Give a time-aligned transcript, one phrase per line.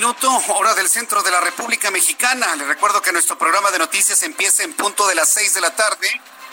[0.00, 2.54] Minuto, hora del centro de la República Mexicana.
[2.54, 5.74] Les recuerdo que nuestro programa de noticias empieza en punto de las seis de la
[5.74, 6.08] tarde.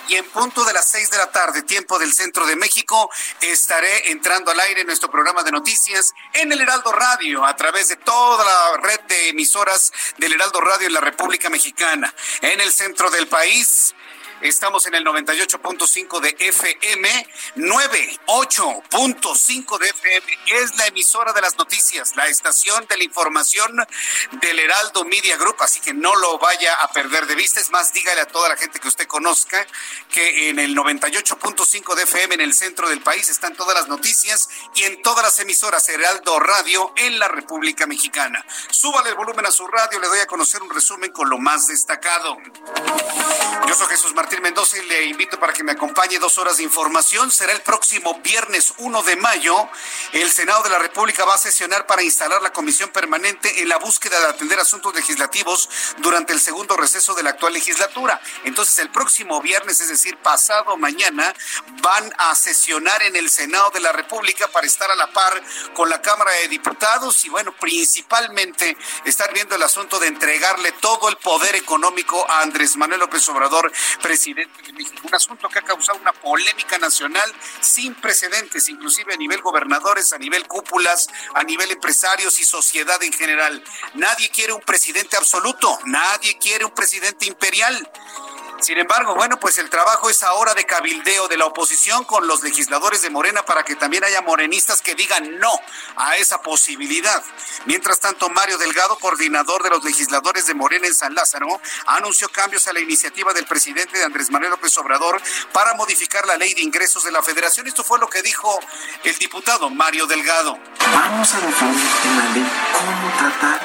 [0.07, 3.07] Y en punto de las seis de la tarde, tiempo del centro de México,
[3.41, 7.89] estaré entrando al aire en nuestro programa de noticias en el Heraldo Radio, a través
[7.89, 12.11] de toda la red de emisoras del Heraldo Radio en la República Mexicana.
[12.41, 13.93] En el centro del país,
[14.41, 20.37] Estamos en el 98.5 de FM, 98.5 de FM.
[20.47, 23.87] Es la emisora de las noticias, la estación de la información
[24.41, 27.61] del Heraldo Media Group, así que no lo vaya a perder de vista.
[27.61, 29.65] Es más, dígale a toda la gente que usted conozca
[30.11, 34.49] que en el 98.5 de FM en el centro del país están todas las noticias
[34.75, 38.45] y en todas las emisoras Heraldo Radio en la República Mexicana.
[38.69, 41.67] Súbale el volumen a su radio, le doy a conocer un resumen con lo más
[41.67, 42.37] destacado.
[43.67, 46.63] Yo soy Jesús Martín Mendoza y le invito para que me acompañe dos horas de
[46.63, 47.31] información.
[47.31, 49.69] Será el próximo viernes 1 de mayo.
[50.13, 53.77] El Senado de la República va a sesionar para instalar la comisión permanente en la
[53.77, 55.69] búsqueda de atender asuntos legislativos
[55.99, 58.19] durante el segundo receso de la actual legislatura.
[58.45, 61.31] Entonces, el próximo viernes, es decir, pasado mañana,
[61.83, 65.39] van a sesionar en el Senado de la República para estar a la par
[65.75, 71.09] con la Cámara de Diputados y, bueno, principalmente estar viendo el asunto de entregarle todo
[71.09, 73.71] el poder económico a Andrés Manuel López Obrador,
[74.01, 74.14] presidente
[75.03, 77.31] un asunto que ha causado una polémica nacional
[77.61, 83.13] sin precedentes, inclusive a nivel gobernadores, a nivel cúpulas, a nivel empresarios y sociedad en
[83.13, 83.63] general.
[83.95, 87.89] Nadie quiere un presidente absoluto, nadie quiere un presidente imperial.
[88.61, 92.41] Sin embargo, bueno, pues el trabajo es ahora de cabildeo de la oposición con los
[92.41, 95.51] legisladores de Morena para que también haya morenistas que digan no
[95.97, 97.23] a esa posibilidad.
[97.65, 102.67] Mientras tanto, Mario Delgado, coordinador de los legisladores de Morena en San Lázaro, anunció cambios
[102.67, 107.03] a la iniciativa del presidente Andrés Manuel López Obrador para modificar la ley de ingresos
[107.03, 107.67] de la federación.
[107.67, 108.59] Esto fue lo que dijo
[109.03, 110.57] el diputado Mario Delgado.
[110.93, 113.61] Vamos a definir en la ley cómo tratar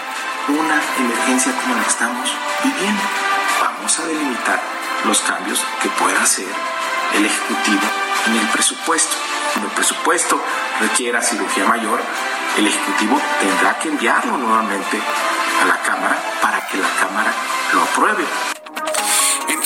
[0.48, 2.30] una emergencia como la que estamos
[2.64, 3.02] viviendo.
[3.60, 6.46] Vamos a delimitar los cambios que pueda hacer
[7.14, 7.82] el Ejecutivo
[8.26, 9.16] en el presupuesto.
[9.52, 10.40] Cuando el presupuesto
[10.80, 12.00] requiera cirugía mayor,
[12.56, 15.00] el Ejecutivo tendrá que enviarlo nuevamente
[15.62, 17.32] a la Cámara para que la Cámara
[17.72, 18.59] lo apruebe.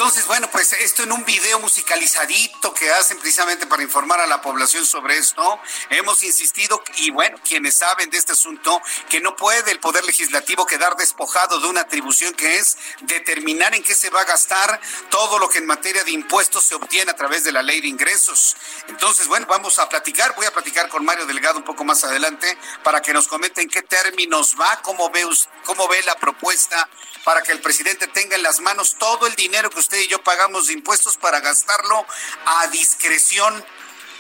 [0.05, 4.43] Entonces, bueno, pues esto en un video musicalizadito que hacen precisamente para informar a la
[4.43, 9.71] población sobre esto, hemos insistido y bueno, quienes saben de este asunto, que no puede
[9.71, 14.21] el Poder Legislativo quedar despojado de una atribución que es determinar en qué se va
[14.21, 14.79] a gastar
[15.09, 17.89] todo lo que en materia de impuestos se obtiene a través de la ley de
[17.89, 18.59] ingresos.
[18.89, 22.59] Entonces, bueno, vamos a platicar, voy a platicar con Mario Delgado un poco más adelante
[22.83, 25.27] para que nos comente en qué términos va, cómo ve,
[25.65, 26.91] cómo ve la propuesta
[27.25, 30.23] para que el presidente tenga en las manos todo el dinero que usted y yo
[30.23, 32.07] pagamos impuestos para gastarlo
[32.47, 33.65] a discreción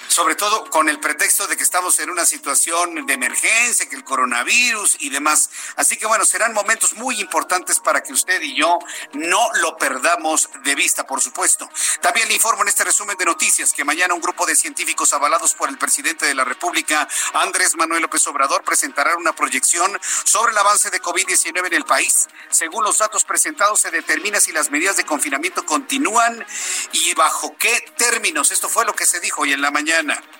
[0.08, 4.04] sobre todo con el pretexto de que estamos en una situación de emergencia, que el
[4.04, 5.50] coronavirus y demás.
[5.76, 8.78] Así que bueno, serán momentos muy importantes para que usted y yo
[9.12, 11.68] no lo perdamos de vista, por supuesto.
[12.00, 15.54] También le informo en este resumen de noticias que mañana un grupo de científicos avalados
[15.54, 20.58] por el presidente de la República, Andrés Manuel López Obrador, presentará una proyección sobre el
[20.58, 22.28] avance de COVID-19 en el país.
[22.50, 26.44] Según los datos presentados, se determina si las medidas de confinamiento continúan
[26.92, 28.50] y bajo qué términos.
[28.50, 29.93] Esto fue lo que se dijo hoy en la mañana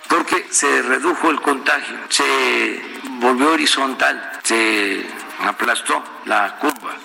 [0.08, 2.82] porque se redujo el contagio, se
[3.20, 5.06] volvió horizontal, se
[5.40, 6.96] aplastó la curva.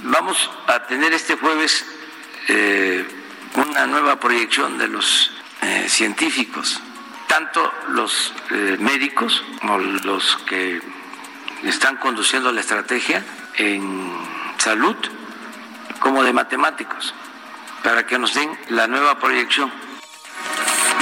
[0.00, 1.84] Vamos a tener este jueves
[2.48, 3.04] eh,
[3.54, 6.80] una nueva proyección de los eh, científicos,
[7.26, 10.80] tanto los eh, médicos como los que
[11.64, 13.24] están conduciendo la estrategia
[13.56, 14.12] en
[14.58, 14.96] salud
[16.00, 17.14] como de matemáticos,
[17.82, 19.85] para que nos den la nueva proyección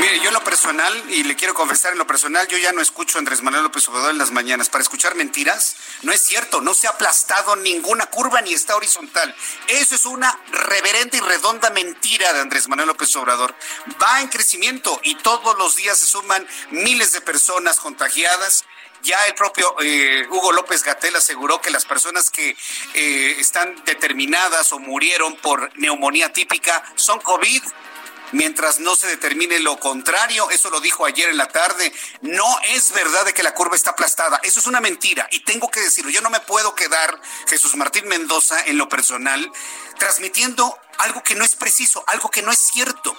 [0.04, 2.82] Mire, yo en lo personal, y le quiero confesar en lo personal, yo ya no
[2.82, 4.68] escucho a Andrés Manuel López Obrador en las mañanas.
[4.68, 9.34] Para escuchar mentiras, no es cierto, no se ha aplastado ninguna curva ni está horizontal.
[9.66, 13.54] Eso es una reverente y redonda mentira de Andrés Manuel López Obrador.
[14.02, 18.66] Va en crecimiento y todos los días se suman miles de personas contagiadas.
[19.00, 22.54] Ya el propio eh, Hugo López Gatel aseguró que las personas que
[22.92, 27.62] eh, están determinadas o murieron por neumonía típica son COVID
[28.34, 30.50] mientras no se determine lo contrario.
[30.50, 31.92] Eso lo dijo ayer en la tarde.
[32.20, 34.40] No es verdad de que la curva está aplastada.
[34.42, 35.26] Eso es una mentira.
[35.30, 36.10] Y tengo que decirlo.
[36.10, 39.50] Yo no me puedo quedar, Jesús Martín Mendoza, en lo personal,
[39.98, 43.16] transmitiendo algo que no es preciso, algo que no es cierto.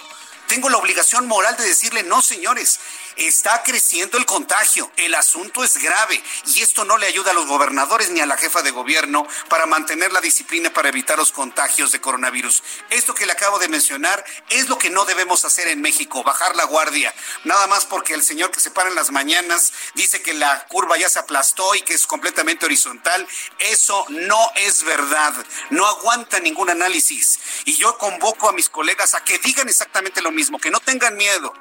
[0.48, 2.78] Tengo la obligación moral de decirle, no, señores,
[3.16, 6.22] Está creciendo el contagio, el asunto es grave
[6.54, 9.64] y esto no le ayuda a los gobernadores ni a la jefa de gobierno para
[9.64, 12.62] mantener la disciplina para evitar los contagios de coronavirus.
[12.90, 16.56] Esto que le acabo de mencionar es lo que no debemos hacer en México, bajar
[16.56, 17.14] la guardia.
[17.44, 20.98] Nada más porque el señor que se para en las mañanas dice que la curva
[20.98, 23.26] ya se aplastó y que es completamente horizontal.
[23.58, 25.32] Eso no es verdad,
[25.70, 27.38] no aguanta ningún análisis.
[27.64, 31.16] Y yo convoco a mis colegas a que digan exactamente lo mismo, que no tengan
[31.16, 31.54] miedo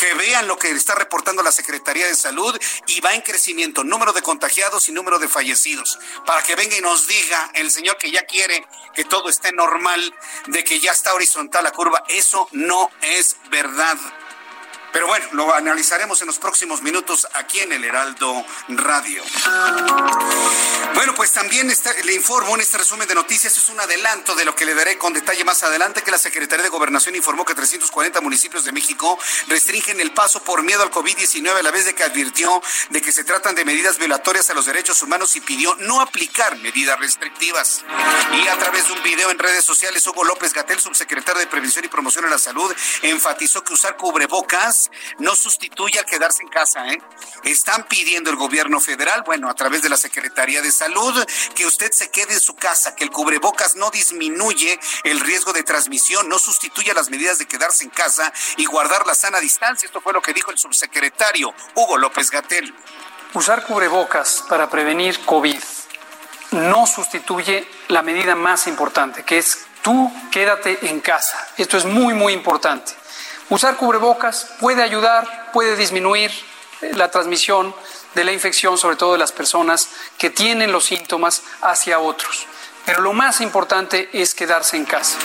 [0.00, 4.14] que vean lo que está reportando la Secretaría de Salud y va en crecimiento, número
[4.14, 8.10] de contagiados y número de fallecidos, para que venga y nos diga el señor que
[8.10, 10.14] ya quiere que todo esté normal,
[10.46, 12.02] de que ya está horizontal la curva.
[12.08, 13.98] Eso no es verdad.
[14.92, 19.22] Pero bueno, lo analizaremos en los próximos minutos aquí en el Heraldo Radio.
[20.94, 21.72] Bueno, pues también
[22.04, 24.98] le informo en este resumen de noticias, es un adelanto de lo que le daré
[24.98, 29.18] con detalle más adelante, que la Secretaría de Gobernación informó que 340 municipios de México
[29.48, 32.60] restringen el paso por miedo al COVID-19 a la vez de que advirtió
[32.90, 36.56] de que se tratan de medidas violatorias a los derechos humanos y pidió no aplicar
[36.58, 37.84] medidas restrictivas.
[38.32, 41.84] Y a través de un video en redes sociales, Hugo López Gatel, subsecretario de Prevención
[41.84, 44.79] y Promoción de la Salud, enfatizó que usar cubrebocas
[45.18, 46.86] no sustituye al quedarse en casa.
[46.88, 47.00] ¿eh?
[47.44, 51.24] Están pidiendo el gobierno federal, bueno, a través de la Secretaría de Salud,
[51.54, 55.62] que usted se quede en su casa, que el cubrebocas no disminuye el riesgo de
[55.62, 59.86] transmisión, no sustituye las medidas de quedarse en casa y guardar la sana distancia.
[59.86, 62.74] Esto fue lo que dijo el subsecretario Hugo López Gatel.
[63.34, 65.58] Usar cubrebocas para prevenir COVID
[66.52, 71.48] no sustituye la medida más importante, que es tú quédate en casa.
[71.56, 72.92] Esto es muy, muy importante.
[73.50, 76.30] Usar cubrebocas puede ayudar, puede disminuir
[76.82, 77.74] eh, la transmisión
[78.14, 82.46] de la infección, sobre todo de las personas que tienen los síntomas hacia otros.
[82.86, 85.18] Pero lo más importante es quedarse en casa.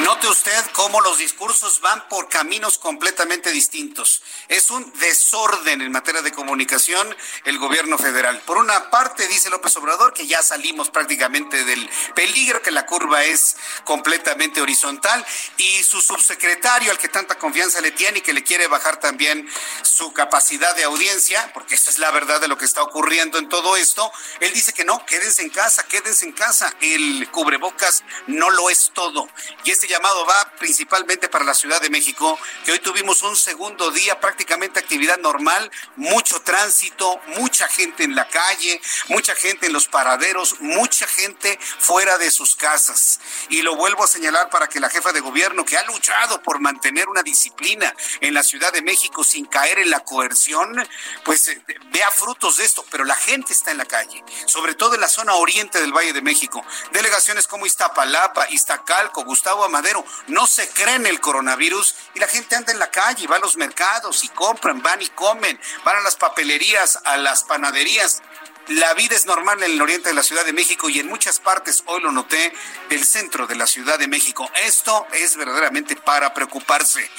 [0.00, 4.22] Note usted cómo los discursos van por caminos completamente distintos.
[4.46, 8.40] Es un desorden en materia de comunicación el gobierno federal.
[8.46, 13.24] Por una parte, dice López Obrador que ya salimos prácticamente del peligro, que la curva
[13.24, 15.26] es completamente horizontal,
[15.56, 19.48] y su subsecretario, al que tanta confianza le tiene y que le quiere bajar también
[19.82, 23.48] su capacidad de audiencia, porque esa es la verdad de lo que está ocurriendo en
[23.48, 26.67] todo esto, él dice que no, quédense en casa, quédense en casa.
[26.80, 29.28] El cubrebocas no lo es todo.
[29.64, 33.90] Y este llamado va principalmente para la Ciudad de México, que hoy tuvimos un segundo
[33.90, 39.88] día prácticamente actividad normal, mucho tránsito, mucha gente en la calle, mucha gente en los
[39.88, 43.20] paraderos, mucha gente fuera de sus casas.
[43.48, 46.60] Y lo vuelvo a señalar para que la jefa de gobierno, que ha luchado por
[46.60, 50.88] mantener una disciplina en la Ciudad de México sin caer en la coerción,
[51.24, 54.94] pues eh, vea frutos de esto, pero la gente está en la calle, sobre todo
[54.94, 56.57] en la zona oriente del Valle de México.
[56.92, 62.72] Delegaciones como Iztapalapa, Iztacalco, Gustavo Amadero, no se creen el coronavirus y la gente anda
[62.72, 66.16] en la calle, va a los mercados y compran, van y comen, van a las
[66.16, 68.22] papelerías, a las panaderías.
[68.68, 71.40] La vida es normal en el oriente de la Ciudad de México y en muchas
[71.40, 72.52] partes, hoy lo noté,
[72.90, 74.50] del centro de la Ciudad de México.
[74.62, 77.10] Esto es verdaderamente para preocuparse.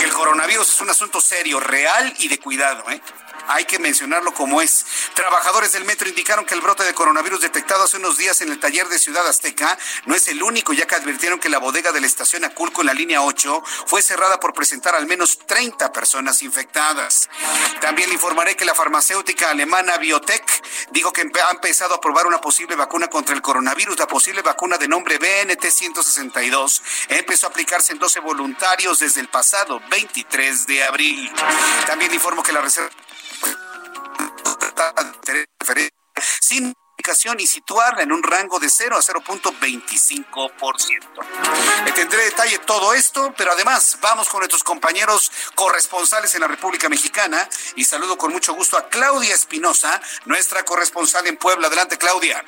[0.00, 2.88] El coronavirus es un asunto serio, real y de cuidado.
[2.88, 3.02] ¿eh?
[3.48, 4.84] Hay que mencionarlo como es.
[5.14, 8.60] Trabajadores del metro indicaron que el brote de coronavirus detectado hace unos días en el
[8.60, 12.00] taller de Ciudad Azteca no es el único, ya que advirtieron que la bodega de
[12.00, 16.42] la estación Aculco en la línea 8 fue cerrada por presentar al menos 30 personas
[16.42, 17.28] infectadas.
[17.80, 22.40] También le informaré que la farmacéutica alemana Biotech dijo que ha empezado a probar una
[22.40, 23.98] posible vacuna contra el coronavirus.
[23.98, 29.80] La posible vacuna de nombre BNT-162 empezó a aplicarse en 12 voluntarios desde el pasado
[29.90, 31.32] 23 de abril.
[31.86, 32.90] También informo que la Reserva
[36.40, 36.74] sin
[37.06, 41.84] población y situarla en un rango de 0 a 0.25%.
[41.84, 46.88] Le tendré detalle todo esto, pero además vamos con nuestros compañeros corresponsales en la República
[46.88, 51.68] Mexicana y saludo con mucho gusto a Claudia Espinosa, nuestra corresponsal en Puebla.
[51.68, 52.44] Adelante, Claudia.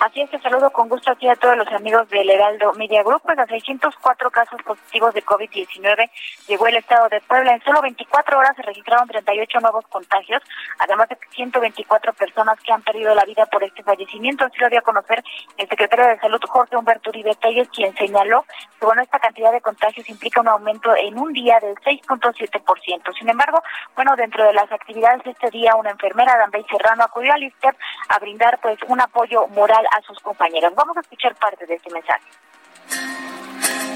[0.00, 3.20] Así es que saludo con gusto aquí a todos los amigos del Heraldo Media Group.
[3.24, 6.08] Pues a 604 casos positivos de COVID-19
[6.46, 7.54] llegó el estado de Puebla.
[7.54, 10.40] En solo 24 horas se registraron 38 nuevos contagios,
[10.78, 14.44] además de 124 personas que han perdido la vida por este fallecimiento.
[14.44, 15.24] Así lo dio a conocer
[15.56, 18.44] el secretario de Salud, Jorge Humberto Uribe Telles, quien señaló
[18.78, 23.18] que bueno, esta cantidad de contagios implica un aumento en un día del 6.7%.
[23.18, 23.60] Sin embargo,
[23.96, 27.76] bueno, dentro de las actividades de este día, una enfermera, Dambey Serrano, acudió al ISTEP
[28.08, 30.74] a brindar pues un apoyo moral a sus compañeros.
[30.74, 32.24] Vamos a escuchar parte de este mensaje.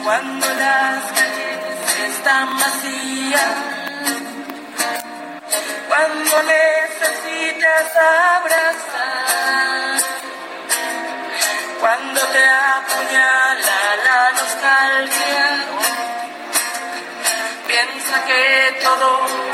[0.05, 3.55] Cuando las calles están vacías,
[5.89, 10.01] cuando necesitas abrazar,
[11.81, 15.65] cuando te apuñala la nostalgia,
[17.67, 19.52] piensa que todo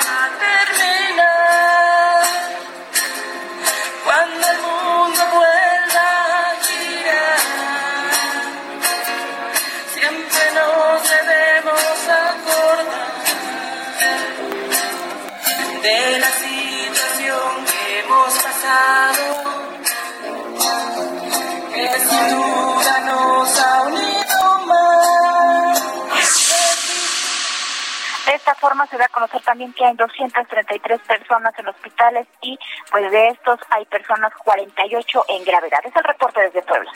[28.48, 32.58] esta forma se da a conocer también que hay 233 personas en hospitales y
[32.90, 35.80] pues de estos hay personas 48 en gravedad.
[35.84, 36.90] Es el reporte desde Puebla.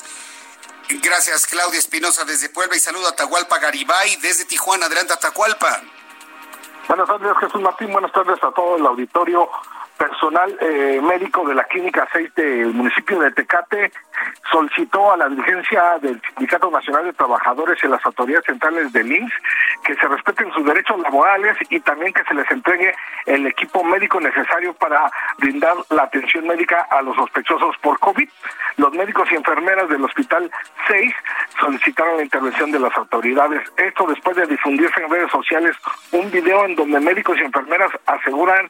[0.88, 4.86] Gracias, Claudia Espinosa desde Puebla y saludo a Tahualpa Garibay desde Tijuana.
[4.86, 5.82] Adelante, Atahualpa.
[6.88, 7.92] Buenas tardes, Jesús Martín.
[7.92, 9.48] Buenas tardes a todo el auditorio
[10.02, 13.92] personal eh, médico de la Clínica 6 del municipio de Tecate
[14.50, 19.32] solicitó a la dirigencia del Sindicato Nacional de Trabajadores y las autoridades centrales del INSS
[19.84, 22.92] que se respeten sus derechos laborales y también que se les entregue
[23.26, 28.28] el equipo médico necesario para brindar la atención médica a los sospechosos por COVID.
[28.78, 30.50] Los médicos y enfermeras del Hospital
[30.88, 31.14] 6
[31.60, 33.60] solicitaron la intervención de las autoridades.
[33.76, 35.76] Esto después de difundirse en redes sociales
[36.10, 38.68] un video en donde médicos y enfermeras aseguran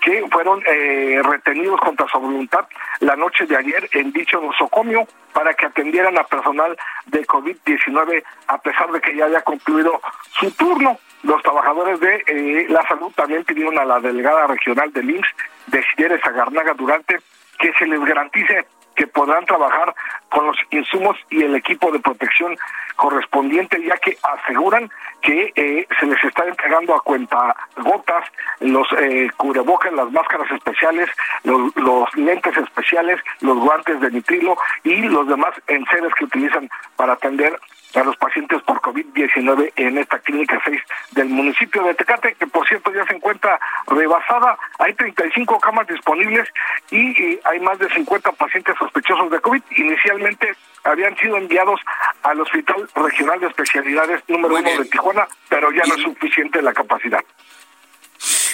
[0.00, 2.66] que fueron eh, retenidos contra su voluntad
[3.00, 6.76] la noche de ayer en dicho nosocomio para que atendieran a personal
[7.06, 10.00] de COVID-19 a pesar de que ya haya concluido
[10.32, 10.98] su turno.
[11.22, 15.34] Los trabajadores de eh, la salud también pidieron a la delegada regional del IMSS,
[15.66, 17.18] de Agarnaga Durante,
[17.58, 18.64] que se les garantice
[18.96, 19.94] que podrán trabajar
[20.30, 22.56] con los insumos y el equipo de protección
[22.96, 24.90] correspondiente, ya que aseguran
[25.22, 28.24] que eh, se les está entregando a cuenta gotas
[28.60, 31.08] los eh, cubrebocas, las máscaras especiales,
[31.44, 37.14] los, los, lentes especiales, los guantes de nitrilo y los demás enseres que utilizan para
[37.14, 37.58] atender
[37.98, 40.80] a los pacientes por COVID-19 en esta clínica 6
[41.12, 44.56] del municipio de Tecate, que por cierto ya se encuentra rebasada.
[44.78, 46.48] Hay 35 camas disponibles
[46.90, 49.62] y, hay más de 50 pacientes sospechosos de COVID.
[49.76, 51.80] Inicialmente habían sido enviados
[52.22, 56.72] al Hospital Regional de Especialidades número uno de Tijuana, pero ya no es suficiente la
[56.72, 57.24] capacidad.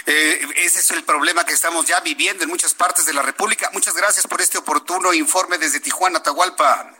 [0.06, 3.70] Eh, ese es el problema que estamos ya viviendo en muchas partes de la República.
[3.72, 6.92] Muchas gracias por este oportuno informe desde Tijuana, Atahualpa.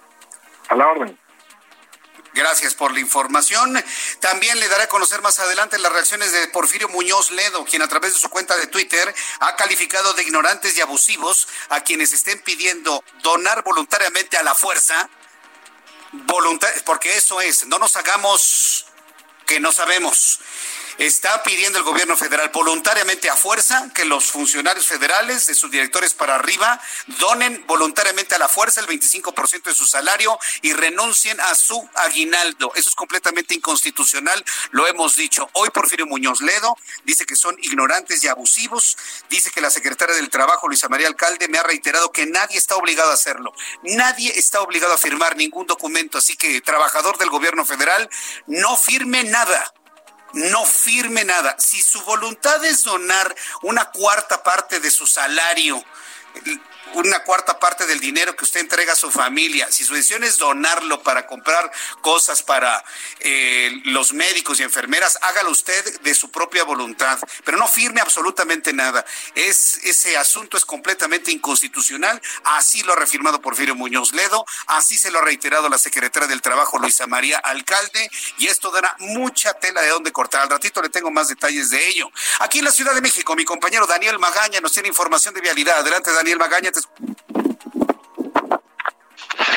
[0.69, 1.17] A la orden.
[2.37, 3.83] Gracias por la información.
[4.21, 7.89] También le daré a conocer más adelante las reacciones de Porfirio Muñoz Ledo, quien a
[7.89, 12.39] través de su cuenta de Twitter ha calificado de ignorantes y abusivos a quienes estén
[12.43, 15.09] pidiendo donar voluntariamente a la fuerza.
[16.85, 18.85] porque eso es, no nos hagamos
[19.47, 20.39] que no sabemos
[20.99, 26.15] está pidiendo el gobierno federal voluntariamente a fuerza que los funcionarios federales, de sus directores
[26.15, 26.81] para arriba,
[27.19, 32.73] donen voluntariamente a la fuerza el 25% de su salario y renuncien a su aguinaldo.
[32.75, 35.49] Eso es completamente inconstitucional, lo hemos dicho.
[35.53, 38.97] Hoy Porfirio Muñoz Ledo dice que son ignorantes y abusivos.
[39.29, 42.77] Dice que la secretaria del Trabajo, Luisa María Alcalde, me ha reiterado que nadie está
[42.77, 43.53] obligado a hacerlo.
[43.83, 46.19] Nadie está obligado a firmar ningún documento.
[46.19, 48.09] Así que, trabajador del gobierno federal,
[48.47, 49.73] no firme nada
[50.37, 51.57] no firme nada.
[51.59, 55.83] Si su voluntad es donar una cuarta parte de su salario,
[56.95, 60.39] una cuarta parte del dinero que usted entrega a su familia, si su decisión es
[60.39, 62.83] donarlo para comprar cosas para
[63.21, 68.73] eh, los médicos y enfermeras, hágalo usted de su propia voluntad, pero no firme absolutamente
[68.73, 69.05] nada.
[69.35, 75.11] Es, ese asunto es completamente inconstitucional, así lo ha refirmado Porfirio Muñoz Ledo, así se
[75.11, 79.83] lo ha reiterado la secretaria del Trabajo, Luisa María Alcalde, y esto dará mucha tela
[79.83, 80.43] de dónde cortar.
[80.43, 82.11] Al ratito le tengo más detalles de ello.
[82.41, 85.79] Aquí en la Ciudad de México, mi compañero Daniel Magaña nos tiene información de vialidad.
[85.79, 87.17] Adelante, Daniel Magaña tardes.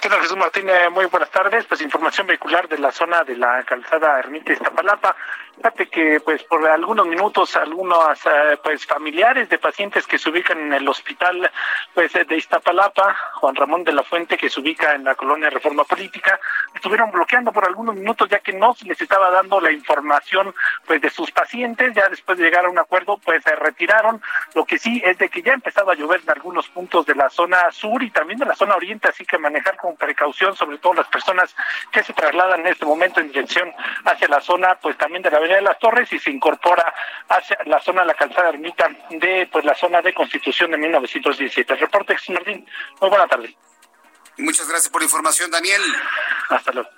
[0.01, 0.67] ¿Qué tal, Jesús Martín?
[0.91, 1.65] Muy buenas tardes.
[1.65, 5.15] Pues información vehicular de la zona de la calzada Ermita Iztapalapa.
[5.59, 10.57] Fíjate que, pues, por algunos minutos, algunos, eh, pues, familiares de pacientes que se ubican
[10.57, 11.51] en el hospital,
[11.93, 15.83] pues, de Iztapalapa, Juan Ramón de la Fuente, que se ubica en la colonia Reforma
[15.83, 16.39] Política,
[16.73, 21.01] estuvieron bloqueando por algunos minutos, ya que no se les estaba dando la información, pues,
[21.01, 21.93] de sus pacientes.
[21.93, 24.21] Ya después de llegar a un acuerdo, pues, se retiraron.
[24.55, 27.29] Lo que sí es de que ya empezaba a llover en algunos puntos de la
[27.29, 30.93] zona sur y también de la zona oriente, así que manejar con precaución, sobre todo
[30.93, 31.53] las personas
[31.91, 33.73] que se trasladan en este momento en dirección
[34.05, 36.93] hacia la zona, pues, también de la de las Torres y se incorpora
[37.27, 41.73] hacia la zona de la calzada ermita de pues la zona de Constitución de 1917.
[41.73, 42.65] El reporte, Martín.
[42.99, 43.55] Muy buena tarde.
[44.37, 45.81] Muchas gracias por la información, Daniel.
[46.49, 46.89] Hasta luego.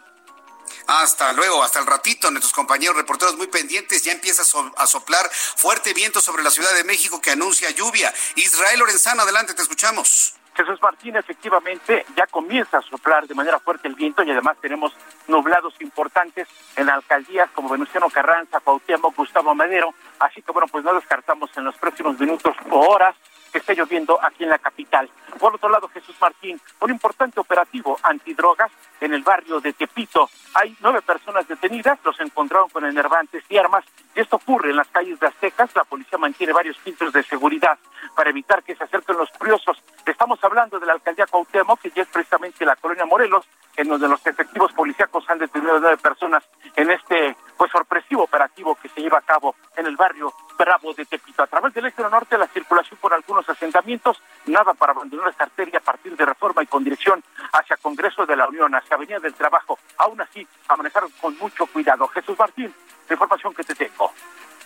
[0.87, 2.29] Hasta luego, hasta el ratito.
[2.31, 4.03] Nuestros compañeros reporteros muy pendientes.
[4.03, 4.43] Ya empieza
[4.77, 8.13] a soplar fuerte viento sobre la Ciudad de México que anuncia lluvia.
[8.35, 10.35] Israel Lorenzano, adelante, te escuchamos.
[10.55, 14.93] Jesús Martín, efectivamente, ya comienza a soplar de manera fuerte el viento y además tenemos
[15.31, 20.93] nublados importantes en alcaldías como Venustiano Carranza, Cuauhtémoc, Gustavo Madero, así que bueno, pues no
[20.93, 23.15] descartamos en los próximos minutos o horas
[23.51, 25.09] que esté lloviendo aquí en la capital.
[25.39, 30.29] Por otro lado, Jesús Martín, un importante operativo antidrogas en el barrio de Tepito.
[30.53, 33.83] Hay nueve personas detenidas, los encontraron con enervantes y armas,
[34.15, 35.75] y esto ocurre en las calles de Aztecas.
[35.75, 37.77] La policía mantiene varios filtros de seguridad
[38.15, 39.81] para evitar que se acerquen los curiosos.
[40.05, 43.45] Estamos hablando de la alcaldía Cuauhtémoc, que ya es precisamente la colonia Morelos,
[43.77, 46.43] en donde los efectivos policíacos han detenido a nueve personas
[46.75, 51.05] en este pues sorpresivo operativo que se lleva a cabo en el barrio Bravo de
[51.05, 51.43] Tepito.
[51.43, 55.77] A través del eje norte, la circulación por algunos asentamientos, nada para abandonar esta arteria
[55.77, 59.35] a partir de reforma y con dirección hacia Congreso de la Unión, hacia Avenida del
[59.35, 59.77] Trabajo.
[59.97, 62.07] Aún así, manejar con mucho cuidado.
[62.07, 62.73] Jesús Martín,
[63.07, 64.11] la información que te tengo.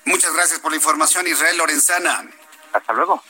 [0.06, 2.24] Muchas gracias por la información, Israel Lorenzana.
[2.72, 3.22] Hasta luego.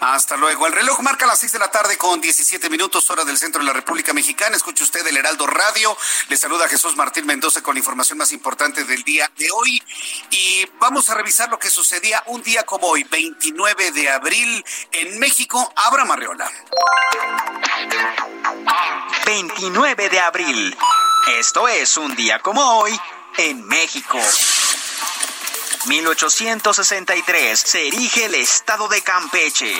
[0.00, 0.66] Hasta luego.
[0.66, 3.66] El reloj marca las seis de la tarde con 17 minutos, hora del centro de
[3.66, 4.56] la República Mexicana.
[4.56, 5.96] Escuche usted el Heraldo Radio.
[6.28, 9.82] Le saluda Jesús Martín Mendoza con la información más importante del día de hoy.
[10.30, 15.18] Y vamos a revisar lo que sucedía un día como hoy, 29 de abril, en
[15.18, 15.72] México.
[15.76, 16.50] Abra Marreola.
[19.26, 20.76] 29 de abril.
[21.38, 22.98] Esto es un día como hoy
[23.36, 24.18] en México.
[25.88, 29.74] 1863 se erige el Estado de Campeche.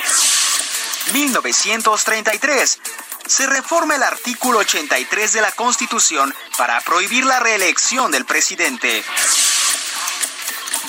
[1.13, 2.81] 1933
[3.27, 9.05] se reforma el artículo 83 de la Constitución para prohibir la reelección del presidente.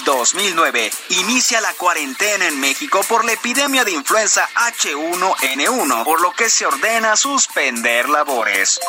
[0.06, 6.50] 2009 inicia la cuarentena en México por la epidemia de influenza H1N1, por lo que
[6.50, 8.80] se ordena suspender labores.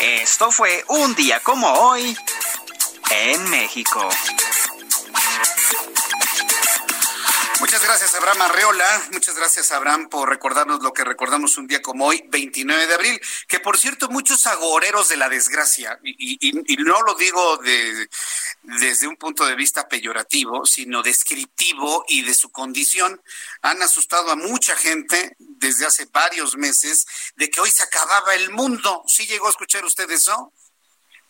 [0.00, 2.14] Esto fue un día como hoy
[3.10, 4.08] en México.
[7.60, 9.08] Muchas gracias, Abraham Arreola.
[9.12, 13.20] Muchas gracias, Abraham, por recordarnos lo que recordamos un día como hoy, 29 de abril.
[13.48, 17.58] Que por cierto, muchos agoreros de la desgracia, y, no lo digo
[18.62, 23.22] desde un punto de vista peyorativo, sino descriptivo y de su condición,
[23.62, 28.50] han asustado a mucha gente desde hace varios meses de que hoy se acababa el
[28.50, 29.04] mundo.
[29.06, 30.52] ¿Sí llegó a escuchar usted eso?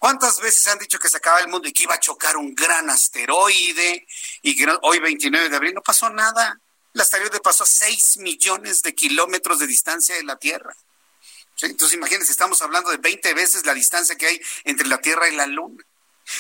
[0.05, 2.55] ¿Cuántas veces han dicho que se acaba el mundo y que iba a chocar un
[2.55, 4.07] gran asteroide
[4.43, 6.61] y que hoy 29 de abril no pasó nada?
[6.93, 10.77] El asteroide pasó a 6 millones de kilómetros de distancia de la Tierra.
[11.62, 15.37] Entonces imagínense, estamos hablando de 20 veces la distancia que hay entre la Tierra y
[15.37, 15.83] la Luna.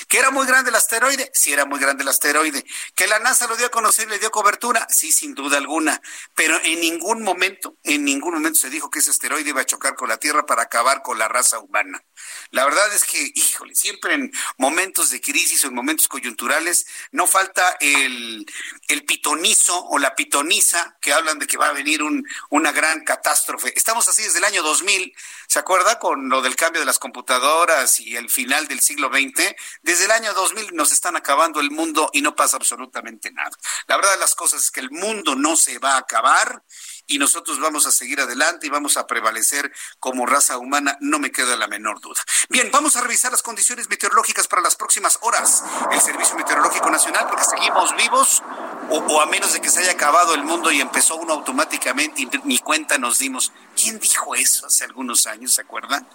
[0.08, 1.30] ¿Que era muy grande el asteroide?
[1.34, 2.64] Sí, era muy grande el asteroide.
[2.94, 4.86] ¿Que la NASA lo dio a conocer y le dio cobertura?
[4.90, 6.00] Sí, sin duda alguna.
[6.34, 9.94] Pero en ningún momento, en ningún momento se dijo que ese asteroide iba a chocar
[9.94, 12.02] con la Tierra para acabar con la raza humana.
[12.50, 17.26] La verdad es que, híjole, siempre en momentos de crisis o en momentos coyunturales no
[17.26, 18.46] falta el,
[18.88, 23.04] el pitonizo o la pitoniza que hablan de que va a venir un, una gran
[23.04, 23.72] catástrofe.
[23.76, 25.14] Estamos así desde el año 2000,
[25.48, 25.98] ¿se acuerda?
[25.98, 30.10] Con lo del cambio de las computadoras y el final del siglo XX desde el
[30.10, 33.50] año 2000 nos están acabando el mundo y no pasa absolutamente nada.
[33.86, 36.62] La verdad de las cosas es que el mundo no se va a acabar
[37.06, 41.30] y nosotros vamos a seguir adelante y vamos a prevalecer como raza humana, no me
[41.30, 42.20] queda la menor duda.
[42.48, 45.62] Bien, vamos a revisar las condiciones meteorológicas para las próximas horas.
[45.92, 48.42] El Servicio Meteorológico Nacional, porque seguimos vivos,
[48.90, 52.30] o, a menos de que se haya acabado el mundo y empezó uno automáticamente y
[52.44, 53.52] ni cuenta nos dimos.
[53.80, 56.06] ¿Quién dijo eso hace algunos años, se acuerdan?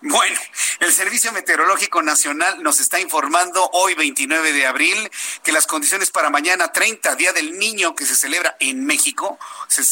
[0.00, 0.38] Bueno,
[0.80, 5.10] el Servicio Meteorológico Nacional nos está informando hoy 29 de abril
[5.42, 9.38] que las condiciones para mañana 30, Día del Niño que se celebra en México,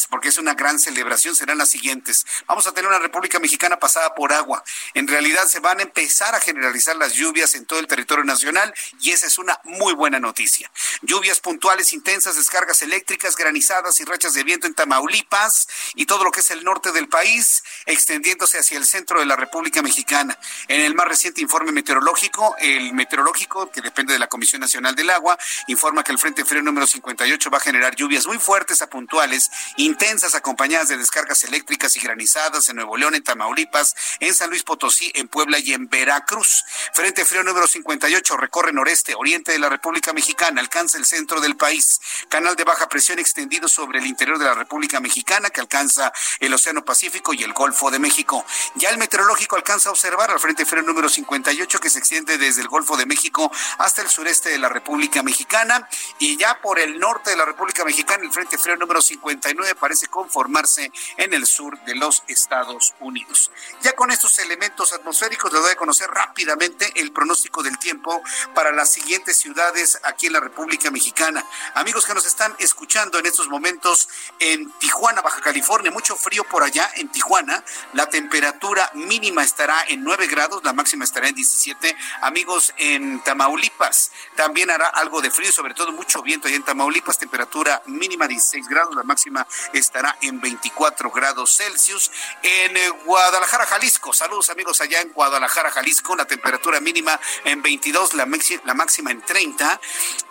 [0.09, 2.25] porque es una gran celebración, serán las siguientes.
[2.47, 4.63] Vamos a tener una República Mexicana pasada por agua.
[4.93, 8.73] En realidad se van a empezar a generalizar las lluvias en todo el territorio nacional
[8.99, 10.71] y esa es una muy buena noticia.
[11.01, 16.23] Lluvias puntuales intensas intensas descargas eléctricas, granizadas y rachas de viento en Tamaulipas y todo
[16.23, 20.39] lo que es el norte del país, extendiéndose hacia el centro de la República Mexicana.
[20.69, 25.09] En el más reciente informe meteorológico, el meteorológico, que depende de la Comisión Nacional del
[25.09, 28.87] Agua, informa que el Frente Frío número 58 va a generar lluvias muy fuertes a
[28.87, 34.49] puntuales, intensas, acompañadas de descargas eléctricas y granizadas en Nuevo León, en Tamaulipas, en San
[34.49, 36.63] Luis Potosí, en Puebla y en Veracruz.
[36.93, 41.57] Frente Frío número 58 recorre noreste, oriente de la República Mexicana, alcanza el centro del
[41.57, 41.99] país.
[42.29, 46.53] Canal de baja presión extendido sobre el interior de la República Mexicana que alcanza el
[46.53, 48.45] Océano Pacífico y el Golfo de México.
[48.75, 52.61] Ya el meteorológico alcanza a observar al Frente Frío número 58 que se extiende desde
[52.61, 55.87] el Golfo de México hasta el sureste de la República Mexicana
[56.19, 60.07] y ya por el norte de la República Mexicana el Frente Frío número 59 parece
[60.07, 63.51] conformarse en el sur de los Estados Unidos.
[63.81, 68.21] Ya con estos elementos atmosféricos les doy a conocer rápidamente el pronóstico del tiempo
[68.53, 71.45] para las siguientes ciudades aquí en la República Mexicana.
[71.75, 76.63] Amigos que nos están escuchando en estos momentos en Tijuana, Baja California, mucho frío por
[76.63, 77.63] allá en Tijuana.
[77.93, 81.95] La temperatura mínima estará en 9 grados, la máxima estará en 17.
[82.21, 87.17] Amigos en Tamaulipas, también hará algo de frío, sobre todo mucho viento allá en Tamaulipas,
[87.17, 92.11] temperatura mínima 16 grados, la máxima estará en 24 grados Celsius.
[92.41, 98.13] En eh, Guadalajara, Jalisco, saludos amigos allá en Guadalajara, Jalisco, la temperatura mínima en 22,
[98.13, 99.79] la, máxima en 30.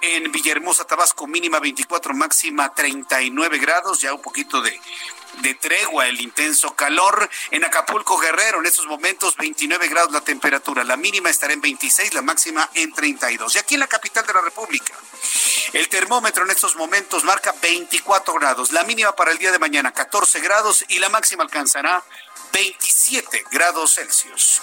[0.00, 4.78] En Villahermosa, Tabasco, mínima 24, máxima 39 grados, ya un poquito de
[5.40, 7.28] de tregua el intenso calor.
[7.50, 10.84] En Acapulco, Guerrero, en estos momentos 29 grados la temperatura.
[10.84, 13.54] La mínima estará en 26, la máxima en 32.
[13.54, 14.94] Y aquí en la capital de la República,
[15.72, 18.72] el termómetro en estos momentos marca 24 grados.
[18.72, 22.02] La mínima para el día de mañana 14 grados y la máxima alcanzará
[22.52, 24.60] 27 grados Celsius.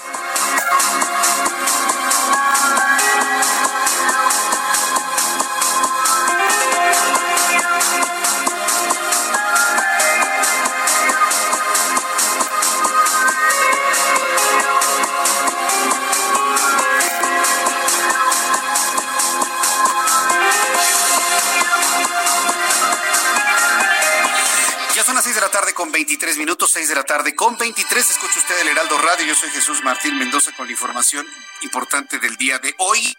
[29.50, 31.28] Jesús Martín Mendoza con la información
[31.62, 33.16] importante del día de hoy.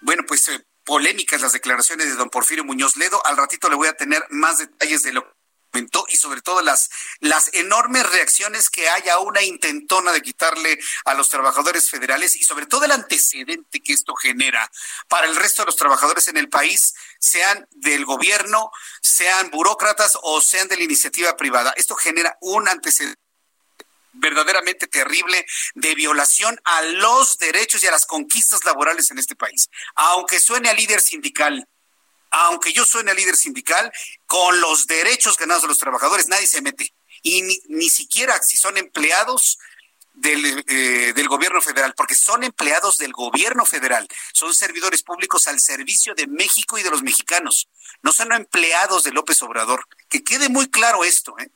[0.00, 3.24] Bueno, pues eh, polémicas las declaraciones de don Porfirio Muñoz Ledo.
[3.24, 5.24] Al ratito le voy a tener más detalles de lo
[6.08, 11.14] y sobre todo las, las enormes reacciones que hay a una intentona de quitarle a
[11.14, 14.68] los trabajadores federales y sobre todo el antecedente que esto genera
[15.08, 20.40] para el resto de los trabajadores en el país, sean del gobierno, sean burócratas o
[20.40, 21.72] sean de la iniciativa privada.
[21.76, 23.29] Esto genera un antecedente
[24.12, 29.68] verdaderamente terrible de violación a los derechos y a las conquistas laborales en este país.
[29.94, 31.66] Aunque suene a líder sindical,
[32.30, 33.92] aunque yo soy el líder sindical,
[34.26, 36.92] con los derechos ganados de los trabajadores nadie se mete.
[37.22, 39.58] Y ni, siquiera si son empleados
[40.14, 45.60] del, eh, del, gobierno federal, porque son empleados del gobierno federal, son servidores públicos al
[45.60, 47.68] servicio de México y de los mexicanos,
[48.02, 49.86] no son empleados de López Obrador.
[50.08, 51.50] Que quede muy claro esto, ¿eh?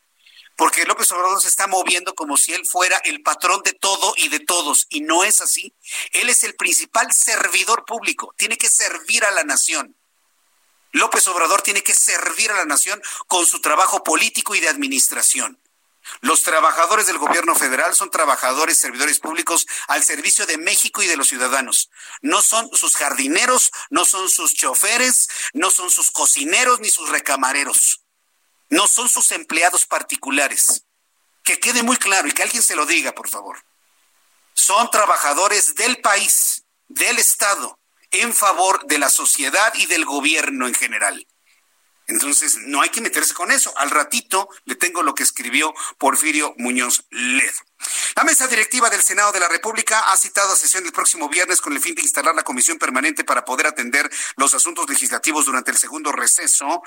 [0.56, 4.28] Porque López Obrador se está moviendo como si él fuera el patrón de todo y
[4.28, 5.74] de todos, y no es así.
[6.12, 9.96] Él es el principal servidor público, tiene que servir a la nación.
[10.92, 15.58] López Obrador tiene que servir a la nación con su trabajo político y de administración.
[16.20, 21.16] Los trabajadores del gobierno federal son trabajadores, servidores públicos al servicio de México y de
[21.16, 21.90] los ciudadanos.
[22.20, 28.03] No son sus jardineros, no son sus choferes, no son sus cocineros ni sus recamareros.
[28.70, 30.84] No son sus empleados particulares.
[31.42, 33.62] Que quede muy claro y que alguien se lo diga, por favor.
[34.54, 37.78] Son trabajadores del país, del Estado,
[38.10, 41.26] en favor de la sociedad y del gobierno en general.
[42.06, 43.72] Entonces, no hay que meterse con eso.
[43.78, 47.58] Al ratito le tengo lo que escribió Porfirio Muñoz Ledo.
[48.14, 51.60] La mesa directiva del Senado de la República ha citado a sesión el próximo viernes
[51.60, 55.70] con el fin de instalar la comisión permanente para poder atender los asuntos legislativos durante
[55.70, 56.82] el segundo receso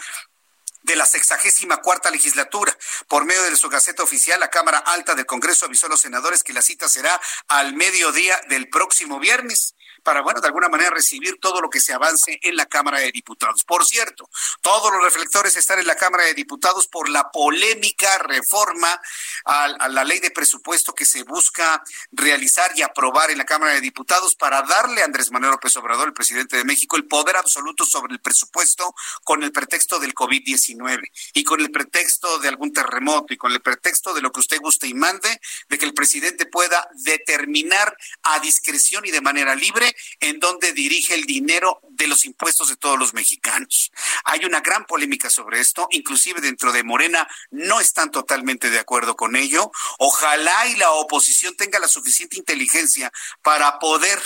[0.88, 2.76] de la sexagésima cuarta legislatura.
[3.08, 6.44] Por medio de su gaceta oficial, la Cámara Alta del Congreso avisó a los senadores
[6.44, 9.76] que la cita será al mediodía del próximo viernes
[10.08, 13.12] para, bueno, de alguna manera recibir todo lo que se avance en la Cámara de
[13.12, 13.66] Diputados.
[13.66, 14.30] Por cierto,
[14.62, 19.02] todos los reflectores están en la Cámara de Diputados por la polémica reforma
[19.44, 23.82] a, la ley de presupuesto que se busca realizar y aprobar en la Cámara de
[23.82, 27.84] Diputados para darle a Andrés Manuel López Obrador, el presidente de México, el poder absoluto
[27.84, 31.02] sobre el presupuesto con el pretexto del COVID-19
[31.34, 34.62] y con el pretexto de algún terremoto y con el pretexto de lo que usted
[34.62, 37.94] guste y mande, de que el presidente pueda determinar
[38.24, 42.76] a discreción y de manera libre en dónde dirige el dinero de los impuestos de
[42.76, 43.92] todos los mexicanos.
[44.24, 49.16] Hay una gran polémica sobre esto, inclusive dentro de Morena no están totalmente de acuerdo
[49.16, 49.72] con ello.
[50.00, 54.20] Ojalá y la oposición tenga la suficiente inteligencia para poder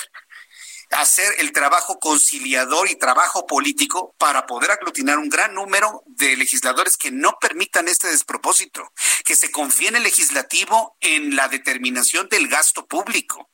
[0.92, 6.98] hacer el trabajo conciliador y trabajo político para poder aglutinar un gran número de legisladores
[6.98, 8.92] que no permitan este despropósito,
[9.24, 13.50] que se confíe en el legislativo en la determinación del gasto público,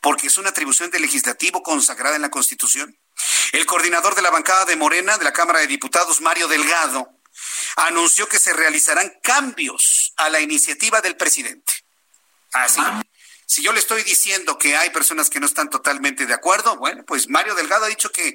[0.00, 2.98] porque es una atribución del legislativo consagrada en la Constitución.
[3.52, 7.10] El coordinador de la bancada de Morena de la Cámara de Diputados, Mario Delgado,
[7.76, 11.72] anunció que se realizarán cambios a la iniciativa del presidente.
[12.52, 12.80] Así.
[13.52, 17.04] Si yo le estoy diciendo que hay personas que no están totalmente de acuerdo, bueno,
[17.04, 18.34] pues Mario Delgado ha dicho que,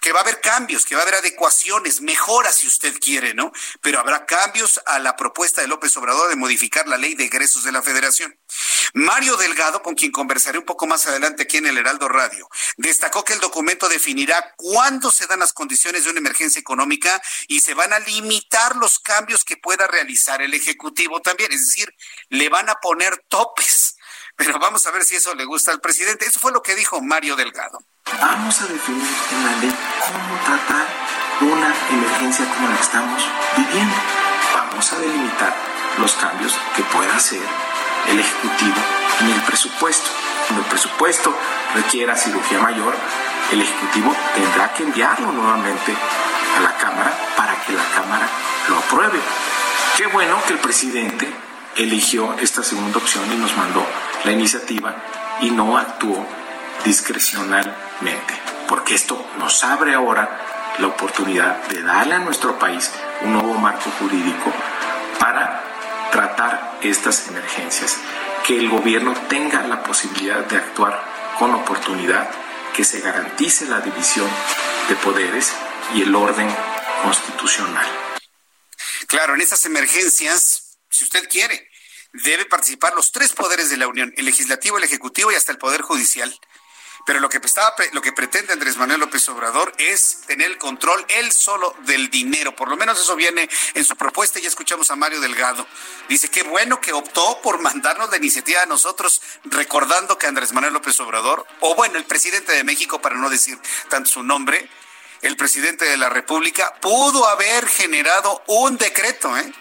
[0.00, 3.52] que va a haber cambios, que va a haber adecuaciones, mejoras si usted quiere, ¿no?
[3.80, 7.62] Pero habrá cambios a la propuesta de López Obrador de modificar la ley de egresos
[7.62, 8.36] de la federación.
[8.92, 13.22] Mario Delgado, con quien conversaré un poco más adelante aquí en el Heraldo Radio, destacó
[13.22, 17.74] que el documento definirá cuándo se dan las condiciones de una emergencia económica y se
[17.74, 21.94] van a limitar los cambios que pueda realizar el Ejecutivo también, es decir,
[22.30, 23.95] le van a poner topes
[24.36, 26.26] pero vamos a ver si eso le gusta al presidente.
[26.26, 27.78] Eso fue lo que dijo Mario Delgado.
[28.20, 29.74] Vamos a definir en la ley
[30.06, 30.86] cómo tratar
[31.40, 33.22] una emergencia como la que estamos
[33.56, 33.94] viviendo.
[34.54, 35.54] Vamos a delimitar
[35.98, 37.42] los cambios que pueda hacer
[38.08, 38.76] el Ejecutivo
[39.20, 40.10] en el presupuesto.
[40.46, 41.36] Cuando el presupuesto
[41.74, 42.94] requiera cirugía mayor,
[43.50, 45.94] el Ejecutivo tendrá que enviarlo nuevamente
[46.56, 48.28] a la Cámara para que la Cámara
[48.68, 49.18] lo apruebe.
[49.96, 51.32] Qué bueno que el presidente
[51.76, 53.86] eligió esta segunda opción y nos mandó
[54.24, 54.96] la iniciativa
[55.40, 56.26] y no actuó
[56.84, 58.34] discrecionalmente,
[58.68, 62.90] porque esto nos abre ahora la oportunidad de darle a nuestro país
[63.22, 64.52] un nuevo marco jurídico
[65.18, 65.62] para
[66.10, 67.96] tratar estas emergencias,
[68.46, 71.02] que el gobierno tenga la posibilidad de actuar
[71.38, 72.30] con oportunidad,
[72.74, 74.28] que se garantice la división
[74.88, 75.52] de poderes
[75.94, 76.48] y el orden
[77.02, 77.86] constitucional.
[79.06, 80.65] Claro, en estas emergencias,
[80.96, 81.70] si usted quiere,
[82.12, 85.58] debe participar los tres poderes de la Unión, el legislativo, el ejecutivo y hasta el
[85.58, 86.38] poder judicial.
[87.06, 87.40] Pero lo que,
[87.92, 92.56] lo que pretende Andrés Manuel López Obrador es tener el control él solo del dinero.
[92.56, 94.40] Por lo menos eso viene en su propuesta.
[94.40, 95.64] Ya escuchamos a Mario Delgado.
[96.08, 100.72] Dice que bueno que optó por mandarnos la iniciativa a nosotros, recordando que Andrés Manuel
[100.72, 103.56] López Obrador, o bueno, el presidente de México, para no decir
[103.88, 104.68] tanto su nombre,
[105.22, 109.52] el presidente de la República, pudo haber generado un decreto, ¿eh?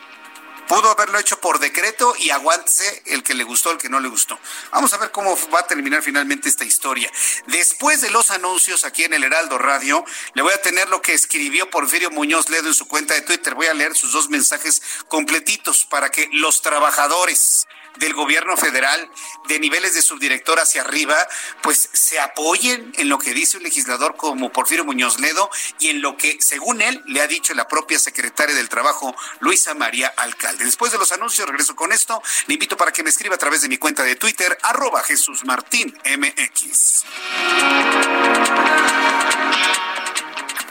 [0.68, 4.08] Pudo haberlo hecho por decreto y aguántese el que le gustó, el que no le
[4.08, 4.40] gustó.
[4.72, 7.12] Vamos a ver cómo va a terminar finalmente esta historia.
[7.48, 11.14] Después de los anuncios aquí en el Heraldo Radio, le voy a tener lo que
[11.14, 13.54] escribió Porfirio Muñoz Ledo en su cuenta de Twitter.
[13.54, 19.10] Voy a leer sus dos mensajes completitos para que los trabajadores del gobierno federal,
[19.48, 21.16] de niveles de subdirector hacia arriba,
[21.62, 26.02] pues se apoyen en lo que dice un legislador como Porfirio Muñoz Ledo y en
[26.02, 30.66] lo que, según él, le ha dicho la propia secretaria del Trabajo, Luisa María Alcalde.
[30.66, 32.22] Después de los anuncios, regreso con esto.
[32.48, 35.46] Le invito para que me escriba a través de mi cuenta de Twitter, arroba Jesús
[35.46, 37.06] Martín MX.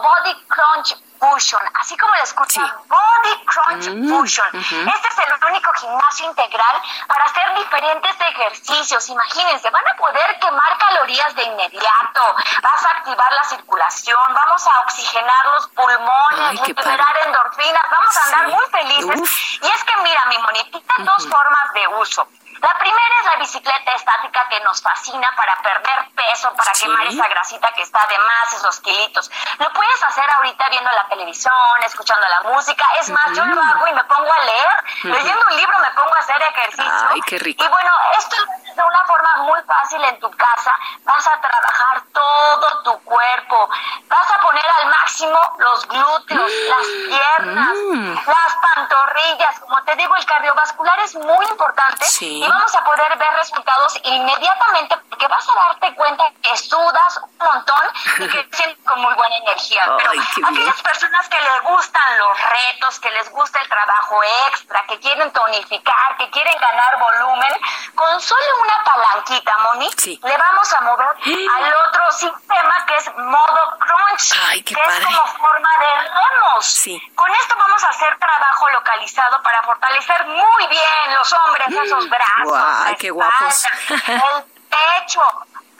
[0.01, 4.47] Body Crunch Fusion, así como lo escuchan, Body Crunch mm, Fusion.
[4.55, 9.07] Este es el único gimnasio integral para hacer diferentes ejercicios.
[9.07, 12.21] Imagínense, van a poder quemar calorías de inmediato,
[12.63, 18.47] vas a activar la circulación, vamos a oxigenar los pulmones, liberar endorfinas, vamos a andar
[18.47, 19.59] muy felices.
[19.61, 22.27] Y es que mira, mi monitita, dos formas de uso.
[22.61, 27.27] La primera es la bicicleta estática que nos fascina para perder peso, para quemar esa
[27.27, 29.31] grasita que está de más, esos kilitos.
[29.57, 32.85] Lo puedes hacer ahorita viendo la televisión, escuchando la música.
[32.99, 34.70] Es más, yo lo hago y me pongo a leer.
[35.03, 37.09] Leyendo un libro me pongo a hacer ejercicio.
[37.09, 37.63] Ay, qué rico.
[37.63, 38.35] Y bueno, esto
[38.75, 40.73] de una forma muy fácil en tu casa.
[41.03, 43.69] Vas a trabajar todo tu cuerpo.
[44.07, 48.13] Vas a poner al máximo los glúteos, las piernas, Mm.
[48.15, 49.59] las pantorrillas.
[49.61, 52.43] Como te digo, el cardiovascular es muy importante Sí.
[52.43, 57.37] y vamos a poder ver resultados inmediatamente porque vas a darte cuenta que sudas un
[57.37, 57.83] montón
[58.19, 59.83] y que te sientes con muy buena energía.
[59.97, 60.45] Pero Ay, bien.
[60.47, 65.31] aquellas personas que les gustan los retos, que les gusta el trabajo extra, que quieren
[65.31, 67.51] tonificar, que quieren ganar volumen,
[67.95, 71.07] con solo una palanquita, Moni, le vamos a mover
[71.55, 74.97] al otro sistema que es modo crunch, Ay, que padre.
[74.99, 76.65] es como forma de remos.
[76.65, 77.01] Sí.
[77.15, 82.43] Con esto vamos a hacer trabajo localizado para fortalecer muy bien los hombres, esos brazos,
[82.43, 83.65] Guau, qué guapos.
[84.07, 85.21] el pecho,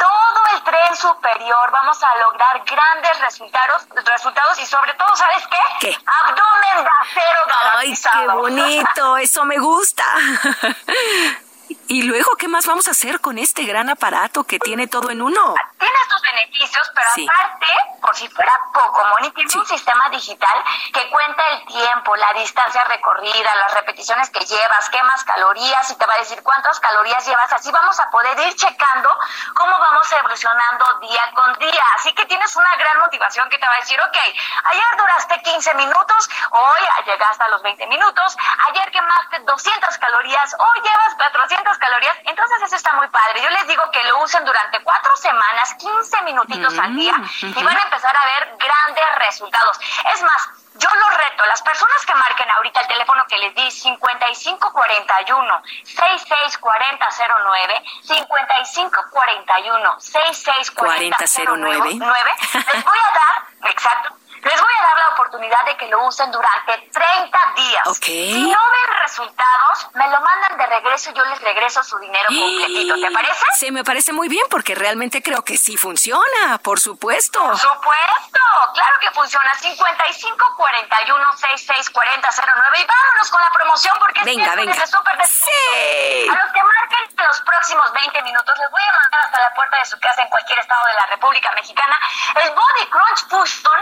[0.01, 1.71] todo el tren superior.
[1.71, 5.87] Vamos a lograr grandes resultados, resultados y sobre todo, ¿sabes qué?
[5.87, 5.97] ¿Qué?
[6.23, 7.39] Abdomen de acero
[7.75, 8.39] Ay, qué garantizado.
[8.39, 10.03] bonito, eso me gusta.
[11.87, 15.21] Y luego, ¿qué más vamos a hacer con este gran aparato que tiene todo en
[15.21, 15.55] uno?
[15.79, 17.27] tiene sus beneficios, pero Sí.
[17.27, 17.65] aparte,
[18.01, 22.83] por si fuera poco, Moni, tiene un sistema digital que cuenta el tiempo, la distancia
[22.83, 27.51] recorrida, las repeticiones que llevas, quemas calorías y te va a decir cuántas calorías llevas.
[27.53, 29.09] Así vamos a poder ir checando
[29.55, 31.83] cómo vamos evolucionando día con día.
[31.97, 34.17] Así que tienes una gran motivación que te va a decir, ok,
[34.65, 38.37] ayer duraste 15 minutos, hoy llegaste a los 20 minutos,
[38.69, 42.17] ayer quemaste 200 calorías, hoy llevas 400 calorías.
[42.25, 43.41] Entonces eso está muy padre.
[43.41, 47.77] Yo les digo que lo usen durante cuatro semanas, 15 minutitos al día y van
[47.77, 49.79] a empezar a ver grandes resultados.
[50.13, 53.69] Es más, yo los reto, las personas que marquen ahorita el teléfono que les di
[53.69, 65.63] 5541 664009 5541 664009 les voy a dar, exacto, les voy a dar la oportunidad
[65.65, 67.87] de que lo usen durante 30 días.
[67.87, 68.05] Ok.
[68.05, 72.25] Si no ven resultados, me lo mandan de regreso y yo les regreso su dinero
[72.27, 72.95] completito.
[72.95, 73.45] ¿Te parece?
[73.59, 77.39] Sí, me parece muy bien porque realmente creo que sí funciona, por supuesto.
[77.41, 78.39] Por supuesto,
[78.73, 79.53] claro que funciona.
[79.55, 84.73] 55 41 66 40 09 y vámonos con la promoción porque Venga, es venga.
[84.73, 85.11] de súper.
[85.27, 86.27] Sí.
[86.29, 89.53] A los que marquen en los próximos 20 minutos les voy a mandar hasta la
[89.53, 91.99] puerta de su casa en cualquier estado de la República Mexicana
[92.43, 93.79] el Body Crunch Fusion,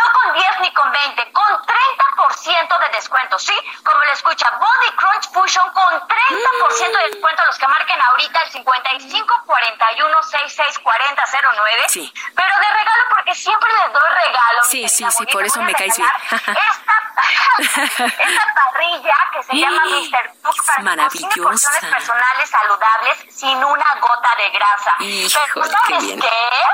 [0.00, 3.54] no con 10 ni con 20, con 30% de descuento, ¿sí?
[3.84, 8.50] Como le escucha, Body Crunch Fusion con 30% de descuento los que marquen ahorita el
[8.50, 11.84] 55 41 66 40 09.
[11.88, 12.12] Sí.
[12.34, 14.62] Pero de regalo porque siempre les doy regalo.
[14.64, 16.08] Sí, sí, sí, por eso me caes bien.
[16.30, 16.96] Esta,
[17.98, 20.32] esta parrilla que se llama Mr.
[20.42, 21.42] Cook para Maravillosa.
[21.42, 24.94] porciones personales saludables sin una gota de grasa.
[25.00, 26.20] Híjole, Pero qué ¿sabes bien.
[26.20, 26.30] qué?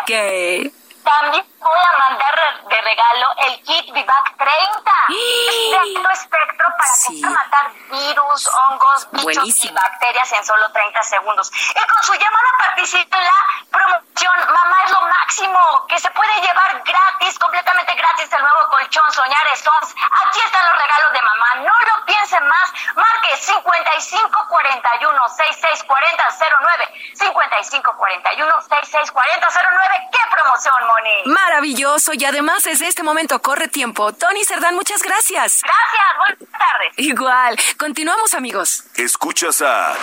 [0.06, 0.70] ¿Qué?
[1.06, 4.92] También voy a mandar de regalo el kit Vivac 30.
[5.08, 7.20] Es de espectro para Sí.
[7.22, 9.70] matar virus, hongos, bichos Buenísimo.
[9.70, 11.50] y bacterias en solo 30 segundos.
[11.52, 13.34] Y con su llamada participa en la
[13.70, 19.12] promoción Mamá es lo máximo, que se puede llevar gratis, completamente gratis el nuevo colchón
[19.12, 19.94] Soñar Stones.
[20.26, 21.46] Aquí están los regalos de mamá.
[21.56, 22.72] No lo piensen más.
[22.96, 26.24] Marque 55 41 66 40
[26.60, 26.94] 09.
[27.14, 30.08] 55 41 66 40 09.
[30.12, 31.34] ¡Qué promoción, Moni!
[31.34, 34.12] Maravilloso y además desde este momento corre tiempo.
[34.12, 35.62] Tony Cerdán, muchas gracias.
[35.62, 36.92] Gracias, buenas tardes.
[36.96, 37.58] Igual.
[37.78, 38.84] Continuamos, amigos.
[38.94, 39.94] Escuchas a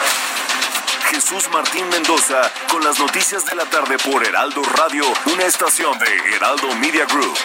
[1.10, 6.36] Jesús Martín Mendoza con las noticias de la tarde por Heraldo Radio, una estación de
[6.36, 7.38] Heraldo Media Group.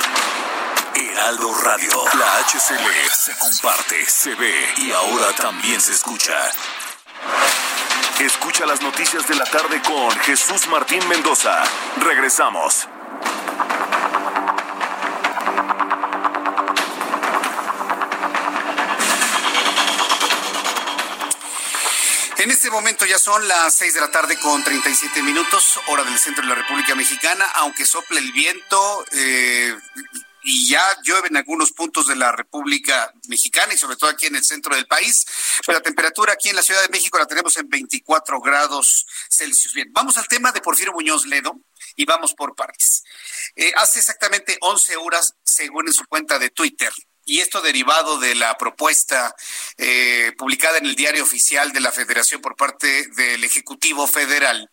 [0.95, 6.35] Heraldo Radio, la HCL se comparte, se ve y ahora también se escucha.
[8.21, 11.63] Escucha las noticias de la tarde con Jesús Martín Mendoza.
[12.01, 12.89] Regresamos.
[22.39, 26.17] En este momento ya son las 6 de la tarde con 37 minutos, hora del
[26.21, 29.77] centro de la República Mexicana, aunque sople el viento eh,
[30.45, 34.37] y ya llueve en algunos puntos de la República Mexicana y sobre todo aquí en
[34.37, 35.27] el centro del país,
[35.67, 39.75] pero la temperatura aquí en la Ciudad de México la tenemos en 24 grados Celsius.
[39.75, 41.61] Bien, vamos al tema de Porfirio Muñoz Ledo
[41.97, 43.03] y vamos por partes.
[43.57, 46.93] Eh, hace exactamente 11 horas, según en su cuenta de Twitter,
[47.29, 49.35] y esto derivado de la propuesta
[49.77, 54.71] eh, publicada en el diario oficial de la Federación por parte del Ejecutivo Federal.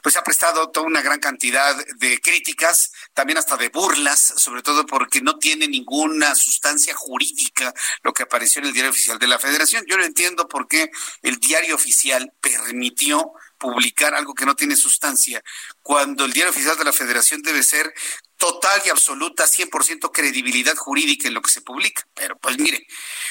[0.00, 4.86] pues ha prestado toda una gran cantidad de críticas, también hasta de burlas, sobre todo
[4.86, 9.40] porque no tiene ninguna sustancia jurídica lo que apareció en el diario oficial de la
[9.40, 9.84] Federación.
[9.88, 10.90] Yo no entiendo por qué
[11.22, 15.42] el diario oficial permitió publicar algo que no tiene sustancia,
[15.82, 17.92] cuando el diario oficial de la Federación debe ser
[18.36, 22.06] total y absoluta 100% credibilidad jurídica en lo que se publica.
[22.14, 22.86] Pero pues mire,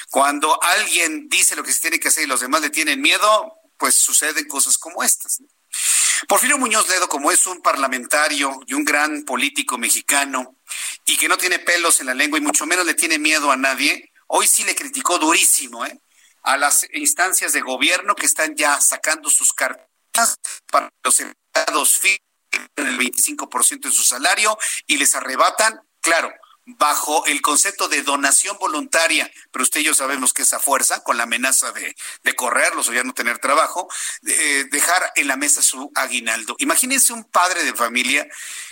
[0.10, 3.54] cuando alguien dice lo que se tiene que hacer y los demás le tienen miedo,
[3.78, 5.42] pues suceden cosas como estas.
[6.28, 10.56] Porfirio Muñoz Ledo, como es un parlamentario y un gran político mexicano
[11.06, 13.58] y que no tiene pelos en la lengua y mucho menos le tiene miedo a
[13.58, 16.00] nadie, hoy sí le criticó durísimo ¿eh?
[16.44, 20.40] a las instancias de gobierno que están ya sacando sus cartas
[20.72, 22.25] para los empleados en
[22.76, 26.32] el 25% de su salario y les arrebatan, claro,
[26.66, 31.18] bajo el concepto de donación voluntaria, pero usted y yo sabemos que esa fuerza, con
[31.18, 33.88] la amenaza de, de correrlos o ya no tener trabajo,
[34.26, 36.56] eh, dejar en la mesa su aguinaldo.
[36.60, 38.28] Imagínense un padre de familia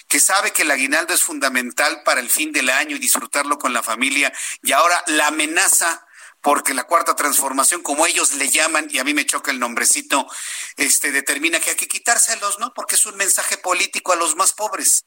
[0.08, 3.74] que sabe que el aguinaldo es fundamental para el fin del año y disfrutarlo con
[3.74, 6.06] la familia, y ahora la amenaza
[6.44, 10.28] porque la cuarta transformación, como ellos le llaman, y a mí me choca el nombrecito,
[10.76, 12.74] este determina que hay que quitárselos, ¿no?
[12.74, 15.06] Porque es un mensaje político a los más pobres.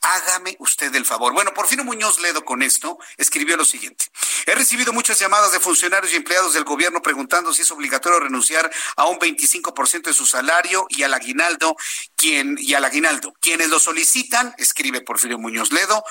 [0.00, 1.32] Hágame usted el favor.
[1.32, 4.06] Bueno, Porfirio Muñoz Ledo con esto escribió lo siguiente.
[4.46, 8.70] He recibido muchas llamadas de funcionarios y empleados del gobierno preguntando si es obligatorio renunciar
[8.94, 11.76] a un 25% de su salario y al aguinaldo,
[12.14, 13.34] quien, y al aguinaldo.
[13.40, 16.04] Quienes lo solicitan, escribe Porfirio Muñoz Ledo,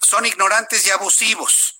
[0.00, 1.79] son ignorantes y abusivos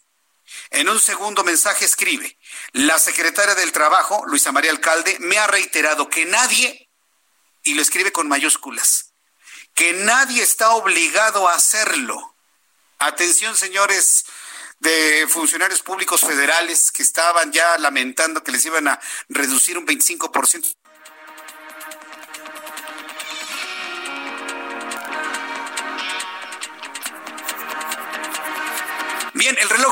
[0.71, 2.39] en un segundo mensaje escribe,
[2.73, 6.89] la secretaria del Trabajo, Luisa María Alcalde, me ha reiterado que nadie,
[7.63, 9.13] y lo escribe con mayúsculas,
[9.75, 12.35] que nadie está obligado a hacerlo.
[12.99, 14.25] Atención, señores
[14.81, 18.99] de funcionarios públicos federales que estaban ya lamentando que les iban a
[19.29, 20.80] reducir un 25%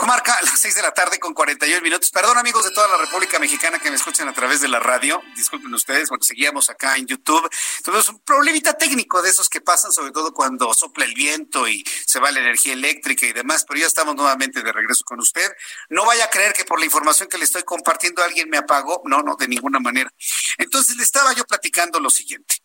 [0.08, 2.10] marca las seis de la tarde con 41 minutos.
[2.10, 5.20] Perdón, amigos de toda la República Mexicana que me escuchan a través de la radio.
[5.36, 7.46] Disculpen ustedes, porque seguíamos acá en YouTube.
[7.88, 11.82] Tuvimos un problemita técnico de esos que pasan, sobre todo cuando sopla el viento y
[12.04, 15.50] se va la energía eléctrica y demás, pero ya estamos nuevamente de regreso con usted.
[15.88, 19.00] No vaya a creer que por la información que le estoy compartiendo alguien me apagó.
[19.06, 20.12] No, no, de ninguna manera.
[20.58, 22.56] Entonces le estaba yo platicando lo siguiente.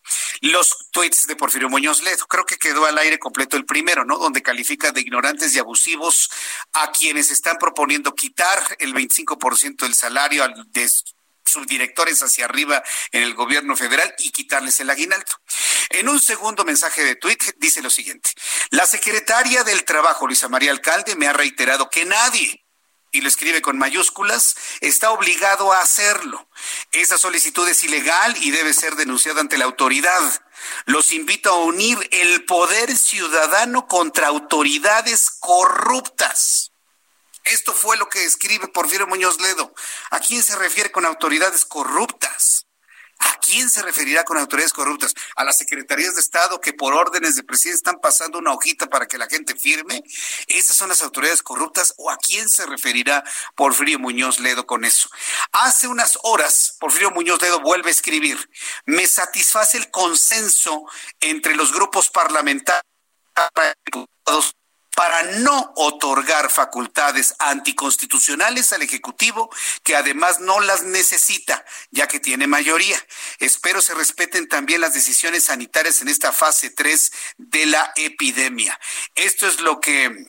[0.42, 2.28] Los tweets de Porfirio Muñoz Ledo.
[2.28, 4.18] Creo que quedó al aire completo el primero, ¿no?
[4.18, 6.30] Donde califica de ignorantes y abusivos
[6.74, 10.90] a quienes están proponiendo quitar el 25% del salario de
[11.46, 15.32] subdirectores hacia arriba en el gobierno federal y quitarles el aguinaldo.
[15.90, 18.32] En un segundo mensaje de tuit dice lo siguiente.
[18.70, 22.64] La secretaria del Trabajo, Luisa María Alcalde, me ha reiterado que nadie
[23.14, 26.50] y lo escribe con mayúsculas, está obligado a hacerlo.
[26.92, 30.22] Esa solicitud es ilegal y debe ser denunciada ante la autoridad.
[30.86, 36.73] Los invito a unir el poder ciudadano contra autoridades corruptas.
[37.44, 39.74] Esto fue lo que escribe Porfirio Muñoz Ledo.
[40.12, 42.68] ¿A quién se refiere con autoridades corruptas?
[43.20, 45.14] ¿A quién se referirá con autoridades corruptas?
[45.36, 49.06] ¿A las secretarías de Estado que por órdenes de presidente están pasando una hojita para
[49.06, 50.04] que la gente firme?
[50.48, 51.94] ¿Esas son las autoridades corruptas?
[51.98, 53.24] ¿O a quién se referirá
[53.56, 55.10] Porfirio Muñoz Ledo con eso?
[55.52, 58.50] Hace unas horas, Porfirio Muñoz Ledo vuelve a escribir,
[58.86, 60.84] me satisface el consenso
[61.20, 62.84] entre los grupos parlamentarios
[64.96, 69.50] para no otorgar facultades anticonstitucionales al Ejecutivo,
[69.84, 72.98] que además no las necesita, ya que tiene mayoría.
[73.40, 78.80] Espero se respeten también las decisiones sanitarias en esta fase 3 de la epidemia.
[79.16, 80.28] Esto es lo que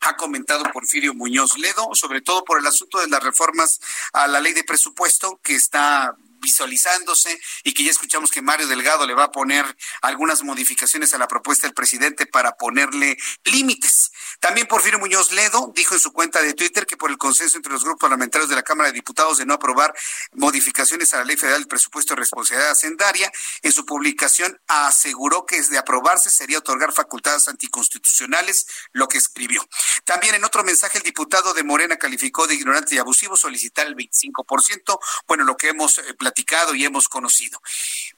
[0.00, 3.80] ha comentado Porfirio Muñoz Ledo, sobre todo por el asunto de las reformas
[4.12, 9.06] a la ley de presupuesto que está visualizándose y que ya escuchamos que Mario Delgado
[9.06, 9.64] le va a poner
[10.02, 14.12] algunas modificaciones a la propuesta del presidente para ponerle límites.
[14.38, 17.72] También Porfirio Muñoz Ledo dijo en su cuenta de Twitter que por el consenso entre
[17.72, 19.94] los grupos parlamentarios de la Cámara de Diputados de no aprobar
[20.32, 23.32] modificaciones a la Ley Federal del Presupuesto de Responsabilidad Hacendaria,
[23.62, 29.66] en su publicación aseguró que de aprobarse sería otorgar facultades anticonstitucionales, lo que escribió.
[30.04, 33.96] También en otro mensaje el diputado de Morena calificó de ignorante y abusivo solicitar el
[33.96, 37.60] 25%, bueno, lo que hemos platicado eh, y hemos conocido.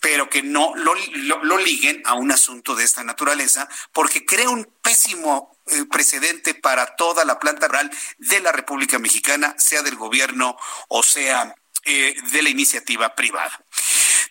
[0.00, 5.58] Pero que no lo, liguen a un asunto de esta naturaleza, porque crea un pésimo
[5.66, 10.56] eh, precedente para toda la planta rural de la República Mexicana, sea del gobierno
[10.88, 13.62] o sea eh, de la iniciativa privada.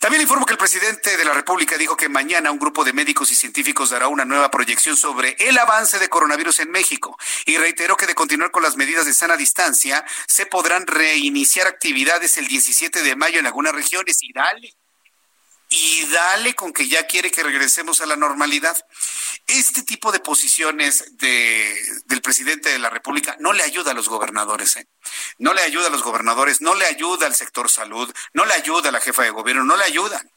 [0.04, 3.32] También informo que el presidente de la República dijo que mañana un grupo de médicos
[3.32, 7.96] y científicos dará una nueva proyección sobre el avance de coronavirus en México y reiteró
[7.96, 13.02] que de continuar con las medidas de sana distancia se podrán reiniciar actividades el 17
[13.02, 14.22] de mayo en algunas regiones.
[14.24, 14.76] Y dale
[15.76, 18.78] y dale con que ya quiere que regresemos a la normalidad.
[19.48, 24.08] Este tipo de posiciones de, del presidente de la República no le ayuda a los
[24.08, 24.88] gobernadores, ¿eh?
[25.40, 28.90] no le ayuda a los gobernadores, no le ayuda al sector salud, no le ayuda
[28.90, 30.32] a la jefa de gobierno, no le ayudan.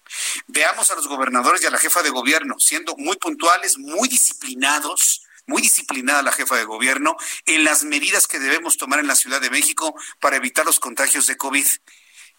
[0.47, 5.23] Veamos a los gobernadores y a la jefa de gobierno siendo muy puntuales, muy disciplinados,
[5.47, 7.15] muy disciplinada la jefa de gobierno
[7.45, 11.27] en las medidas que debemos tomar en la Ciudad de México para evitar los contagios
[11.27, 11.67] de COVID.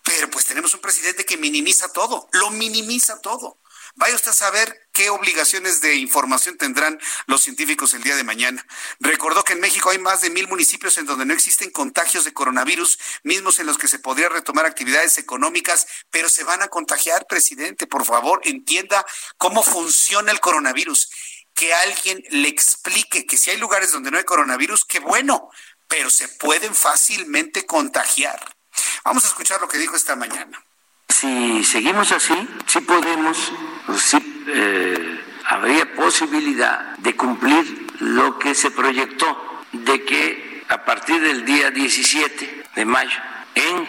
[0.07, 3.59] Pero pues tenemos un presidente que minimiza todo, lo minimiza todo.
[3.95, 8.65] Vaya usted a saber qué obligaciones de información tendrán los científicos el día de mañana.
[9.01, 12.31] Recordó que en México hay más de mil municipios en donde no existen contagios de
[12.31, 17.25] coronavirus, mismos en los que se podría retomar actividades económicas, pero se van a contagiar,
[17.27, 17.85] presidente.
[17.85, 19.05] Por favor, entienda
[19.37, 21.09] cómo funciona el coronavirus.
[21.53, 25.49] Que alguien le explique que si hay lugares donde no hay coronavirus, qué bueno,
[25.89, 28.56] pero se pueden fácilmente contagiar.
[29.03, 30.61] Vamos a escuchar lo que dijo esta mañana.
[31.07, 33.53] Si seguimos así, sí podemos,
[33.97, 41.45] sí eh, habría posibilidad de cumplir lo que se proyectó, de que a partir del
[41.45, 43.17] día 17 de mayo,
[43.55, 43.87] en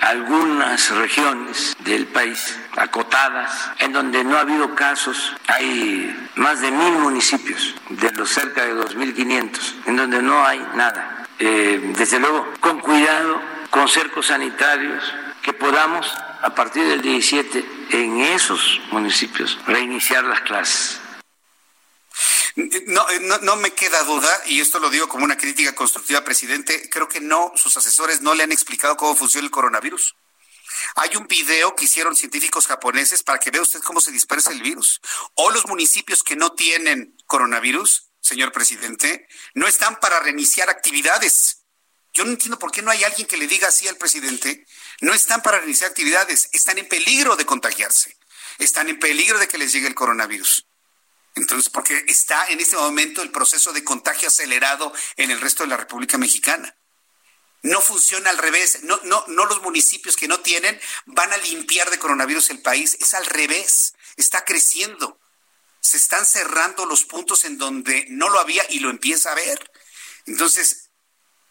[0.00, 6.92] algunas regiones del país acotadas, en donde no ha habido casos, hay más de mil
[6.98, 11.26] municipios de los cerca de 2.500, en donde no hay nada.
[11.38, 15.02] Eh, desde luego, con cuidado con cercos sanitarios,
[15.42, 16.06] que podamos
[16.42, 21.00] a partir del 17 en esos municipios reiniciar las clases.
[22.86, 26.88] No, no, no, me queda duda, y esto lo digo como una crítica constructiva, presidente,
[26.88, 30.16] creo que no, sus asesores no le han explicado cómo funciona el coronavirus.
[30.94, 34.62] Hay un video que hicieron científicos japoneses para que vea usted cómo se dispersa el
[34.62, 35.00] virus.
[35.34, 41.65] O los municipios que no tienen coronavirus, señor presidente, no están para reiniciar actividades.
[42.16, 44.66] Yo no entiendo por qué no hay alguien que le diga así al presidente.
[45.02, 48.16] No están para iniciar actividades, están en peligro de contagiarse,
[48.56, 50.66] están en peligro de que les llegue el coronavirus.
[51.34, 55.68] Entonces, porque está en este momento el proceso de contagio acelerado en el resto de
[55.68, 56.74] la República Mexicana.
[57.60, 58.82] No funciona al revés.
[58.84, 62.96] No, no, no los municipios que no tienen van a limpiar de coronavirus el país.
[62.98, 63.92] Es al revés.
[64.16, 65.20] Está creciendo.
[65.80, 69.70] Se están cerrando los puntos en donde no lo había y lo empieza a ver.
[70.24, 70.85] Entonces,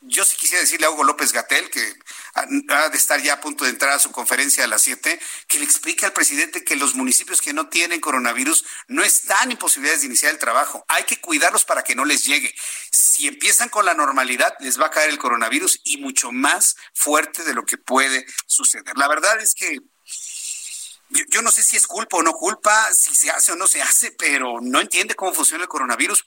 [0.08, 1.93] yo sí quisiera decirle a Hugo López Gatel, que
[2.34, 5.60] ha de estar ya a punto de entrar a su conferencia a las 7, que
[5.60, 10.01] le explique al presidente que los municipios que no tienen coronavirus no están en posibilidades
[10.01, 10.86] de iniciar el trabajo.
[10.88, 12.53] Hay que cuidarlos para que no les llegue.
[12.91, 17.43] Si empiezan con la normalidad, les va a caer el coronavirus y mucho más fuerte
[17.43, 18.97] de lo que puede suceder.
[18.97, 19.80] La verdad es que
[21.10, 23.68] yo, yo no sé si es culpa o no culpa, si se hace o no
[23.68, 26.26] se hace, pero no entiende cómo funciona el coronavirus.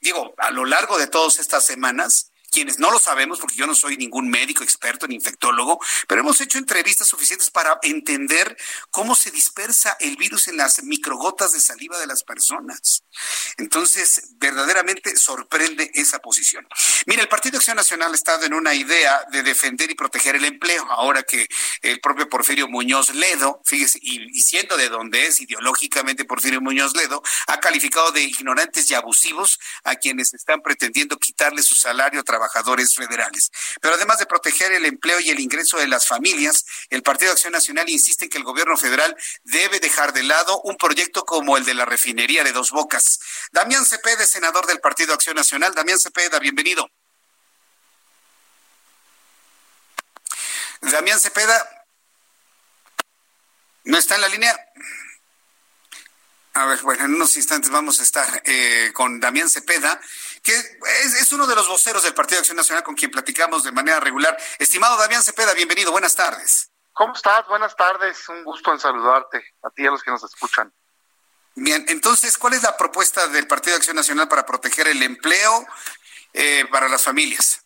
[0.00, 3.74] Digo, a lo largo de todas estas semanas, quienes no lo sabemos, porque yo no
[3.74, 8.56] soy ningún médico experto ni infectólogo, pero hemos hecho entrevistas suficientes para entender
[8.90, 13.02] cómo se dispersa el virus en las microgotas de saliva de las personas.
[13.58, 16.66] Entonces, verdaderamente sorprende esa posición.
[17.06, 20.44] Mira, el Partido Acción Nacional ha estado en una idea de defender y proteger el
[20.44, 21.48] empleo, ahora que
[21.82, 27.20] el propio Porfirio Muñoz Ledo, fíjese, y, siendo de donde es ideológicamente Porfirio Muñoz Ledo,
[27.48, 32.94] ha calificado de ignorantes y abusivos a quienes están pretendiendo quitarle su salario a trabajadores
[32.94, 33.50] federales.
[33.80, 37.52] Pero además de proteger el empleo y el ingreso de las familias, el Partido Acción
[37.52, 41.64] Nacional insiste en que el gobierno federal debe dejar de lado un proyecto como el
[41.64, 43.20] de la refinería de Dos Bocas.
[43.52, 45.74] Damián Cepeda, senador del Partido Acción Nacional.
[45.74, 46.90] Damián Cepeda, bienvenido.
[50.80, 51.86] Damián Cepeda,
[53.84, 54.54] ¿no está en la línea?
[56.56, 60.00] A ver, bueno, en unos instantes vamos a estar eh, con Damián Cepeda,
[60.44, 63.64] que es, es, uno de los voceros del Partido de Acción Nacional con quien platicamos
[63.64, 64.36] de manera regular.
[64.58, 66.70] Estimado Damián Cepeda, bienvenido, buenas tardes.
[66.92, 67.48] ¿Cómo estás?
[67.48, 70.72] Buenas tardes, un gusto en saludarte, a ti y a los que nos escuchan.
[71.56, 75.66] Bien, entonces, ¿cuál es la propuesta del Partido de Acción Nacional para proteger el empleo
[76.34, 77.64] eh, para las familias?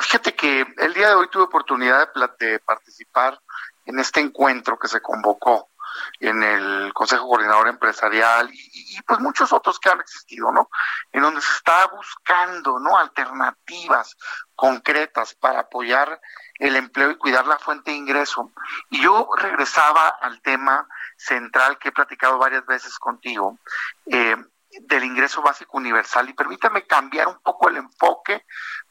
[0.00, 3.38] Fíjate que el día de hoy tuve oportunidad de, de participar
[3.84, 5.70] en este encuentro que se convocó
[6.20, 10.68] en el Consejo Coordinador Empresarial y, y, pues muchos otros que han existido, ¿no?
[11.12, 12.96] En donde se está buscando, ¿no?
[12.96, 14.16] Alternativas
[14.54, 16.20] concretas para apoyar
[16.58, 18.50] el empleo y cuidar la fuente de ingreso.
[18.90, 20.86] Y yo regresaba al tema
[21.16, 23.58] central que he platicado varias veces contigo,
[24.06, 24.36] eh,
[24.80, 26.28] del ingreso básico universal.
[26.28, 28.44] Y permítame cambiar un poco el enfoque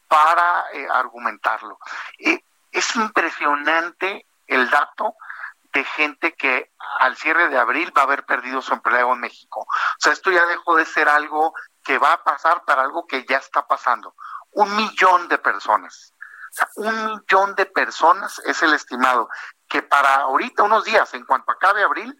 [0.08, 1.78] para eh, argumentarlo.
[2.18, 2.42] Eh,
[2.72, 5.14] es impresionante el dato
[5.78, 9.60] de gente que al cierre de abril va a haber perdido su empleo en México.
[9.60, 11.54] O sea, esto ya dejó de ser algo
[11.84, 14.16] que va a pasar para algo que ya está pasando.
[14.50, 16.14] Un millón de personas.
[16.50, 19.28] O sea, un millón de personas es el estimado
[19.68, 22.12] que para ahorita, unos días, en cuanto acabe abril,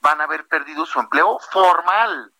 [0.00, 2.32] van a haber perdido su empleo formal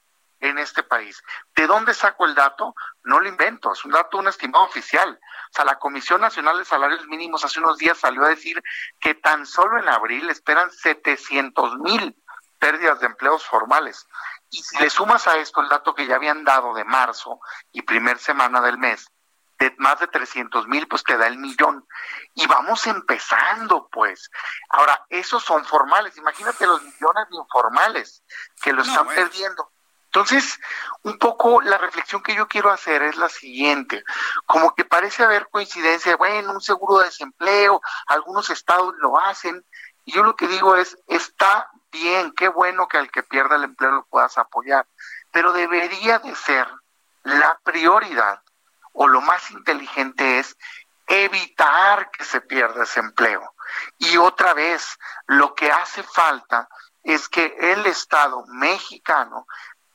[0.42, 1.22] en este país.
[1.54, 2.74] ¿De dónde saco el dato?
[3.04, 5.18] No lo invento, es un dato, un estimado oficial.
[5.18, 8.62] O sea, la Comisión Nacional de Salarios Mínimos hace unos días salió a decir
[9.00, 12.16] que tan solo en abril esperan 700 mil
[12.58, 14.06] pérdidas de empleos formales.
[14.50, 17.40] Y si le sumas a esto el dato que ya habían dado de marzo
[17.72, 19.10] y primer semana del mes,
[19.58, 21.86] de más de 300 mil, pues te da el millón.
[22.34, 24.28] Y vamos empezando, pues.
[24.70, 26.16] Ahora, esos son formales.
[26.16, 28.24] Imagínate los millones de informales
[28.60, 29.22] que lo no, están bueno.
[29.22, 29.71] perdiendo.
[30.14, 30.60] Entonces,
[31.04, 34.04] un poco la reflexión que yo quiero hacer es la siguiente,
[34.44, 39.64] como que parece haber coincidencia, bueno, un seguro de desempleo, algunos estados lo hacen,
[40.04, 43.64] y yo lo que digo es, está bien, qué bueno que al que pierda el
[43.64, 44.86] empleo lo puedas apoyar,
[45.30, 46.68] pero debería de ser
[47.22, 48.42] la prioridad
[48.92, 50.58] o lo más inteligente es
[51.06, 53.54] evitar que se pierda ese empleo.
[53.96, 56.68] Y otra vez, lo que hace falta
[57.02, 59.46] es que el Estado mexicano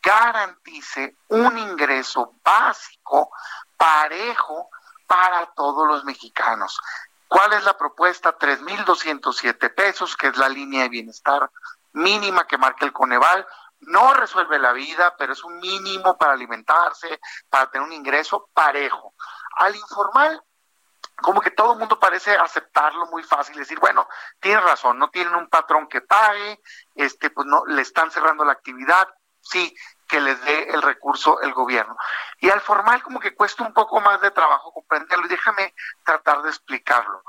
[0.02, 3.32] garantice un ingreso básico
[3.76, 4.70] parejo
[5.06, 6.80] para todos los mexicanos.
[7.28, 8.38] ¿Cuál es la propuesta?
[8.38, 11.50] 3.207 pesos, que es la línea de bienestar
[11.94, 13.46] mínima que marca el Coneval.
[13.82, 17.20] No resuelve la vida, pero es un mínimo para alimentarse,
[17.50, 19.14] para tener un ingreso parejo.
[19.58, 20.42] Al informal,
[21.22, 24.08] como que todo el mundo parece aceptarlo muy fácil, decir, bueno,
[24.40, 26.62] tiene razón, no tienen un patrón que pague,
[26.96, 29.08] este, pues no, le están cerrando la actividad,
[29.50, 29.76] sí,
[30.08, 31.98] que les dé el recurso el gobierno.
[32.40, 35.74] Y al formal como que cuesta un poco más de trabajo comprenderlo y déjame
[36.04, 37.22] tratar de explicarlo.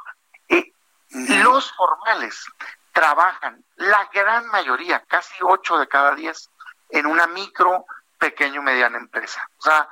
[0.48, 0.72] Eh,
[1.10, 2.46] los formales
[2.92, 6.50] trabajan, la gran mayoría, casi ocho de cada diez,
[6.90, 7.86] en una micro,
[8.18, 9.48] pequeño, mediana empresa.
[9.58, 9.88] O sea,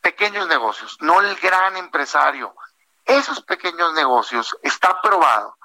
[0.00, 2.54] pequeños negocios, no el gran empresario.
[3.04, 5.56] Esos pequeños negocios está probado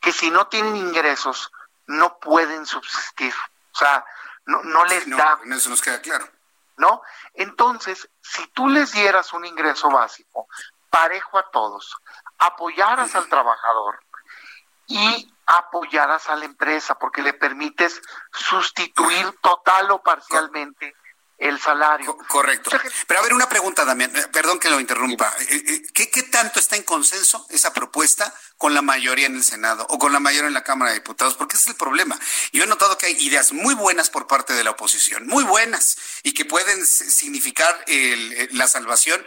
[0.00, 1.50] que si no tienen ingresos,
[1.86, 3.34] no pueden subsistir.
[3.72, 4.04] O sea,
[4.46, 5.40] no, no les no, da.
[5.44, 6.28] Eso nos queda claro.
[6.76, 7.02] ¿No?
[7.34, 10.48] Entonces, si tú les dieras un ingreso básico
[10.88, 11.96] parejo a todos,
[12.38, 14.00] apoyaras al trabajador
[14.86, 18.00] y apoyaras a la empresa porque le permites
[18.32, 20.94] sustituir total o parcialmente
[21.40, 22.16] el salario.
[22.28, 22.70] Correcto.
[23.06, 25.34] Pero a ver, una pregunta, Damián, perdón que lo interrumpa.
[25.94, 29.98] ¿Qué, ¿Qué tanto está en consenso esa propuesta con la mayoría en el Senado o
[29.98, 31.34] con la mayoría en la Cámara de Diputados?
[31.34, 32.18] Porque ese es el problema.
[32.52, 35.96] Yo he notado que hay ideas muy buenas por parte de la oposición, muy buenas,
[36.22, 39.24] y que pueden significar el, la salvación,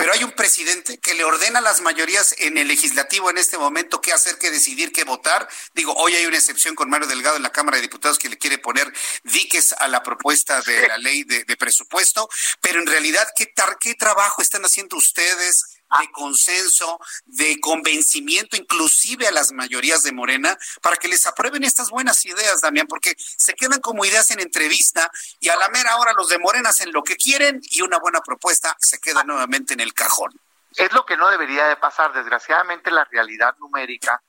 [0.00, 3.58] pero hay un presidente que le ordena a las mayorías en el legislativo en este
[3.58, 5.46] momento qué hacer, qué decidir, qué votar.
[5.74, 8.38] Digo, hoy hay una excepción con Mario Delgado en la Cámara de Diputados que le
[8.38, 8.90] quiere poner
[9.24, 12.30] diques a la propuesta de la ley de, presupuesto,
[12.62, 15.69] pero en realidad, ¿qué, ¿qué trabajo están haciendo ustedes?
[15.98, 21.90] De consenso, de convencimiento, inclusive a las mayorías de Morena, para que les aprueben estas
[21.90, 25.10] buenas ideas, Damián, porque se quedan como ideas en entrevista
[25.40, 28.20] y a la mera hora los de Morena hacen lo que quieren y una buena
[28.20, 30.32] propuesta se queda nuevamente en el cajón.
[30.76, 32.12] Es lo que no debería de pasar.
[32.12, 34.22] Desgraciadamente la realidad numérica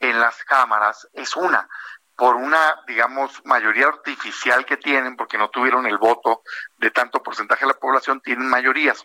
[0.00, 1.68] en las cámaras es una
[2.16, 6.42] por una, digamos, mayoría artificial que tienen, porque no tuvieron el voto
[6.76, 9.04] de tanto porcentaje de la población, tienen mayorías.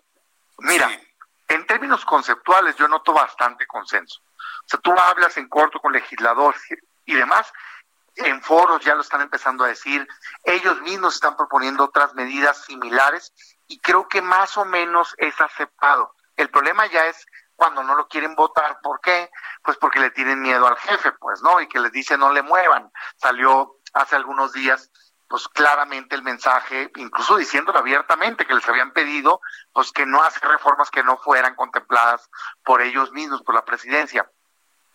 [0.60, 1.09] Mira, sí
[1.50, 4.22] en términos conceptuales yo noto bastante consenso.
[4.22, 6.62] O sea, tú hablas en corto con legisladores
[7.06, 7.52] y demás,
[8.16, 10.08] en foros ya lo están empezando a decir,
[10.44, 13.34] ellos mismos están proponiendo otras medidas similares
[13.68, 16.14] y creo que más o menos es aceptado.
[16.36, 17.26] El problema ya es
[17.56, 18.80] cuando no lo quieren votar.
[18.82, 19.30] ¿Por qué?
[19.64, 21.60] Pues porque le tienen miedo al jefe, pues, ¿no?
[21.60, 22.92] Y que les dice no le muevan.
[23.18, 24.92] Salió hace algunos días
[25.30, 29.40] pues claramente el mensaje, incluso diciéndolo abiertamente, que les habían pedido,
[29.72, 32.30] pues que no hacer reformas que no fueran contempladas
[32.64, 34.30] por ellos mismos, por la presidencia.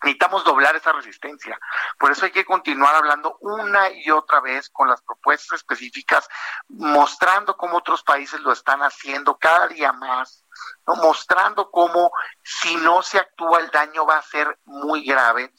[0.03, 1.59] Necesitamos doblar esa resistencia.
[1.99, 6.28] Por eso hay que continuar hablando una y otra vez con las propuestas específicas,
[6.68, 10.45] mostrando cómo otros países lo están haciendo cada día más,
[10.85, 12.11] mostrando cómo
[12.43, 15.55] si no se actúa el daño va a ser muy grave,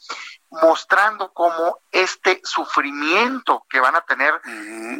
[0.62, 4.40] mostrando cómo este sufrimiento que van a tener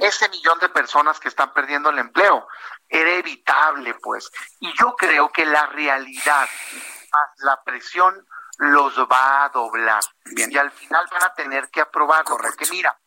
[0.00, 2.46] ese millón de personas que están perdiendo el empleo
[2.88, 4.30] era evitable, pues.
[4.61, 6.48] Y yo creo que la realidad,
[7.12, 8.26] más la presión,
[8.59, 10.02] los va a doblar.
[10.24, 12.98] Y al final van a tener que aprobarlo, porque mira,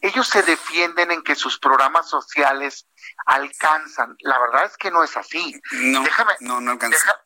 [0.00, 2.86] ellos se defienden en que sus programas sociales
[3.26, 4.16] alcanzan.
[4.20, 5.60] La verdad es que no es así.
[5.72, 7.22] No, Déjame, no, no alcanza.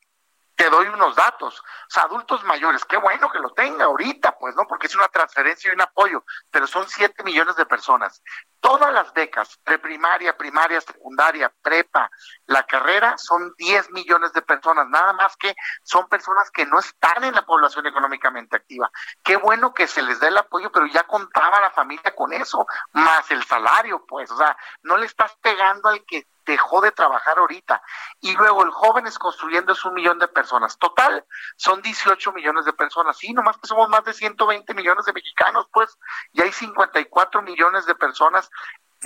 [0.57, 1.63] Te doy unos datos.
[1.95, 4.67] Adultos mayores, qué bueno que lo tenga ahorita, pues, ¿no?
[4.67, 8.23] Porque es una transferencia y un apoyo, pero son 7 millones de personas.
[8.61, 12.11] Todas las becas, preprimaria, primaria, secundaria, prepa,
[12.47, 17.25] la carrera, son 10 millones de personas, nada más que son personas que no están
[17.25, 18.91] en la población económicamente activa.
[19.23, 22.67] Qué bueno que se les dé el apoyo, pero ya contaba la familia con eso,
[22.93, 27.39] más el salario, pues, o sea, no le estás pegando al que dejó de trabajar
[27.39, 27.83] ahorita.
[28.21, 30.79] Y luego el Jóvenes Construyendo es un millón de personas.
[30.79, 31.27] Total,
[31.57, 33.19] son 18 millones de personas.
[33.19, 35.99] Sí, nomás que somos más de 120 millones de mexicanos, pues,
[36.33, 38.46] y hay 54 millones de personas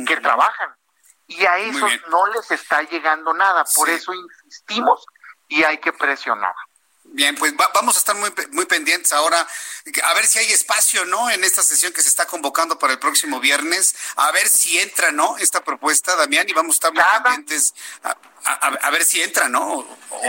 [0.07, 0.75] que trabajan.
[1.27, 3.65] Y a esos no les está llegando nada.
[3.77, 3.95] Por Sí.
[3.95, 5.05] eso insistimos
[5.49, 6.55] y hay que presionar.
[7.13, 9.45] Bien, pues va- vamos a estar muy, muy pendientes ahora,
[10.05, 11.29] a ver si hay espacio, ¿no?
[11.31, 15.11] En esta sesión que se está convocando para el próximo viernes, a ver si entra,
[15.11, 15.37] ¿no?
[15.39, 17.75] Esta propuesta, Damián, y vamos a estar muy pendientes
[18.05, 18.11] a,
[18.45, 19.85] a- a ver si entra, ¿no?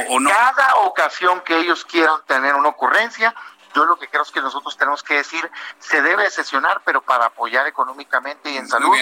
[0.09, 0.30] O no.
[0.32, 3.36] Cada ocasión que ellos quieran tener una ocurrencia,
[3.74, 5.49] yo lo que creo es que nosotros tenemos que decir,
[5.80, 8.95] se debe de sesionar, pero para apoyar económicamente y en salud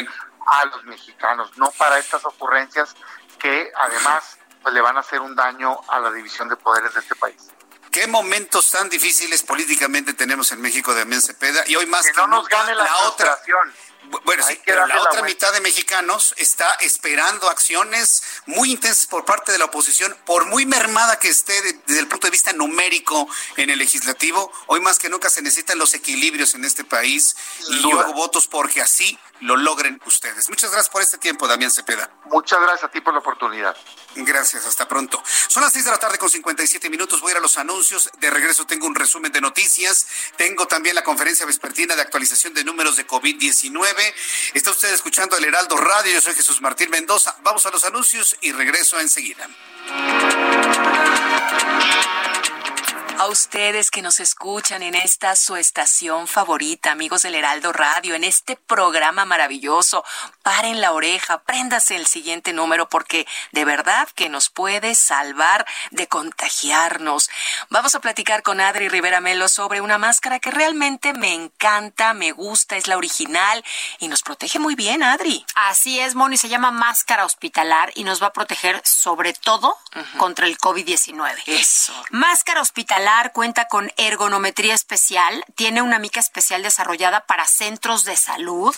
[0.45, 2.95] a los mexicanos, no para estas ocurrencias
[3.37, 6.99] que además pues, le van a hacer un daño a la división de poderes de
[6.99, 7.49] este país.
[7.91, 11.63] ¿Qué momentos tan difíciles políticamente tenemos en México, Damián Cepeda?
[11.67, 13.37] Y hoy más Que que no nos nunca, gane la, otra.
[14.25, 19.51] Bueno, sí, pero la otra mitad de mexicanos está esperando acciones muy intensas por parte
[19.51, 23.27] de la oposición, por muy mermada que esté de- desde el punto de vista numérico
[23.57, 24.51] en el legislativo.
[24.67, 27.35] Hoy más que nunca se necesitan los equilibrios en este país
[27.69, 28.03] y yo duda.
[28.03, 30.49] hago votos porque así lo logren ustedes.
[30.49, 32.09] Muchas gracias por este tiempo, Damián Cepeda.
[32.25, 33.75] Muchas gracias a ti por la oportunidad.
[34.15, 35.21] Gracias, hasta pronto.
[35.47, 37.21] Son las 6 de la tarde con 57 minutos.
[37.21, 38.09] Voy a ir a los anuncios.
[38.19, 40.07] De regreso tengo un resumen de noticias.
[40.37, 44.13] Tengo también la conferencia vespertina de actualización de números de COVID-19.
[44.53, 46.13] Está usted escuchando el Heraldo Radio.
[46.13, 47.35] Yo soy Jesús Martín Mendoza.
[47.43, 49.47] Vamos a los anuncios y regreso enseguida.
[53.19, 58.23] A ustedes que nos escuchan en esta su estación favorita, amigos del Heraldo Radio, en
[58.23, 60.05] este programa maravilloso,
[60.41, 66.07] paren la oreja, préndase el siguiente número porque de verdad que nos puede salvar de
[66.07, 67.29] contagiarnos.
[67.69, 72.31] Vamos a platicar con Adri Rivera Melo sobre una máscara que realmente me encanta, me
[72.31, 73.65] gusta, es la original
[73.99, 75.45] y nos protege muy bien, Adri.
[75.55, 79.77] Así es, Moni, se llama máscara hospitalar y nos va a proteger sobre todo
[80.17, 81.33] contra el COVID-19.
[81.47, 81.93] Eso.
[82.11, 88.75] Máscara hospitalar cuenta con ergonometría especial, tiene una mica especial desarrollada para centros de salud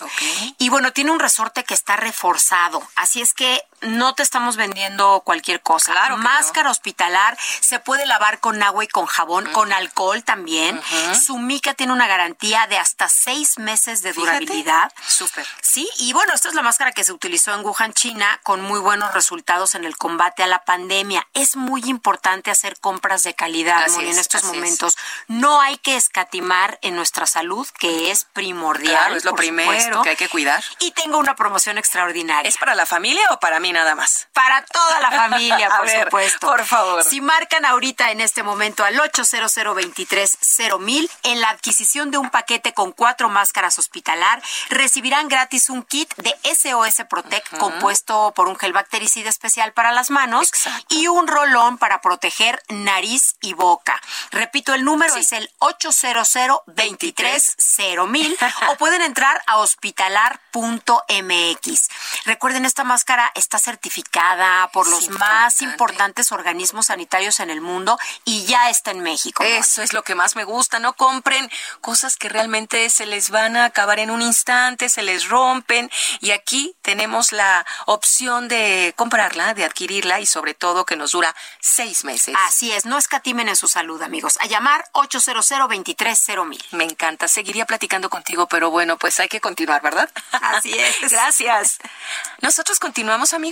[0.58, 5.22] y bueno, tiene un resorte que está reforzado, así es que no te estamos vendiendo
[5.24, 5.92] cualquier cosa.
[5.92, 10.80] Claro Máscara hospitalar se puede lavar con agua y con jabón, con alcohol también.
[11.20, 14.92] Su mica tiene una garantía de hasta seis meses de durabilidad.
[15.06, 15.46] Súper.
[15.60, 18.80] Sí, y bueno, esta es la máscara que se utilizó en Wuhan, China, con muy
[18.80, 21.26] buenos resultados en el combate a la pandemia.
[21.34, 24.54] Es muy importante hacer compras de calidad, Moni, en es, estos así es.
[24.56, 24.96] momentos.
[25.28, 28.96] No hay que escatimar en nuestra salud, que es primordial.
[28.96, 30.02] Claro, es lo primero supuesto.
[30.02, 30.62] que hay que cuidar.
[30.78, 32.48] Y tengo una promoción extraordinaria.
[32.48, 34.28] ¿Es para la familia o para mí nada más?
[34.32, 36.46] Para toda la familia, por ver, supuesto.
[36.46, 37.04] por favor.
[37.04, 39.52] Si marcan ahorita en este momento al 800
[40.80, 46.12] mil en la adquisición de un paquete con cuatro máscaras hospitalar, recibirán gratis un kit
[46.16, 50.50] de SOS Protect compuesto por un gel bactericida especial para las manos
[50.88, 54.00] y un rolón para proteger nariz y boca.
[54.30, 56.02] Repito, el número es el 800
[58.08, 58.38] mil
[58.70, 61.88] o pueden entrar a hospitalar.mx.
[62.24, 68.44] Recuerden, esta máscara está certificada por los más importantes organismos sanitarios en el mundo y
[68.44, 69.44] ya está en México.
[69.44, 71.50] Eso es lo que más me gusta, no compren
[71.80, 75.90] cosas que realmente se les van a acabar en un instante, se les rompen
[76.20, 81.34] y aquí tenemos la opción de comprarla, de adquirirla y sobre todo que nos dura
[81.60, 82.34] seis meses.
[82.46, 84.38] Así es, no escatimen en su salud, amigos.
[84.40, 85.46] A llamar 800
[86.46, 86.64] mil.
[86.72, 90.10] Me encanta, seguiría platicando contigo, pero bueno, pues hay que continuar, ¿verdad?
[90.32, 91.00] Así es.
[91.10, 91.78] Gracias.
[92.40, 93.51] Nosotros continuamos, amigos.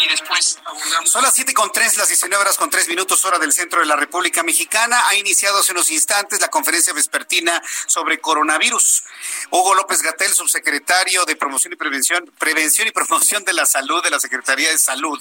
[0.00, 0.58] Y después
[1.04, 3.86] Son las 7 con 3, las 19 horas con 3 minutos, hora del centro de
[3.86, 5.08] la República Mexicana.
[5.08, 9.04] Ha iniciado hace unos instantes la conferencia vespertina sobre coronavirus.
[9.50, 14.10] Hugo López Gatel, subsecretario de Promoción y Prevención, Prevención y Promoción de la Salud de
[14.10, 15.18] la Secretaría de Salud,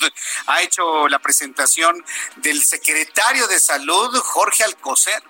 [0.47, 2.03] ha hecho la presentación
[2.37, 5.23] del secretario de Salud, Jorge Alcocer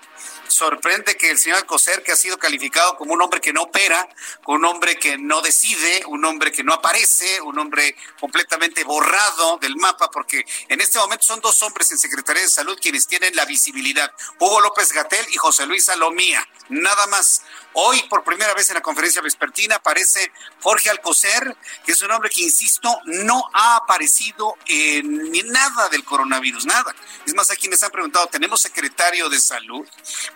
[0.48, 4.08] sorprende que el señor Alcocer, que ha sido calificado como un hombre que no opera,
[4.46, 9.76] un hombre que no decide, un hombre que no aparece, un hombre completamente borrado del
[9.76, 13.44] mapa, porque en este momento son dos hombres en Secretaría de Salud quienes tienen la
[13.44, 17.42] visibilidad, Hugo López Gatel y José Luis Salomía, nada más.
[17.74, 20.32] Hoy, por primera vez en la conferencia vespertina, aparece
[20.62, 26.66] Jorge Alcocer, que es un hombre que, insisto, no ha aparecido en nada del coronavirus,
[26.66, 26.94] nada.
[27.24, 29.86] Es más, aquí me han preguntado, ¿tenemos secretario de salud?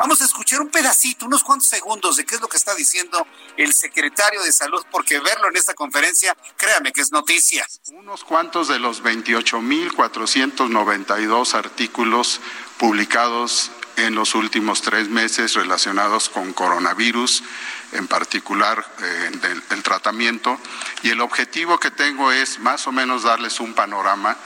[0.02, 3.24] Vamos a escuchar un pedacito, unos cuantos segundos de qué es lo que está diciendo
[3.56, 7.64] el secretario de salud, porque verlo en esta conferencia, créame que es noticia.
[7.92, 12.40] Unos cuantos de los 28.492 artículos
[12.78, 17.44] publicados en los últimos tres meses relacionados con coronavirus,
[17.92, 20.58] en particular eh, del, del, tratamiento.
[21.04, 24.36] Y el objetivo que tengo es más o menos darles un panorama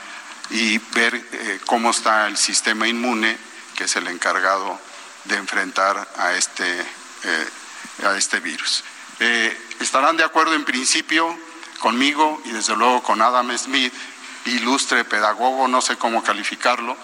[0.51, 3.39] y ver eh, cómo está el sistema inmune,
[3.75, 4.79] que es el encargado
[5.29, 7.49] de enfrentar a este, eh,
[8.05, 8.85] a este virus.
[9.21, 11.37] Eh, estarán de acuerdo en principio
[11.79, 13.93] conmigo y desde luego con Adam Smith,
[14.45, 16.97] ilustre pedagogo, no sé cómo calificarlo,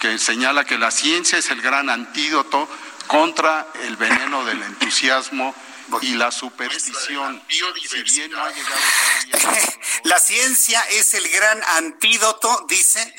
[0.00, 2.68] que señala que la ciencia es el gran antídoto
[3.06, 5.54] contra el veneno del entusiasmo
[6.02, 7.42] y la superstición.
[7.48, 8.76] Si bien no ha llegado
[9.30, 9.80] todavía...
[10.04, 13.14] la ciencia es el gran antídoto, dice.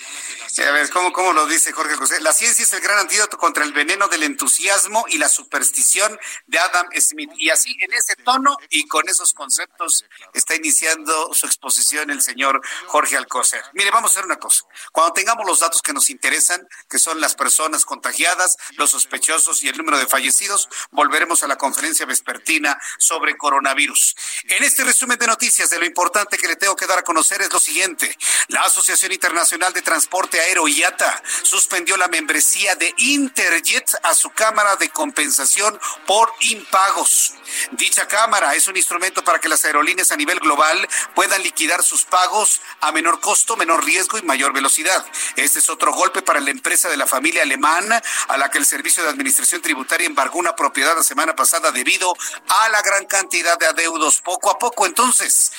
[0.57, 2.21] A ver, ¿cómo, ¿cómo lo dice Jorge José?
[2.21, 6.59] La ciencia es el gran antídoto contra el veneno del entusiasmo y la superstición de
[6.59, 7.31] Adam Smith.
[7.37, 12.61] Y así, en ese tono y con esos conceptos, está iniciando su exposición el señor
[12.87, 13.63] Jorge Alcocer.
[13.73, 14.63] Mire, vamos a hacer una cosa.
[14.91, 19.67] Cuando tengamos los datos que nos interesan, que son las personas contagiadas, los sospechosos y
[19.67, 22.54] el número de fallecidos, volveremos a la conferencia vespertina
[22.97, 24.15] sobre coronavirus.
[24.49, 27.41] En este resumen de noticias, de lo importante que le tengo que dar a conocer
[27.41, 28.17] es lo siguiente.
[28.47, 34.75] La Asociación Internacional de Transporte Aéreo IATA suspendió la membresía de Interjet a su Cámara
[34.75, 37.33] de Compensación por impagos.
[37.71, 42.03] Dicha cámara es un instrumento para que las aerolíneas a nivel global puedan liquidar sus
[42.03, 45.05] pagos a menor costo, menor riesgo y mayor velocidad.
[45.35, 48.65] Este es otro golpe para la empresa de la familia alemana a la que el
[48.65, 52.15] Servicio de Administración Tributaria embargó una propiedad la semana pasada debido
[52.47, 54.21] a la gran cantidad de adeudos.
[54.21, 55.51] Poco a poco, entonces,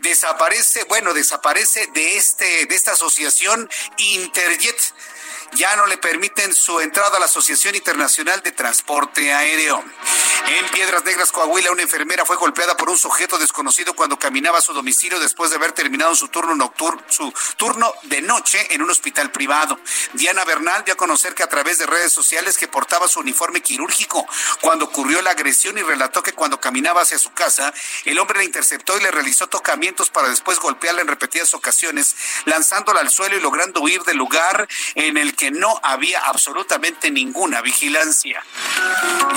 [0.00, 4.76] desaparece, bueno, desaparece de este de esta asociación Interjet
[5.52, 9.82] ya no le permiten su entrada a la Asociación Internacional de Transporte Aéreo.
[10.46, 14.62] En Piedras Negras, Coahuila, una enfermera fue golpeada por un sujeto desconocido cuando caminaba a
[14.62, 18.90] su domicilio después de haber terminado su turno nocturno, su turno de noche en un
[18.90, 19.78] hospital privado.
[20.14, 23.60] Diana Bernal dio a conocer que a través de redes sociales que portaba su uniforme
[23.60, 24.26] quirúrgico
[24.60, 27.74] cuando ocurrió la agresión y relató que cuando caminaba hacia su casa,
[28.04, 32.14] el hombre la interceptó y le realizó tocamientos para después golpearla en repetidas ocasiones,
[32.46, 37.62] lanzándola al suelo y logrando huir del lugar en el que no había absolutamente ninguna
[37.62, 38.44] vigilancia.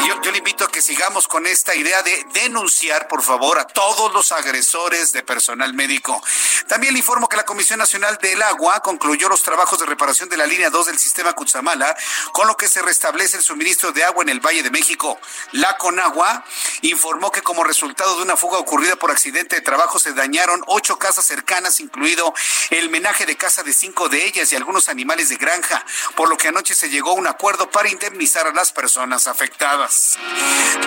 [0.08, 3.68] Yo, yo le invito a que sigamos con esta idea de denunciar, por favor, a
[3.68, 6.22] todos los agresores de personal médico.
[6.68, 10.38] También le informo que la Comisión Nacional del Agua concluyó los trabajos de reparación de
[10.38, 11.96] la línea 2 del sistema Cutzamala,
[12.32, 15.20] con lo que se restablece el suministro de agua en el Valle de México.
[15.52, 16.44] La Conagua
[16.82, 20.98] informó que como resultado de una fuga ocurrida por accidente de trabajo se dañaron ocho
[20.98, 22.34] casas cercanas, incluido
[22.72, 25.86] el menaje de casa de cinco de ellas y algunos animales de granja,
[26.16, 30.18] por lo que anoche se llegó a un acuerdo para indemnizar a las personas afectadas.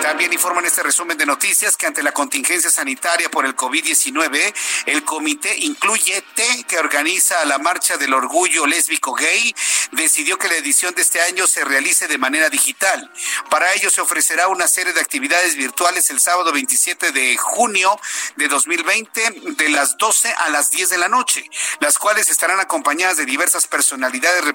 [0.01, 4.53] También informan este resumen de noticias que ante la contingencia sanitaria por el COVID-19,
[4.85, 9.55] el comité Incluye T, que organiza la Marcha del Orgullo Lésbico Gay,
[9.91, 13.11] decidió que la edición de este año se realice de manera digital.
[13.49, 17.99] Para ello se ofrecerá una serie de actividades virtuales el sábado 27 de junio
[18.35, 21.49] de 2020 de las 12 a las 10 de la noche,
[21.79, 24.45] las cuales estarán acompañadas de diversas personalidades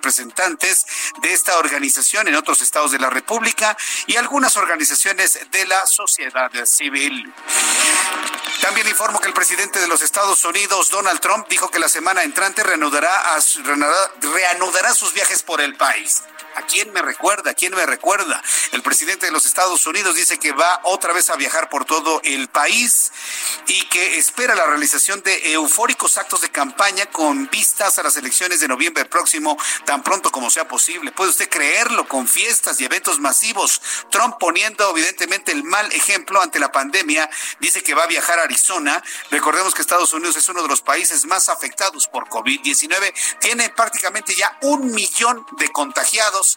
[0.49, 3.77] de esta organización en otros estados de la República
[4.07, 7.33] y algunas organizaciones de la sociedad civil.
[8.61, 12.23] También informo que el presidente de los Estados Unidos, Donald Trump, dijo que la semana
[12.23, 13.39] entrante reanudará
[14.95, 16.23] sus viajes por el país.
[16.57, 17.53] ¿A quién me recuerda?
[17.53, 18.43] ¿A quién me recuerda?
[18.73, 22.21] El presidente de los Estados Unidos dice que va otra vez a viajar por todo
[22.25, 23.13] el país
[23.67, 28.61] y que espera la realización de eufóricos actos de campaña con vistas a las elecciones
[28.61, 31.13] de noviembre próximo, tan pronto como sea posible.
[31.13, 32.09] ¿Puede usted creerlo?
[32.09, 33.81] Con fiestas y eventos masivos.
[34.11, 37.31] Trump poniendo evidentemente el mal ejemplo ante la pandemia,
[37.61, 39.03] dice que va a viajar a Arizona.
[39.31, 43.13] Recordemos que Estados Unidos es uno de los países más afectados por COVID-19.
[43.41, 46.50] Tiene prácticamente ya un millón de contagiados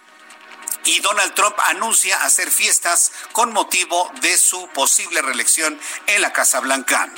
[0.85, 6.59] y Donald Trump anuncia hacer fiestas con motivo de su posible reelección en la Casa
[6.59, 7.09] Blanca.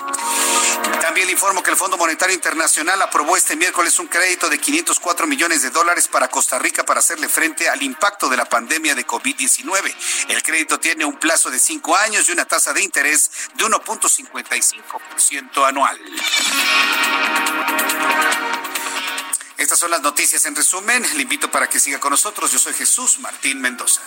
[1.01, 5.27] También le informo que el Fondo Monetario Internacional aprobó este miércoles un crédito de 504
[5.27, 9.05] millones de dólares para Costa Rica para hacerle frente al impacto de la pandemia de
[9.05, 9.95] COVID-19.
[10.29, 15.67] El crédito tiene un plazo de cinco años y una tasa de interés de 1.55%
[15.67, 15.99] anual.
[19.57, 21.03] Estas son las noticias en resumen.
[21.15, 22.51] Le invito para que siga con nosotros.
[22.51, 24.01] Yo soy Jesús Martín Mendoza.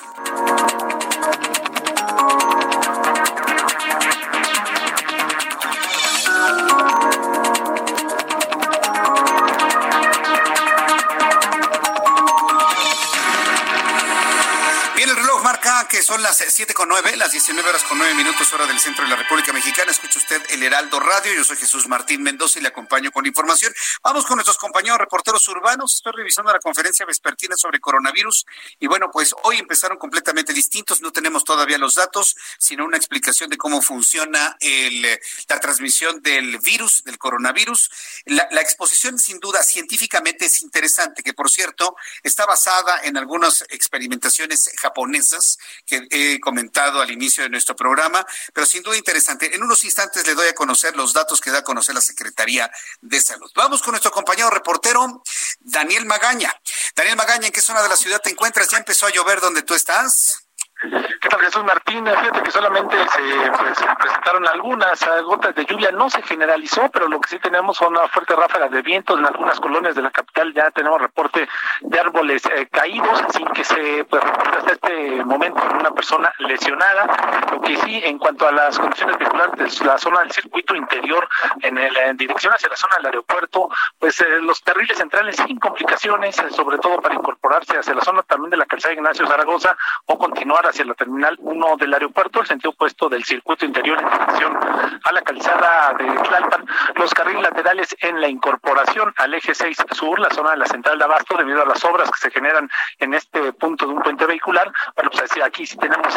[15.89, 19.05] Que son las siete con nueve, las 19 horas con nueve minutos, hora del centro
[19.05, 19.91] de la República Mexicana.
[19.91, 21.33] Escucha usted el Heraldo Radio.
[21.33, 23.73] Yo soy Jesús Martín Mendoza y le acompaño con información.
[24.03, 25.95] Vamos con nuestros compañeros reporteros urbanos.
[25.95, 28.45] Estoy revisando la conferencia vespertina sobre coronavirus.
[28.79, 31.01] Y bueno, pues hoy empezaron completamente distintos.
[31.01, 35.03] No tenemos todavía los datos, sino una explicación de cómo funciona el,
[35.49, 37.91] la transmisión del virus, del coronavirus.
[38.27, 44.71] La exposición, sin duda, científicamente es interesante, que por cierto, está basada en algunas experimentaciones
[44.77, 49.55] japonesas que he comentado al inicio de nuestro programa, pero sin duda interesante.
[49.55, 52.71] En unos instantes le doy a conocer los datos que da a conocer la Secretaría
[53.01, 53.51] de Salud.
[53.55, 55.23] Vamos con nuestro compañero reportero,
[55.61, 56.55] Daniel Magaña.
[56.95, 58.69] Daniel Magaña, ¿en qué zona de la ciudad te encuentras?
[58.71, 60.48] ¿Ya empezó a llover donde tú estás?
[60.81, 62.07] ¿Qué tal, Jesús Martín?
[62.07, 67.21] Fíjate que solamente se pues, presentaron algunas gotas de lluvia, no se generalizó, pero lo
[67.21, 70.55] que sí tenemos son una fuerte ráfaga de viento en algunas colonias de la capital.
[70.55, 71.49] Ya tenemos reporte
[71.81, 77.07] de árboles eh, caídos, sin que se pues, reporte hasta este momento una persona lesionada.
[77.51, 81.29] Lo que sí, en cuanto a las condiciones vehiculares la zona del circuito interior,
[81.63, 83.69] en, el, dirección hacia la zona del aeropuerto,
[83.99, 88.23] pues eh, los carriles centrales sin complicaciones, eh, sobre todo para incorporarse hacia la zona
[88.23, 89.77] también de la calzada Ignacio Zaragoza
[90.07, 94.09] o continuar hacia la terminal 1 del aeropuerto, el sentido opuesto del circuito interior en
[94.09, 94.57] dirección
[95.05, 96.67] a la calzada de Tlalpan,
[96.97, 100.99] los carriles laterales en la incorporación al eje 6 sur, la zona de la central
[100.99, 104.27] de Abasto, debido a las obras que se generan en este punto de un puente
[104.27, 104.71] vehicular.
[104.95, 106.15] Bueno, pues aquí sí tenemos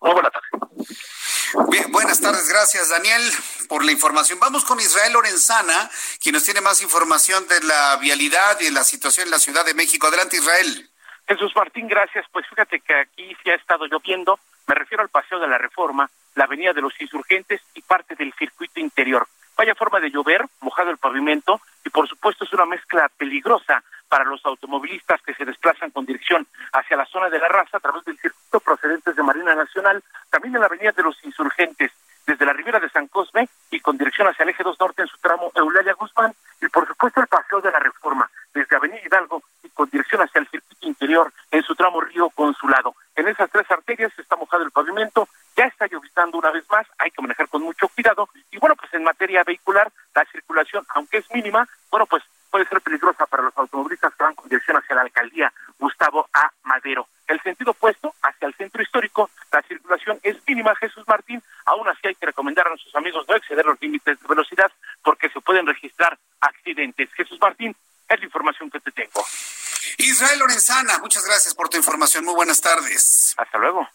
[0.00, 0.46] Muy buena tarde.
[1.70, 3.22] Bien, buenas tardes, gracias Daniel
[3.68, 4.38] por la información.
[4.40, 5.90] Vamos con Israel Lorenzana,
[6.20, 9.64] quien nos tiene más información de la vialidad y de la situación en la Ciudad
[9.64, 10.06] de México.
[10.06, 10.90] Adelante Israel.
[11.28, 12.24] Jesús Martín, gracias.
[12.32, 14.40] Pues fíjate que aquí sí ha estado lloviendo.
[14.66, 18.32] Me refiero al Paseo de la Reforma, la Avenida de los Insurgentes y parte del
[18.32, 19.26] circuito interior.
[19.56, 24.24] Vaya forma de llover, mojado el pavimento y por supuesto es una mezcla peligrosa para
[24.24, 28.04] los automovilistas que se desplazan con dirección hacia la zona de la raza a través
[28.04, 31.92] del circuito procedentes de Marina Nacional, también en la Avenida de los Insurgentes,
[32.26, 35.08] desde la Ribera de San Cosme y con dirección hacia el eje 2 norte en
[35.08, 39.42] su tramo Eulalia Guzmán y por supuesto el Paseo de la Reforma, desde Avenida Hidalgo
[39.62, 42.94] y con dirección hacia el circuito interior en su tramo Río Consulado.
[43.16, 47.10] En esas tres arterias está mojado el pavimento, ya está lloviznando una vez más, hay
[47.10, 48.28] que manejar con mucho cuidado.
[48.50, 52.80] Y bueno, pues en materia vehicular, la circulación, aunque es mínima, bueno, pues puede ser
[52.80, 56.50] peligrosa para los automovilistas que van con dirección hacia la alcaldía Gustavo A.
[56.62, 57.08] Madero.
[57.26, 61.42] El sentido opuesto, hacia el centro histórico, la circulación es mínima, Jesús Martín.
[61.66, 64.72] Aún así hay que recomendar a nuestros amigos no exceder los límites de velocidad
[65.02, 67.12] porque se pueden registrar accidentes.
[67.12, 67.76] Jesús Martín,
[68.08, 69.24] es la información que te tengo.
[69.98, 72.24] Israel Lorenzana, muchas gracias por tu información.
[72.24, 73.34] Muy buenas tardes.
[73.36, 73.88] Hasta luego.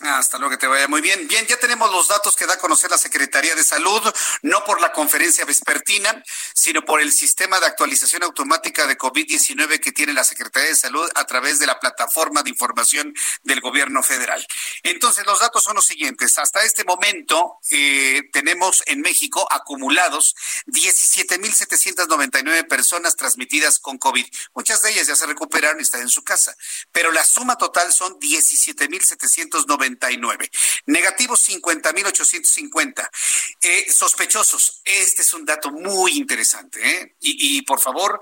[0.00, 1.26] Hasta luego, que te vaya muy bien.
[1.26, 4.00] Bien, ya tenemos los datos que da a conocer la Secretaría de Salud,
[4.42, 6.22] no por la conferencia vespertina,
[6.68, 11.08] sino por el sistema de actualización automática de COVID-19 que tiene la Secretaría de Salud
[11.14, 14.46] a través de la plataforma de información del gobierno federal.
[14.82, 16.36] Entonces, los datos son los siguientes.
[16.36, 20.34] Hasta este momento eh, tenemos en México acumulados
[20.66, 24.26] 17.799 personas transmitidas con COVID.
[24.54, 26.54] Muchas de ellas ya se recuperaron y están en su casa,
[26.92, 30.50] pero la suma total son 17.799
[30.84, 33.08] Negativos 50.850.
[33.62, 34.82] Eh, sospechosos.
[34.84, 36.57] Este es un dato muy interesante.
[36.76, 37.16] ¿Eh?
[37.20, 38.20] Y, por favor,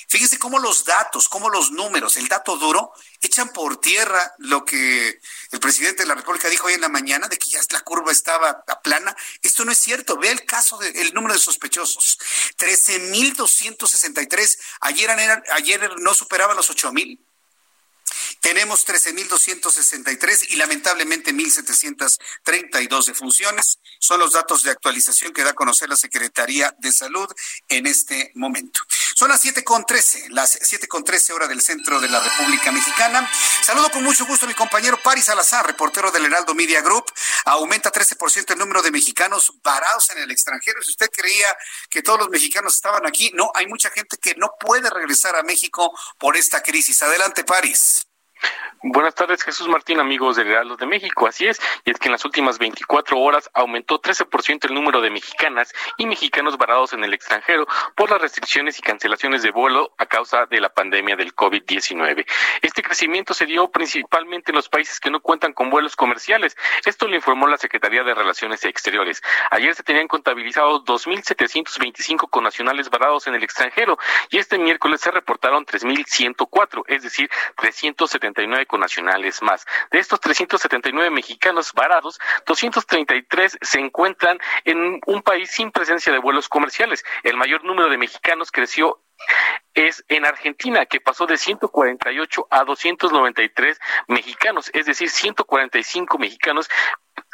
[0.08, 5.20] Fíjense cómo los datos, cómo los números, el dato duro, echan por tierra lo que
[5.50, 8.10] el presidente de la República dijo hoy en la mañana de que ya la curva
[8.10, 9.14] estaba a plana.
[9.42, 10.16] Esto no es cierto.
[10.16, 12.18] Ve el caso del número de sospechosos.
[12.58, 14.58] 13.263.
[14.80, 15.10] Ayer,
[15.50, 17.18] ayer no superaban los 8.000.
[18.40, 23.78] Tenemos 13.263 y lamentablemente 1.732 defunciones.
[24.02, 27.32] Son los datos de actualización que da a conocer la Secretaría de Salud
[27.68, 28.80] en este momento.
[29.14, 33.30] Son las 7.13, las 7.13 hora del centro de la República Mexicana.
[33.62, 37.04] Saludo con mucho gusto a mi compañero Paris Salazar, reportero del Heraldo Media Group.
[37.44, 40.82] Aumenta 13% el número de mexicanos varados en el extranjero.
[40.82, 41.56] Si usted creía
[41.88, 45.44] que todos los mexicanos estaban aquí, no, hay mucha gente que no puede regresar a
[45.44, 47.00] México por esta crisis.
[47.02, 48.08] Adelante, Paris.
[48.84, 51.28] Buenas tardes, Jesús Martín, amigos de Heraldo de México.
[51.28, 55.08] Así es, y es que en las últimas 24 horas aumentó 13% el número de
[55.08, 60.06] mexicanas y mexicanos varados en el extranjero por las restricciones y cancelaciones de vuelo a
[60.06, 62.26] causa de la pandemia del COVID-19.
[62.60, 66.56] Este crecimiento se dio principalmente en los países que no cuentan con vuelos comerciales.
[66.84, 69.22] Esto lo informó la Secretaría de Relaciones Exteriores.
[69.52, 73.96] Ayer se tenían contabilizados 2.725 connacionales varados en el extranjero
[74.28, 77.30] y este miércoles se reportaron 3.104, es decir,
[78.32, 79.66] 379 nacionales más.
[79.90, 86.48] De estos 379 mexicanos varados, 233 se encuentran en un país sin presencia de vuelos
[86.48, 87.04] comerciales.
[87.22, 89.00] El mayor número de mexicanos creció
[89.74, 96.68] es en Argentina, que pasó de 148 a 293 mexicanos, es decir, 145 mexicanos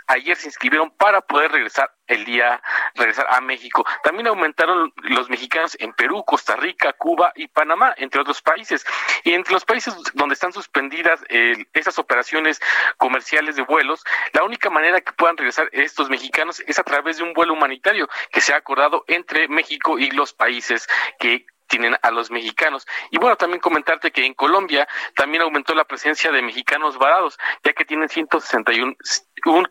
[0.08, 2.60] ayer se inscribieron para poder regresar el día,
[2.94, 3.84] regresar a México.
[4.02, 8.84] También aumentaron los mexicanos en Perú, Costa Rica, Cuba y Panamá, entre otros países.
[9.24, 12.60] Y entre los países donde están suspendidas eh, esas operaciones
[12.96, 14.02] comerciales de vuelos,
[14.32, 18.08] la única manera que puedan regresar estos mexicanos es a través de un vuelo humanitario
[18.32, 20.88] que se ha acordado entre México y los países
[21.18, 22.86] que tienen a los mexicanos.
[23.10, 27.72] Y bueno, también comentarte que en Colombia también aumentó la presencia de mexicanos varados, ya
[27.72, 28.96] que tienen 161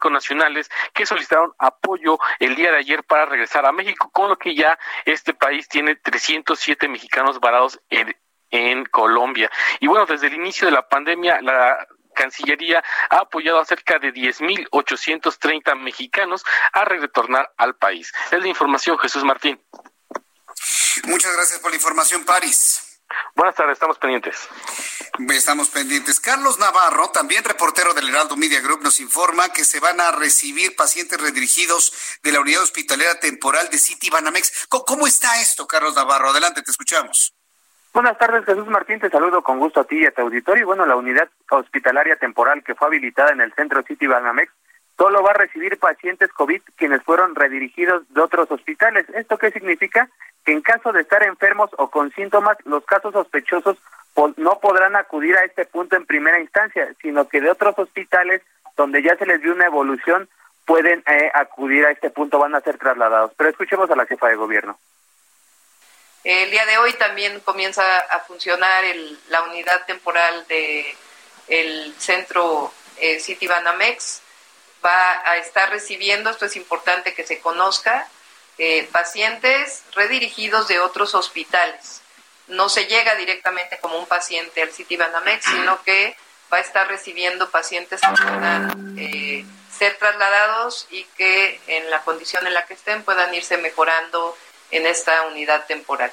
[0.09, 4.55] nacionales que solicitaron apoyo el día de ayer para regresar a México, con lo que
[4.55, 7.79] ya este país tiene 307 mexicanos varados
[8.49, 9.51] en Colombia.
[9.79, 11.85] Y bueno, desde el inicio de la pandemia, la
[12.17, 16.43] Cancillería ha apoyado a cerca de 10.830 mexicanos
[16.73, 18.11] a retornar al país.
[18.31, 19.61] Es la información, Jesús Martín.
[21.07, 23.01] Muchas gracias por la información, Paris.
[23.33, 24.49] Buenas tardes, estamos pendientes.
[25.29, 26.19] Estamos pendientes.
[26.19, 30.75] Carlos Navarro, también reportero del Heraldo Media Group, nos informa que se van a recibir
[30.75, 34.67] pacientes redirigidos de la unidad hospitalera temporal de City Banamex.
[34.67, 36.31] ¿Cómo está esto, Carlos Navarro?
[36.31, 37.33] Adelante, te escuchamos.
[37.93, 38.99] Buenas tardes, Jesús Martín.
[38.99, 40.63] Te saludo con gusto a ti y a tu auditorio.
[40.63, 44.51] Y bueno, la unidad hospitalaria temporal que fue habilitada en el centro City Banamex
[44.97, 49.05] solo va a recibir pacientes COVID quienes fueron redirigidos de otros hospitales.
[49.15, 50.09] ¿Esto qué significa?
[50.47, 53.75] Que en caso de estar enfermos o con síntomas, los casos sospechosos
[54.37, 58.41] no podrán acudir a este punto en primera instancia, sino que de otros hospitales
[58.77, 60.29] donde ya se les dio una evolución
[60.63, 63.33] pueden eh, acudir a este punto, van a ser trasladados.
[63.35, 64.79] Pero escuchemos a la jefa de gobierno.
[66.23, 68.85] El día de hoy también comienza a funcionar
[69.27, 70.95] la unidad temporal de
[71.49, 72.71] el centro
[73.01, 74.21] eh, City Banamex
[74.85, 78.07] va a estar recibiendo, esto es importante que se conozca,
[78.57, 82.01] eh, pacientes redirigidos de otros hospitales.
[82.47, 86.15] No se llega directamente como un paciente al City Banamex, sino que
[86.51, 92.47] va a estar recibiendo pacientes que puedan eh, ser trasladados y que en la condición
[92.47, 94.35] en la que estén puedan irse mejorando
[94.71, 96.11] en esta unidad temporal.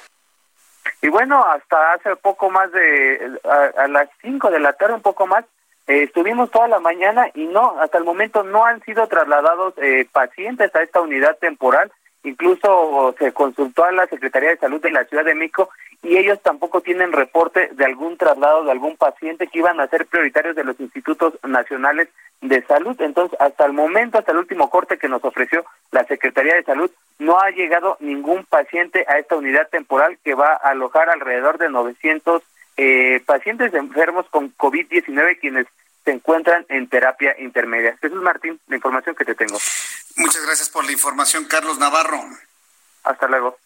[1.01, 3.39] Y bueno, hasta hace poco más de,
[3.77, 5.45] a, las 5 de la tarde, un poco más,
[5.87, 10.07] eh, estuvimos toda la mañana y no, hasta el momento no han sido trasladados eh,
[10.11, 11.91] pacientes a esta unidad temporal.
[12.25, 15.69] Incluso se consultó a la Secretaría de Salud de la Ciudad de México
[16.01, 20.07] y ellos tampoco tienen reporte de algún traslado de algún paciente que iban a ser
[20.07, 22.09] prioritarios de los institutos nacionales
[22.41, 22.99] de salud.
[22.99, 26.89] Entonces, hasta el momento, hasta el último corte que nos ofreció la Secretaría de Salud,
[27.19, 31.69] no ha llegado ningún paciente a esta unidad temporal que va a alojar alrededor de
[31.69, 32.41] 900
[32.77, 35.67] eh, pacientes enfermos con COVID-19 quienes
[36.03, 37.97] se encuentran en terapia intermedia.
[38.01, 39.57] Jesús Martín, la información que te tengo.
[40.15, 42.23] Muchas gracias por la información, Carlos Navarro.
[43.03, 43.57] Hasta luego.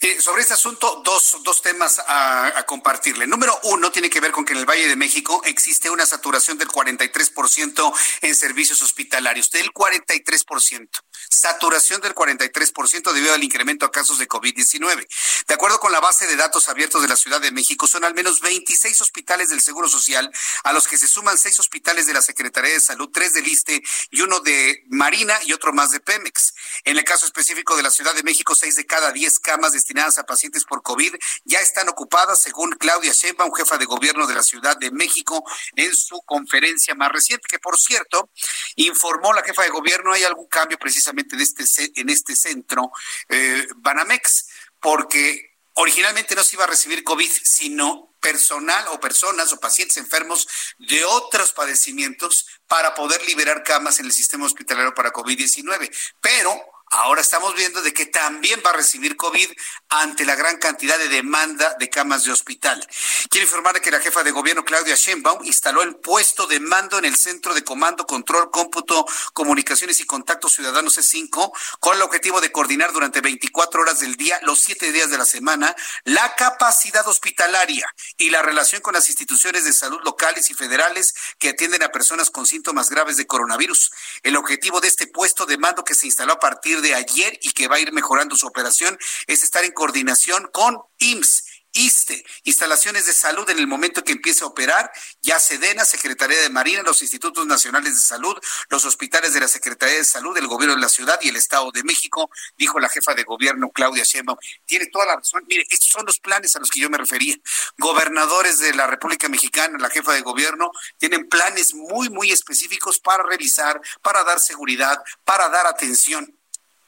[0.00, 3.26] Eh, sobre este asunto, dos, dos temas a, compartirle.
[3.26, 6.58] Número uno tiene que ver con que en el Valle de México existe una saturación
[6.58, 7.92] del 43%
[8.22, 10.88] en servicios hospitalarios, del 43%.
[11.28, 15.06] Saturación del 43% debido al incremento a casos de COVID-19.
[15.46, 18.14] De acuerdo con la base de datos abiertos de la Ciudad de México, son al
[18.14, 20.30] menos 26 hospitales del Seguro Social,
[20.64, 23.82] a los que se suman seis hospitales de la Secretaría de Salud, tres del ISTE
[24.10, 26.54] y uno de Marina y otro más de Pemex.
[26.84, 30.18] En el caso específico de la Ciudad de México, seis de cada diez camas destinadas
[30.18, 31.14] a pacientes por COVID
[31.44, 35.44] ya están ocupadas, según Claudia Sheinbaum, jefa de gobierno de la Ciudad de México,
[35.76, 38.30] en su conferencia más reciente, que por cierto,
[38.76, 41.64] informó la jefa de gobierno, hay algún cambio precisamente en este,
[42.00, 42.90] en este centro,
[43.28, 44.48] eh, Banamex,
[44.80, 50.46] porque originalmente no se iba a recibir COVID, sino personal o personas o pacientes enfermos
[50.78, 55.90] de otros padecimientos para poder liberar camas en el sistema hospitalario para COVID-19.
[56.20, 56.60] Pero
[56.92, 59.48] Ahora estamos viendo de que también va a recibir COVID
[59.90, 62.84] ante la gran cantidad de demanda de camas de hospital.
[63.28, 67.04] Quiero informar que la jefa de gobierno, Claudia Sheinbaum, instaló el puesto de mando en
[67.04, 72.50] el Centro de Comando, Control, Cómputo, Comunicaciones y Contactos Ciudadanos C5, con el objetivo de
[72.50, 77.86] coordinar durante 24 horas del día, los siete días de la semana, la capacidad hospitalaria
[78.16, 82.30] y la relación con las instituciones de salud locales y federales que atienden a personas
[82.30, 83.92] con síntomas graves de coronavirus.
[84.24, 87.52] El objetivo de este puesto de mando que se instaló a partir de ayer y
[87.52, 93.06] que va a ir mejorando su operación es estar en coordinación con IMSS ISTE, instalaciones
[93.06, 94.90] de salud en el momento que empiece a operar,
[95.22, 98.36] ya Sedena, Secretaría de Marina, los Institutos Nacionales de Salud,
[98.68, 101.70] los hospitales de la Secretaría de Salud, el Gobierno de la Ciudad y el Estado
[101.70, 104.38] de México, dijo la jefa de gobierno Claudia Sheinbaum.
[104.64, 105.44] Tiene toda la razón.
[105.48, 107.36] Mire, estos son los planes a los que yo me refería.
[107.78, 113.22] Gobernadores de la República Mexicana, la jefa de gobierno, tienen planes muy, muy específicos para
[113.22, 116.39] revisar, para dar seguridad, para dar atención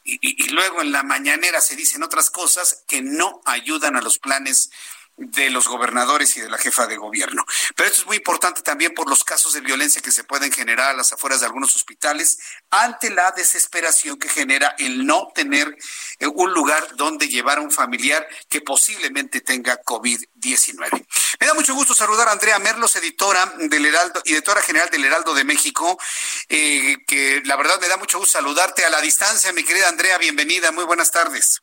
[0.04, 4.70] y, luego en la mañanera se dicen otras cosas que no ayudan a los planes
[5.30, 7.44] de los gobernadores y de la jefa de gobierno.
[7.76, 10.90] Pero esto es muy importante también por los casos de violencia que se pueden generar
[10.90, 12.38] a las afueras de algunos hospitales
[12.70, 15.76] ante la desesperación que genera el no tener
[16.18, 21.06] eh, un lugar donde llevar a un familiar que posiblemente tenga COVID-19.
[21.40, 25.34] Me da mucho gusto saludar a Andrea Merlos, editora del Heraldo, editora general del Heraldo
[25.34, 25.98] de México,
[26.48, 30.18] eh, que la verdad me da mucho gusto saludarte a la distancia, mi querida Andrea,
[30.18, 31.61] bienvenida, muy buenas tardes.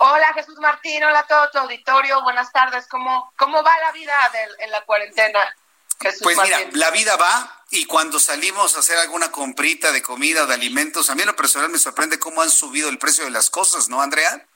[0.00, 2.86] Hola Jesús Martín, hola a todo tu auditorio, buenas tardes.
[2.86, 4.14] ¿Cómo, cómo va la vida
[4.60, 5.40] en la cuarentena?
[6.00, 10.46] Jesús pues mira, la vida va y cuando salimos a hacer alguna comprita de comida
[10.46, 13.30] de alimentos, a mí en lo personal me sorprende cómo han subido el precio de
[13.30, 14.46] las cosas, ¿no, Andrea?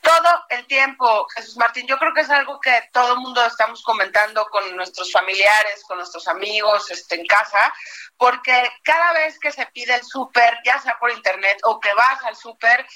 [0.00, 1.86] Todo el tiempo, Jesús Martín.
[1.86, 5.98] Yo creo que es algo que todo el mundo estamos comentando con nuestros familiares, con
[5.98, 7.70] nuestros amigos este, en casa,
[8.16, 12.24] porque cada vez que se pide el súper, ya sea por internet o que vas
[12.24, 12.86] al súper,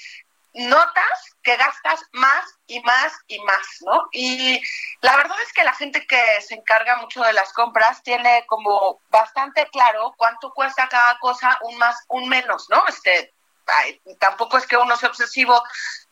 [0.55, 4.07] notas que gastas más y más y más, ¿no?
[4.11, 4.61] Y
[5.01, 9.01] la verdad es que la gente que se encarga mucho de las compras tiene como
[9.09, 12.83] bastante claro cuánto cuesta cada cosa, un más, un menos, ¿no?
[12.87, 13.33] Este,
[14.19, 15.61] tampoco es que uno sea obsesivo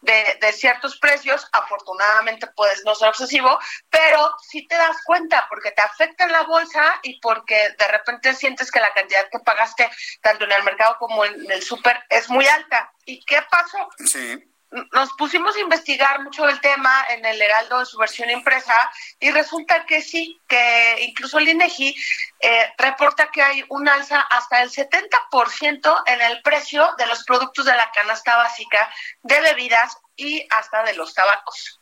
[0.01, 3.57] de, de, ciertos precios, afortunadamente puedes no ser obsesivo,
[3.89, 8.34] pero sí te das cuenta porque te afecta en la bolsa y porque de repente
[8.35, 9.89] sientes que la cantidad que pagaste
[10.21, 12.91] tanto en el mercado como en el súper es muy alta.
[13.05, 13.89] ¿Y qué pasó?
[14.05, 14.52] Sí
[14.91, 18.73] nos pusimos a investigar mucho el tema en el Heraldo de su versión impresa
[19.19, 21.95] y resulta que sí, que incluso el INEGI
[22.39, 27.65] eh, reporta que hay un alza hasta el 70% en el precio de los productos
[27.65, 28.91] de la canasta básica
[29.21, 31.79] de bebidas y hasta de los tabacos.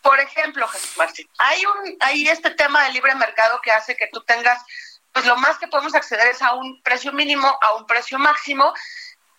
[0.00, 4.08] Por ejemplo, Jesús Martín, hay un hay este tema del libre mercado que hace que
[4.12, 4.62] tú tengas
[5.12, 8.72] pues lo más que podemos acceder es a un precio mínimo, a un precio máximo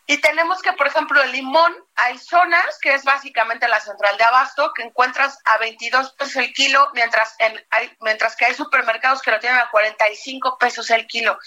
[0.09, 4.23] y tenemos que, por ejemplo, el limón, hay zonas, que es básicamente la central de
[4.23, 9.21] abasto, que encuentras a 22 pesos el kilo, mientras, en, hay, mientras que hay supermercados
[9.21, 11.37] que lo tienen a 45 pesos el kilo.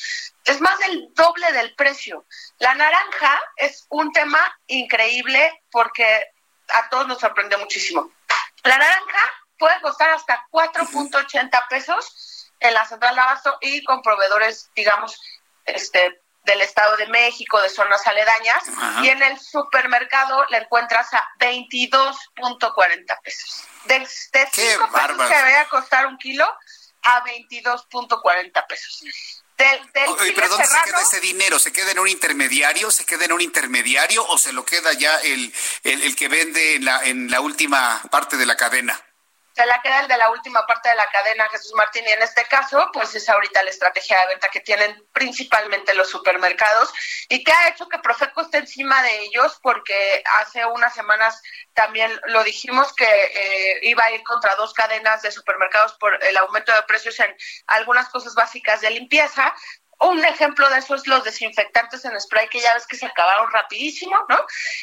[0.45, 2.25] Es más del doble del precio.
[2.59, 6.29] La naranja es un tema increíble porque
[6.73, 8.13] a todos nos sorprende muchísimo.
[8.63, 14.71] La naranja puede costar hasta 4.80 pesos en la central de abasto y con proveedores,
[14.77, 15.21] digamos,
[15.65, 18.65] este del Estado de México, de zonas aledañas,
[19.03, 23.65] y en el supermercado la encuentras a 22.40 pesos.
[23.85, 26.47] De, de 5 pesos que debe costar un kilo
[27.03, 29.05] a 22.40 pesos.
[29.57, 31.59] Del, del pero ¿dónde se queda ese dinero?
[31.59, 32.91] ¿Se queda en un intermediario?
[32.91, 35.55] ¿Se queda en un intermediario o se lo queda ya el,
[35.85, 39.01] el, el que vende en la, en la última parte de la cadena?
[39.55, 42.23] Se la queda el de la última parte de la cadena, Jesús Martín, y en
[42.23, 46.93] este caso, pues es ahorita la estrategia de venta que tienen principalmente los supermercados
[47.29, 51.41] y que ha hecho que Profeco esté encima de ellos porque hace unas semanas
[51.75, 56.37] también lo dijimos que eh, iba a ir contra dos cadenas de supermercados por el
[56.37, 57.35] aumento de precios en
[57.67, 59.55] algunas cosas básicas de limpieza,
[60.03, 63.51] un ejemplo de eso es los desinfectantes en spray que ya ves que se acabaron
[63.53, 64.39] rapidísimo, ¿no?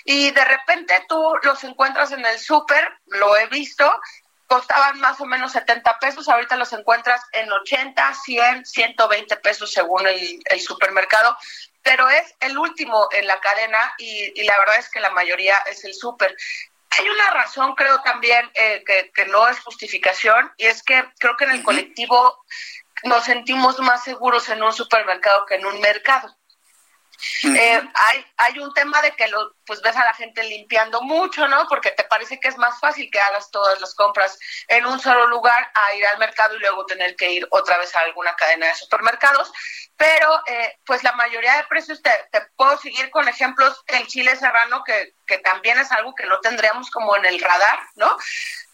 [0.06, 4.00] Y de repente tú los encuentras en el súper, lo he visto,
[4.50, 10.08] costaban más o menos 70 pesos, ahorita los encuentras en 80, 100, 120 pesos según
[10.08, 11.38] el, supermercado,
[11.84, 15.86] pero es el último en la cadena y, la verdad es que la mayoría es
[15.86, 16.36] el súper.
[16.98, 21.46] Hay una razón, creo también, eh, que, no es justificación, y es que creo que
[21.46, 22.44] en el colectivo
[23.04, 26.39] nos sentimos más seguros en un supermercado que en un mercado.
[27.44, 31.48] Eh, hay, hay un tema de que lo, pues ves a la gente limpiando mucho,
[31.48, 31.68] ¿no?
[31.68, 34.38] Porque te parece que es más fácil que hagas todas las compras
[34.68, 37.96] en un solo lugar a ir al mercado y luego tener que ir otra vez
[37.96, 39.52] a alguna cadena de supermercados.
[39.98, 44.36] Pero, eh, pues la mayoría de precios, te, te, puedo seguir con ejemplos, el chile
[44.36, 48.18] serrano, que, que también es algo que no tendríamos como en el radar, ¿no?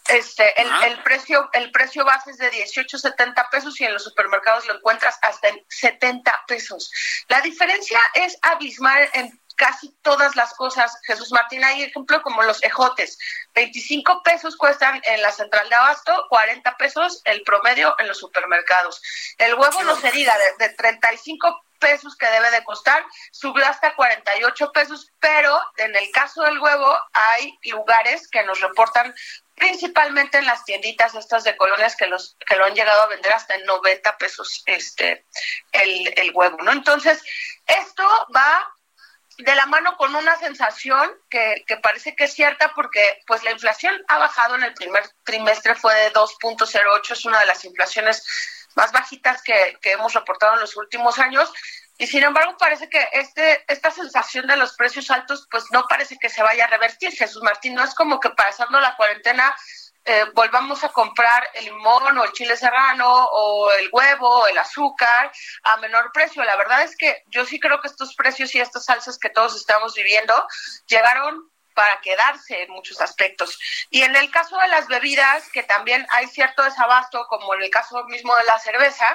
[0.08, 4.68] Este, el, el, precio, el precio base es de 18.70 pesos y en los supermercados
[4.68, 6.92] lo encuentras hasta en 70 pesos.
[7.28, 10.98] La diferencia es abismal en casi todas las cosas.
[11.04, 13.18] Jesús Martín, hay ejemplo como los ejotes.
[13.54, 19.02] 25 pesos cuestan en la central de abasto, 40 pesos el promedio en los supermercados.
[19.38, 23.96] El huevo no se diga, de, de 35 pesos que debe de costar, subió hasta
[23.96, 29.14] 48 pesos, pero en el caso del huevo hay lugares que nos reportan
[29.54, 33.32] principalmente en las tienditas estas de colonias que los que lo han llegado a vender
[33.32, 35.26] hasta en 90 pesos este
[35.72, 36.72] el, el huevo, ¿no?
[36.72, 37.24] Entonces,
[37.68, 38.04] esto
[38.36, 38.68] va
[39.38, 43.52] de la mano con una sensación que, que, parece que es cierta porque pues la
[43.52, 48.26] inflación ha bajado en el primer trimestre, fue de 2.08, es una de las inflaciones
[48.76, 51.52] más bajitas que, que hemos reportado en los últimos años,
[51.98, 56.18] y sin embargo, parece que este, esta sensación de los precios altos, pues no parece
[56.18, 57.74] que se vaya a revertir, Jesús Martín.
[57.74, 59.56] No es como que pasando la cuarentena
[60.08, 64.58] eh, volvamos a comprar el limón o el chile serrano o el huevo o el
[64.58, 65.32] azúcar
[65.64, 66.44] a menor precio.
[66.44, 69.56] La verdad es que yo sí creo que estos precios y estas salsas que todos
[69.56, 70.34] estamos viviendo
[70.88, 73.60] llegaron para quedarse en muchos aspectos.
[73.92, 77.70] Y en el caso de las bebidas, que también hay cierto desabasto, como en el
[77.70, 79.06] caso mismo de la cerveza,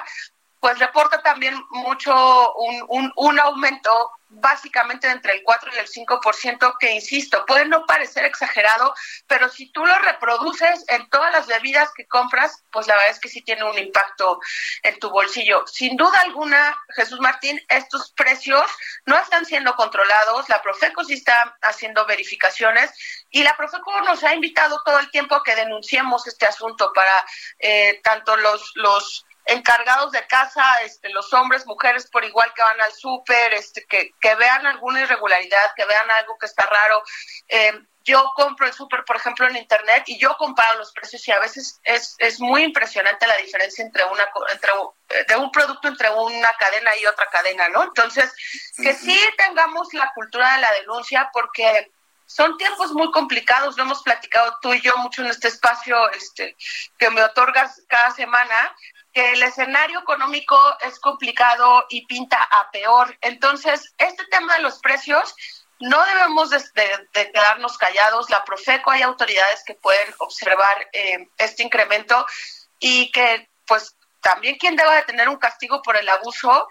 [0.61, 6.77] pues reporta también mucho un, un, un aumento básicamente entre el 4 y el 5%,
[6.79, 8.93] que insisto, puede no parecer exagerado,
[9.27, 13.19] pero si tú lo reproduces en todas las bebidas que compras, pues la verdad es
[13.19, 14.39] que sí tiene un impacto
[14.83, 15.65] en tu bolsillo.
[15.67, 18.63] Sin duda alguna, Jesús Martín, estos precios
[19.05, 22.91] no están siendo controlados, la Profeco sí está haciendo verificaciones
[23.31, 27.25] y la Profeco nos ha invitado todo el tiempo a que denunciemos este asunto para
[27.59, 32.81] eh, tanto los, los encargados de casa, este, los hombres, mujeres por igual que van
[32.81, 37.03] al súper, este, que, que vean alguna irregularidad, que vean algo que está raro.
[37.47, 37.73] Eh,
[38.03, 41.39] yo compro el súper, por ejemplo, en internet y yo comparo los precios y a
[41.39, 44.71] veces es, es muy impresionante la diferencia entre una entre
[45.27, 47.83] de un producto entre una cadena y otra cadena, ¿no?
[47.83, 48.33] Entonces,
[48.77, 51.91] que sí tengamos la cultura de la denuncia porque
[52.25, 56.55] son tiempos muy complicados, lo hemos platicado tú y yo mucho en este espacio este
[56.97, 58.75] que me otorgas cada semana,
[59.13, 63.17] que el escenario económico es complicado y pinta a peor.
[63.21, 65.35] Entonces, este tema de los precios
[65.79, 66.61] no debemos de,
[67.13, 68.29] quedarnos callados.
[68.29, 72.25] La Profeco hay autoridades que pueden observar eh, este incremento
[72.79, 76.67] y que, pues, también quien deba de tener un castigo por el abuso,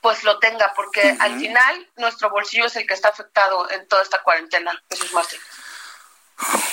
[0.00, 4.02] pues lo tenga, porque al final nuestro bolsillo es el que está afectado en toda
[4.02, 4.82] esta cuarentena.
[4.90, 5.40] Jesús Martín.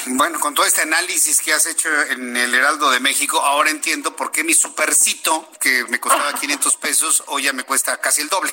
[0.07, 4.15] Bueno, con todo este análisis que has hecho en el Heraldo de México, ahora entiendo
[4.15, 8.29] por qué mi supercito, que me costaba 500 pesos, hoy ya me cuesta casi el
[8.29, 8.51] doble,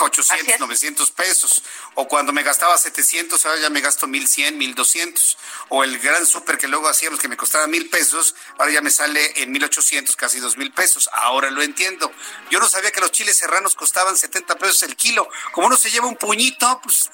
[0.00, 1.62] 800, 900 pesos.
[1.94, 5.38] O cuando me gastaba 700, ahora ya me gasto 1100, 1200.
[5.70, 8.90] O el gran super que luego hacíamos que me costaba mil pesos, ahora ya me
[8.90, 11.08] sale en 1800, casi 2000 pesos.
[11.14, 12.12] Ahora lo entiendo.
[12.50, 15.28] Yo no sabía que los chiles serranos costaban 70 pesos el kilo.
[15.52, 17.10] Como uno se lleva un puñito, pues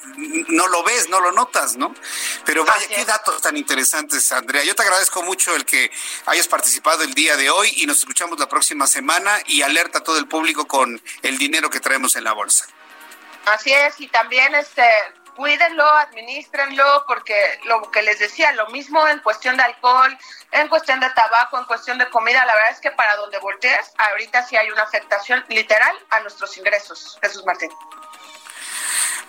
[0.48, 1.94] no lo ves, no lo notas, ¿no?
[2.44, 4.64] Pero vaya, qué dato tan interesantes, Andrea.
[4.64, 5.90] Yo te agradezco mucho el que
[6.26, 10.02] hayas participado el día de hoy y nos escuchamos la próxima semana y alerta a
[10.02, 12.66] todo el público con el dinero que traemos en la bolsa.
[13.46, 14.82] Así es, y también este
[15.38, 20.18] cuídenlo, administrenlo, porque lo que les decía, lo mismo en cuestión de alcohol,
[20.50, 23.92] en cuestión de tabaco, en cuestión de comida, la verdad es que para donde voltees,
[23.98, 27.18] ahorita sí hay una afectación literal a nuestros ingresos.
[27.22, 27.70] Jesús Martín.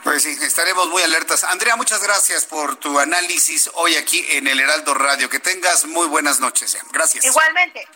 [0.04, 1.44] Pues sí, estaremos muy alertas.
[1.44, 5.30] Andrea, muchas gracias por tu análisis hoy aquí en el Heraldo Radio.
[5.30, 6.78] Que tengas muy buenas noches.
[6.92, 7.26] Gracias.
[7.26, 7.88] Igualmente.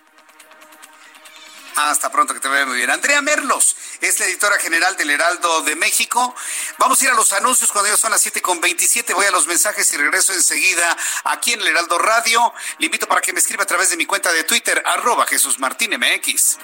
[1.75, 2.91] Hasta pronto, que te vaya muy bien.
[2.91, 6.35] Andrea Merlos es la editora general del Heraldo de México.
[6.77, 9.13] Vamos a ir a los anuncios cuando ya son las 7 con 27.
[9.13, 12.53] Voy a los mensajes y regreso enseguida aquí en el Heraldo Radio.
[12.77, 15.57] Le invito para que me escriba a través de mi cuenta de Twitter, arroba Jesús
[15.57, 16.57] Martín MX.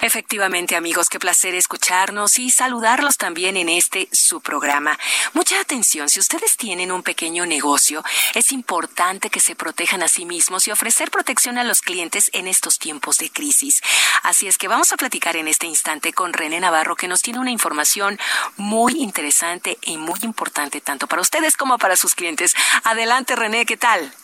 [0.00, 4.96] Efectivamente, amigos, qué placer escucharnos y saludarlos también en este su programa.
[5.32, 8.04] Mucha atención, si ustedes tienen un pequeño negocio,
[8.34, 12.46] es importante que se protejan a sí mismos y ofrecer protección a los clientes en
[12.46, 13.82] estos tiempos de crisis.
[14.22, 17.40] Así es que vamos a platicar en este instante con René Navarro, que nos tiene
[17.40, 18.20] una información
[18.56, 22.54] muy interesante y muy importante tanto para ustedes como para sus clientes.
[22.84, 24.14] Adelante, René, ¿qué tal?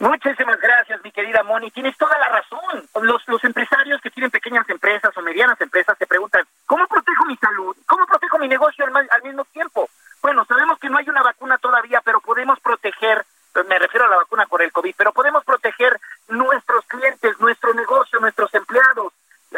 [0.00, 1.70] Muchísimas gracias, mi querida Moni.
[1.70, 2.88] Tienes toda la razón.
[3.02, 7.36] Los, los empresarios que tienen pequeñas empresas o medianas empresas se preguntan, ¿cómo protejo mi
[7.36, 7.76] salud?
[7.86, 9.90] ¿Cómo protejo mi negocio al, al mismo tiempo?
[10.22, 13.26] Bueno, sabemos que no hay una vacuna todavía, pero podemos proteger,
[13.68, 18.20] me refiero a la vacuna por el COVID, pero podemos proteger nuestros clientes, nuestro negocio,
[18.20, 19.12] nuestros empleados,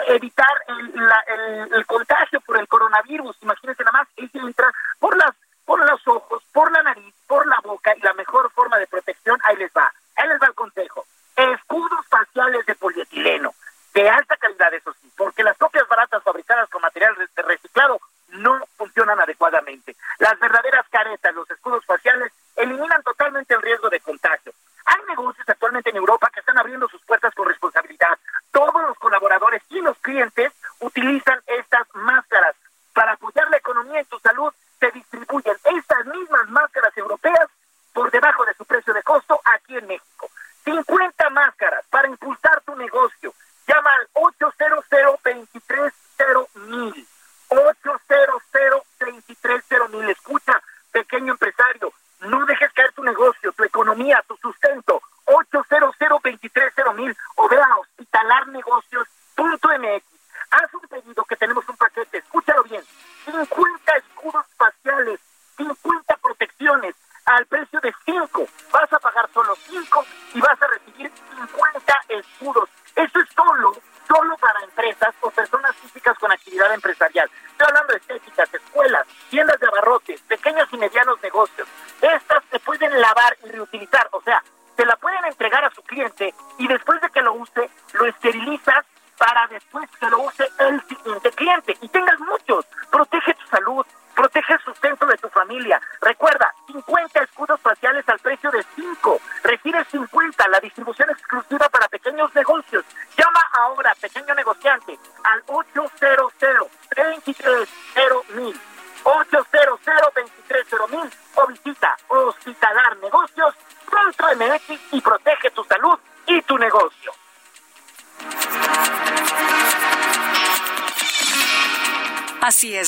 [0.09, 3.36] evitar el, contagio por el coronavirus.
[3.43, 7.60] Imagínense nada más, ese entra por las por los ojos, por la nariz, por la
[7.62, 11.06] boca y la mejor forma de protección, ahí les va Ahí les va el consejo.
[11.36, 13.55] Escudos faciales de polietileno,
[13.94, 19.20] de alta calidad, eso sí, porque las copias baratas fabricadas con material reciclado no funcionan
[19.20, 19.97] adecuadamente.
[20.18, 24.52] Las verdaderas caretas, los escudos faciales, eliminan totalmente el riesgo de contagio.
[24.84, 28.18] Hay negocios actualmente en Europa que están abriendo sus puertas con responsabilidad.
[28.51, 32.56] Todos los colaboradores y los clientes utilizan estas máscaras.
[32.93, 37.48] Para apoyar la economía y tu salud, se distribuyen estas mismas máscaras europeas
[37.93, 39.40] por debajo de su precio de costo
[39.87, 40.31] México.
[40.65, 41.11] 50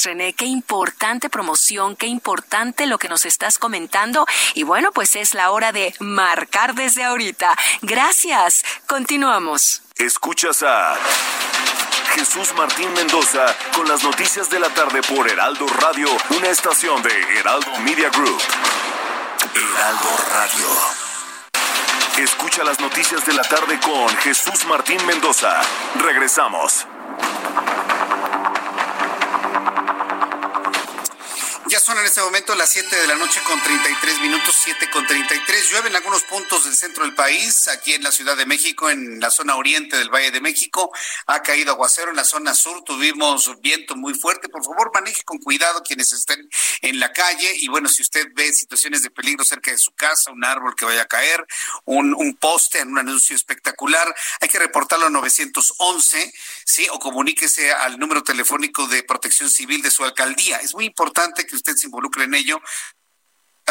[0.05, 4.27] René, qué importante promoción, qué importante lo que nos estás comentando.
[4.55, 7.57] Y bueno, pues es la hora de marcar desde ahorita.
[7.83, 8.63] Gracias.
[8.87, 9.83] Continuamos.
[9.97, 10.97] Escuchas a
[12.15, 17.39] Jesús Martín Mendoza con las noticias de la tarde por Heraldo Radio, una estación de
[17.39, 18.41] Heraldo Media Group.
[19.55, 21.05] Heraldo Radio.
[22.19, 25.61] Escucha las noticias de la tarde con Jesús Martín Mendoza.
[25.97, 26.87] Regresamos.
[32.15, 34.21] Este momento las 7 de la noche con 33 minutos, 7 con 33.
[35.75, 39.19] Llueve en algunos puntos del centro del país, aquí en la Ciudad de México, en
[39.19, 40.93] la zona oriente del Valle de México.
[41.27, 44.49] Ha caído aguacero en la zona sur, tuvimos viento muy fuerte.
[44.49, 46.49] Por favor, maneje con cuidado quienes estén
[46.81, 47.57] en la calle.
[47.57, 50.85] Y bueno, si usted ve situaciones de peligro cerca de su casa, un árbol que
[50.85, 51.45] vaya a caer,
[51.87, 56.33] un, un poste en un anuncio espectacular, hay que reportarlo a 911,
[56.65, 56.87] ¿sí?
[56.93, 60.59] O comuníquese al número telefónico de protección civil de su alcaldía.
[60.59, 62.61] Es muy importante que usted se involucre en ello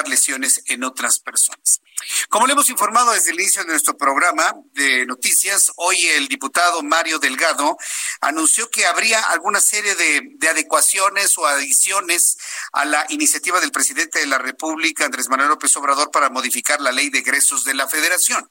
[0.02, 1.82] lesiones en otras personas.
[2.30, 6.84] Como le hemos informado desde el inicio de nuestro programa de noticias, hoy el diputado
[6.84, 7.78] Mario Delgado
[8.20, 12.38] anunció que habría alguna serie de, de, adecuaciones o adiciones
[12.74, 16.92] a la iniciativa del presidente de la República, Andrés Manuel López Obrador, para modificar la
[16.92, 18.50] ley de egresos de la Federación.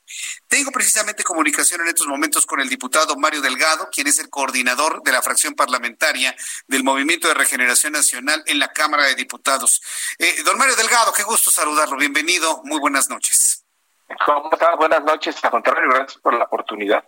[0.49, 5.03] Tengo precisamente comunicación en estos momentos con el diputado Mario Delgado, quien es el coordinador
[5.03, 6.35] de la fracción parlamentaria
[6.69, 9.83] del Movimiento de Regeneración Nacional en la Cámara de Diputados.
[10.19, 11.97] Eh, don Mario Delgado, qué gusto saludarlo.
[11.97, 12.63] Bienvenido.
[12.65, 13.65] Muy buenas noches.
[14.27, 14.75] ¿Cómo está?
[14.77, 15.45] Buenas noches.
[15.45, 17.05] A contrario, gracias por la oportunidad.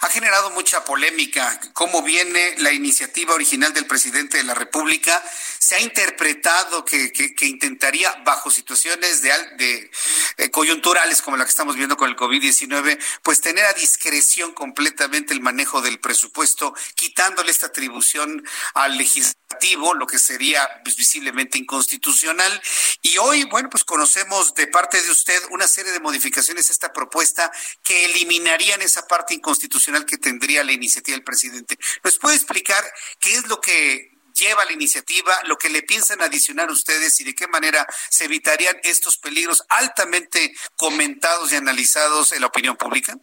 [0.00, 5.22] Ha generado mucha polémica cómo viene la iniciativa original del presidente de la República.
[5.58, 9.90] Se ha interpretado que, que, intentaría, bajo situaciones de, de
[10.38, 15.34] eh, coyunturales como la que estamos viendo con el COVID-19, pues tener a discreción completamente
[15.34, 18.44] el manejo del presupuesto, quitándole esta atribución
[18.74, 22.62] al legislativo, lo que sería pues, visiblemente inconstitucional.
[23.02, 26.92] Y hoy, bueno, pues conocemos de parte de usted una serie de modificaciones a esta
[26.92, 27.50] propuesta
[27.82, 31.76] que eliminarían esa parte inconstitucional constitucional que tendría la iniciativa del presidente.
[32.02, 32.82] ¿Nos puede explicar
[33.20, 37.34] qué es lo que lleva la iniciativa, lo que le piensan adicionar ustedes y de
[37.34, 43.16] qué manera se evitarían estos peligros altamente comentados y analizados en la opinión pública?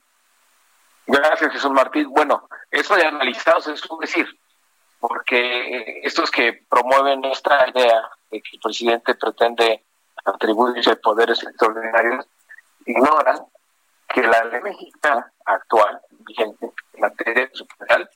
[1.07, 2.09] Gracias, Jesús Martín.
[2.09, 4.27] Bueno, eso de analizados es un decir,
[4.99, 9.83] porque estos que promueven esta idea de que el presidente pretende
[10.25, 12.25] atribuirse poderes extraordinarios
[12.85, 13.45] ignoran
[14.09, 18.09] que la ley mexicana actual, vigente, en materia penal,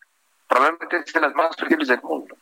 [0.48, 2.36] probablemente es de las más flexibles del mundo.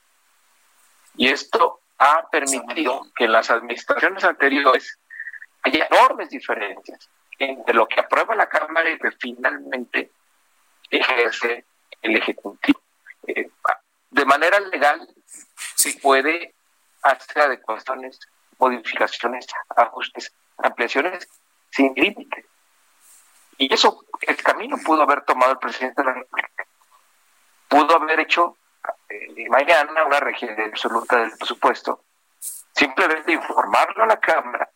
[1.16, 5.00] Y esto ha permitido que en las administraciones anteriores
[5.64, 10.12] haya enormes diferencias entre lo que aprueba la Cámara y lo que finalmente
[10.90, 11.66] ejerce
[12.02, 12.82] el Ejecutivo.
[13.28, 13.50] Eh,
[14.12, 15.08] de manera legal
[15.76, 16.56] se puede
[17.02, 18.20] hacer adecuaciones,
[18.58, 19.46] modificaciones,
[19.76, 21.28] ajustes, ampliaciones
[21.72, 22.46] sin límite.
[23.58, 26.66] Y eso, el camino pudo haber tomado el presidente de la República.
[27.68, 28.58] Pudo haber hecho
[29.10, 32.04] eh, mañana una región absoluta del presupuesto,
[32.74, 34.70] simplemente informarlo a la Cámara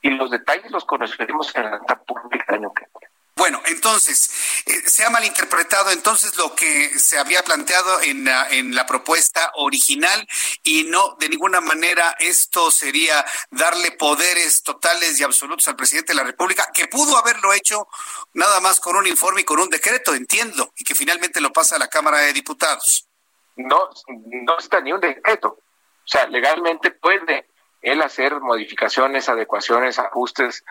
[0.00, 3.03] y los detalles los conoceremos en la pública año que viene.
[3.36, 4.30] Bueno, entonces,
[4.66, 9.50] eh, se ha malinterpretado entonces lo que se había planteado en la, en la propuesta
[9.56, 10.26] original
[10.62, 16.18] y no, de ninguna manera, esto sería darle poderes totales y absolutos al presidente de
[16.18, 17.88] la República, que pudo haberlo hecho
[18.34, 21.74] nada más con un informe y con un decreto, entiendo, y que finalmente lo pasa
[21.74, 23.08] a la Cámara de Diputados.
[23.56, 25.48] No, no está ni un decreto.
[25.48, 27.48] O sea, legalmente puede
[27.82, 30.64] él hacer modificaciones, adecuaciones, ajustes,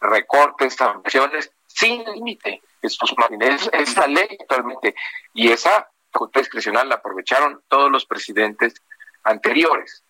[0.00, 2.62] recortes, sanciones sin límite.
[2.82, 2.98] Es,
[3.72, 4.94] es la ley actualmente.
[5.34, 8.74] Y esa facultad discrecional la aprovecharon todos los presidentes
[9.24, 10.02] anteriores.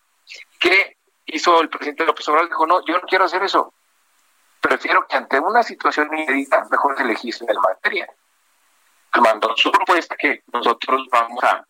[0.59, 2.49] ¿Qué hizo el presidente López Obrador?
[2.49, 3.73] Dijo, no, yo no quiero hacer eso.
[4.59, 8.07] Prefiero que ante una situación inédita, mejor se legisle en materia.
[9.21, 11.65] Mandó su propuesta que nosotros vamos a,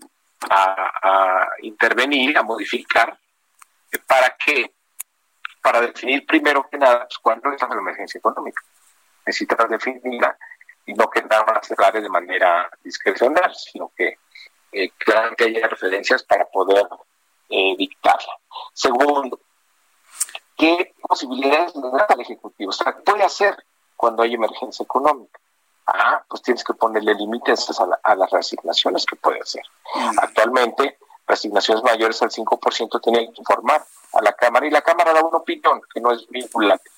[1.62, 3.18] intervenir, a modificar,
[4.08, 4.74] para que,
[5.62, 8.62] para definir primero que nada pues, cuándo es la emergencia económica
[9.26, 10.38] necesitas definirla
[10.86, 14.18] y no que nada más se de manera discrecional, sino que
[14.72, 16.88] eh, claramente haya referencias para poder
[17.50, 18.34] eh, dictarla.
[18.74, 19.40] Segundo,
[20.58, 22.70] ¿qué posibilidades le da al Ejecutivo?
[22.70, 23.56] O sea, ¿qué puede hacer
[23.96, 25.40] cuando hay emergencia económica?
[25.88, 27.68] Ah, pues tienes que ponerle límites
[28.04, 29.64] a, las reasignaciones que puede hacer.
[30.18, 33.84] Actualmente, reasignaciones mayores al 5% tienen que informar
[34.14, 36.90] a la Cámara y la Cámara da una opinión que no es vinculante.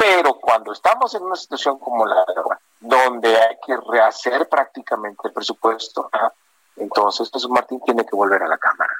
[0.00, 5.28] Pero cuando estamos en una situación como la de ahora, donde hay que rehacer prácticamente
[5.28, 6.32] el presupuesto, ¿ah?
[6.76, 8.94] entonces Jesús Martín tiene que volver a la Cámara.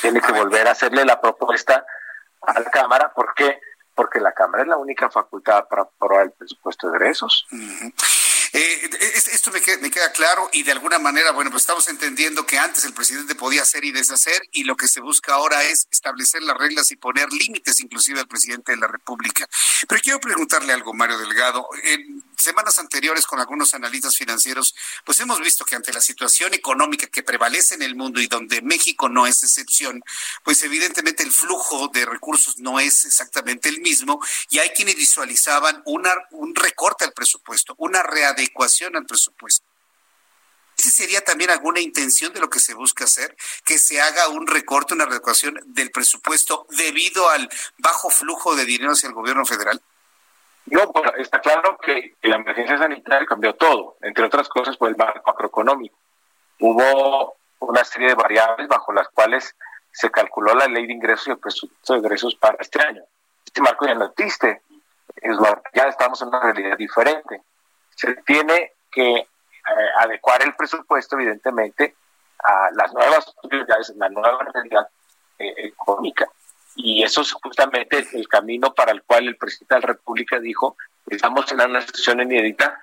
[0.00, 1.84] Tiene que volver a hacerle la propuesta
[2.40, 3.12] a la Cámara.
[3.14, 3.60] ¿Por qué?
[3.94, 7.46] Porque la Cámara es la única facultad para aprobar el presupuesto de egresos.
[8.54, 8.90] Eh,
[9.32, 12.58] esto me queda, me queda, claro y de alguna manera, bueno, pues estamos entendiendo que
[12.58, 16.42] antes el presidente podía hacer y deshacer y lo que se busca ahora es establecer
[16.42, 19.48] las reglas y poner límites inclusive al presidente de la República.
[19.88, 21.66] Pero quiero preguntarle algo, Mario Delgado.
[21.82, 24.74] En semanas anteriores con algunos analistas financieros,
[25.04, 28.62] pues hemos visto que ante la situación económica que prevalece en el mundo y donde
[28.62, 30.02] México no es excepción,
[30.44, 34.20] pues evidentemente el flujo de recursos no es exactamente el mismo
[34.50, 39.66] y hay quienes visualizaban un recorte al presupuesto, una readecuación ecuación al presupuesto.
[40.76, 43.36] ¿Ese sería también alguna intención de lo que se busca hacer?
[43.64, 47.48] Que se haga un recorte, una reducción del presupuesto debido al
[47.78, 49.82] bajo flujo de dinero hacia el gobierno federal?
[50.66, 54.96] No, bueno, está claro que la emergencia sanitaria cambió todo, entre otras cosas por el
[54.96, 55.96] marco macroeconómico.
[56.60, 59.56] Hubo una serie de variables bajo las cuales
[59.90, 63.02] se calculó la ley de ingresos y el presupuesto de ingresos para este año.
[63.44, 64.62] Este marco ya no existe.
[65.74, 67.42] ya estamos en una realidad diferente.
[67.94, 69.26] Se tiene que eh,
[69.98, 71.94] adecuar el presupuesto, evidentemente,
[72.42, 74.88] a las nuevas prioridades, la nueva realidad
[75.38, 76.28] eh, económica.
[76.76, 80.76] Y eso es justamente el camino para el cual el presidente de la República dijo,
[81.06, 82.80] estamos en una situación inédita,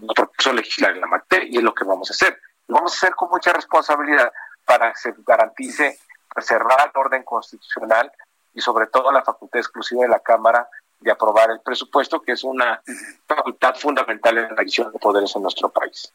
[0.00, 2.40] no propuso legislar en la materia y es lo que vamos a hacer.
[2.66, 4.32] Lo vamos a hacer con mucha responsabilidad
[4.64, 5.98] para que se garantice
[6.32, 8.10] preservar el orden constitucional
[8.54, 10.68] y sobre todo la facultad exclusiva de la Cámara
[11.00, 12.82] de aprobar el presupuesto, que es una
[13.26, 16.12] facultad fundamental en la división de poderes en nuestro país.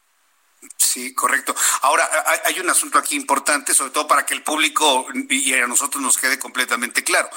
[0.96, 1.54] Sí, correcto.
[1.82, 2.08] Ahora,
[2.46, 6.16] hay un asunto aquí importante, sobre todo para que el público y a nosotros nos
[6.16, 7.28] quede completamente claro.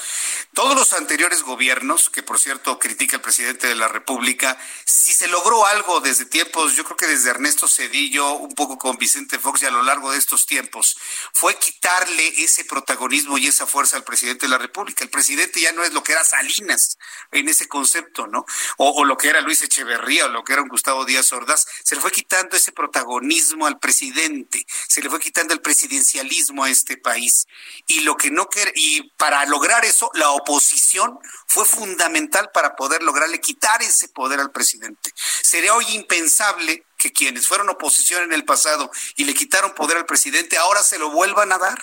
[0.54, 5.28] Todos los anteriores gobiernos, que por cierto critica el presidente de la República, si se
[5.28, 9.64] logró algo desde tiempos, yo creo que desde Ernesto Cedillo, un poco con Vicente Fox
[9.64, 10.98] y a lo largo de estos tiempos,
[11.34, 15.04] fue quitarle ese protagonismo y esa fuerza al presidente de la República.
[15.04, 16.98] El presidente ya no es lo que era Salinas
[17.34, 18.46] en ese concepto, ¿no?
[18.78, 21.96] O, lo que era Luis Echeverría o lo que era un Gustavo Díaz Ordaz, se
[21.96, 26.98] le fue quitando ese protagonismo al presidente, se le fue quitando el presidencialismo a este
[26.98, 27.48] país.
[27.88, 33.04] Y lo que no quiere, y para lograr eso, la oposición fue fundamental para poder
[33.04, 35.12] lograrle quitar ese poder al presidente.
[35.16, 40.06] Sería hoy impensable que quienes fueron oposición en el pasado y le quitaron poder al
[40.06, 41.80] presidente ahora se lo vuelvan a dar.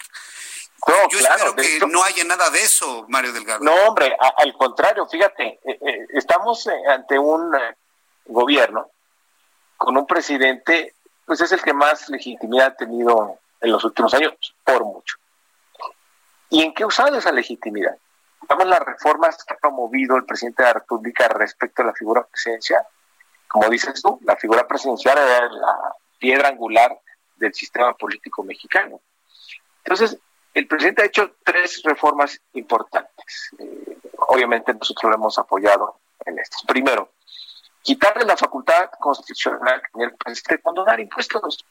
[1.11, 3.65] Yo espero que no haya nada de eso, Mario Delgado.
[3.65, 7.51] No, hombre, al contrario, fíjate, eh, eh, estamos eh, ante un
[8.27, 8.91] gobierno
[9.77, 10.95] con un presidente
[11.27, 14.33] pues es el que más legitimidad ha tenido en los últimos años,
[14.65, 15.17] por mucho.
[16.51, 17.97] ¿Y en qué ha usado esa legitimidad?
[18.49, 22.25] Vamos las reformas que ha promovido el presidente de la República respecto a la figura
[22.25, 22.83] presidencial.
[23.49, 25.77] Como dices tú, la figura presidencial era la
[26.19, 26.97] piedra angular
[27.37, 29.01] del sistema político mexicano.
[29.85, 30.19] Entonces,
[30.55, 33.51] el presidente ha hecho tres reformas importantes.
[33.59, 33.99] Eh,
[34.29, 36.63] obviamente nosotros lo hemos apoyado en estas.
[36.63, 37.11] Primero,
[37.87, 41.65] quitarle la facultad constitucional el presidente condonar impuestos,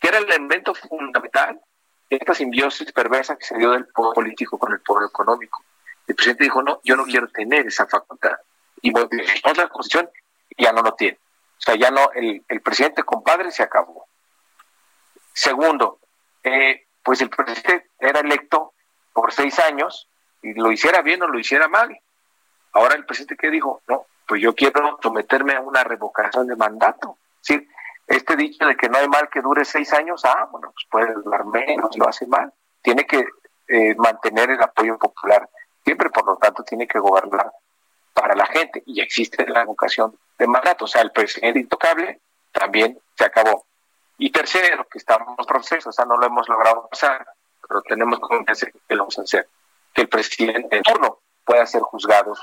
[0.00, 1.60] que era el elemento fundamental
[2.08, 5.64] de esta simbiosis perversa que se dio del poder político con el poder económico.
[6.06, 8.36] El presidente dijo, no, yo no quiero tener esa facultad.
[8.80, 10.08] Y modificamos la constitución
[10.50, 11.18] y ya no lo tiene.
[11.58, 14.06] O sea, ya no, el, el presidente compadre se acabó.
[15.32, 15.98] Segundo,
[16.44, 18.74] eh, pues el presidente era electo
[19.12, 20.08] por seis años
[20.42, 21.98] y lo hiciera bien o lo hiciera mal.
[22.72, 27.18] Ahora el presidente que dijo, no, pues yo quiero someterme a una revocación de mandato.
[27.40, 27.66] ¿sí?
[28.06, 31.12] Este dicho de que no hay mal que dure seis años, ah, bueno, pues puede
[31.14, 32.52] durar menos, lo hace mal.
[32.82, 33.24] Tiene que
[33.68, 35.48] eh, mantener el apoyo popular
[35.84, 37.50] siempre, por lo tanto, tiene que gobernar
[38.12, 40.84] para la gente y existe la revocación de mandato.
[40.84, 42.20] O sea, el presidente intocable
[42.52, 43.66] también se acabó.
[44.16, 47.26] Y tercero, que estamos en proceso, o sea, no lo hemos logrado pasar,
[47.68, 49.48] pero tenemos confianza que lo vamos a hacer,
[49.92, 52.34] que el presidente en turno pueda ser juzgado,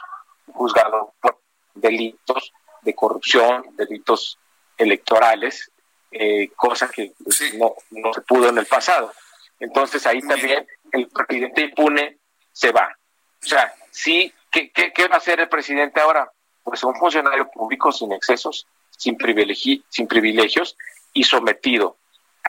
[0.54, 1.41] juzgado por
[1.74, 4.38] delitos de corrupción, delitos
[4.78, 5.72] electorales,
[6.12, 9.14] eh, cosa que pues, no, no se pudo en el pasado.
[9.60, 12.18] Entonces ahí también el presidente impune
[12.52, 12.96] se va.
[13.44, 16.32] O sea, sí, ¿qué, qué, va a hacer el presidente ahora?
[16.64, 20.78] Pues un funcionario público sin excesos, sin, privilegi sin privilegios
[21.14, 21.98] y sometido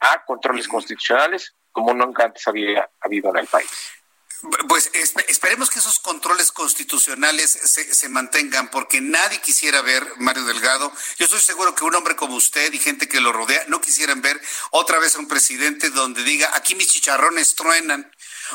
[0.00, 3.70] a controles constitucionales como nunca antes había habido en el país.
[4.66, 4.90] Pues
[5.28, 11.38] esperemos que esos controles constitucionales se, mantengan, porque nadie quisiera ver, Mario Delgado, yo estoy
[11.38, 14.40] seguro que un hombre como usted y gente que lo rodea no quisieran ver
[14.70, 18.10] otra vez a un presidente donde diga, aquí mis chicharrones truenan,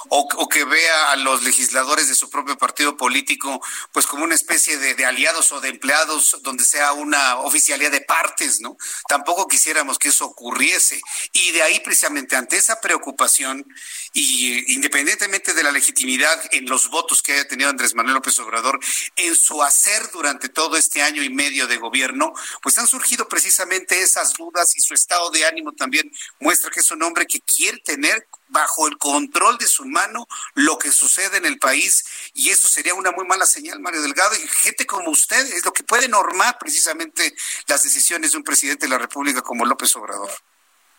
[0.10, 3.62] o, que vea a los legisladores de su propio partido político
[3.92, 8.62] pues como una especie de, aliados o de empleados donde sea una oficialidad de partes,
[8.62, 8.78] ¿no?
[9.08, 11.00] Tampoco quisiéramos que eso ocurriese.
[11.34, 13.66] Y de ahí precisamente ante esa preocupación
[14.14, 18.80] y independientemente de la legitimidad en los votos que haya tenido Andrés Manuel López Obrador
[19.16, 24.02] en su hacer durante todo este año y medio de gobierno, pues han surgido precisamente
[24.02, 27.80] esas dudas y su estado de ánimo también muestra que es un hombre que quiere
[27.80, 32.68] tener bajo el control de su mano lo que sucede en el país y eso
[32.68, 34.36] sería una muy mala señal, Mario Delgado.
[34.36, 37.34] Y gente como usted es lo que puede normar precisamente
[37.68, 40.30] las decisiones de un presidente de la República como López Obrador.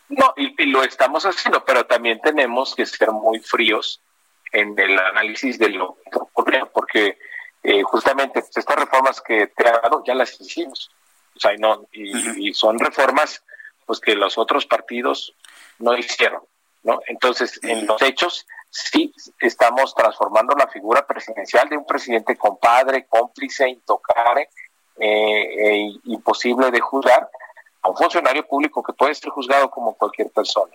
[0.09, 4.01] No, y, lo estamos haciendo, pero también tenemos que ser muy fríos
[4.53, 7.19] en el análisis de lo que ocurre, porque
[7.63, 10.91] eh, justamente estas reformas que te han dado ya las hicimos.
[11.37, 13.45] O sea, no, y, y son reformas
[13.85, 15.35] pues que los otros partidos
[15.79, 16.43] no hicieron.
[17.07, 23.69] Entonces, en los hechos, sí estamos transformando la figura presidencial de un presidente compadre, cómplice,
[23.69, 24.49] intocable,
[24.99, 27.29] eh, e imposible de juzgar,
[27.83, 30.73] a un funcionario público que puede ser juzgado como cualquier persona,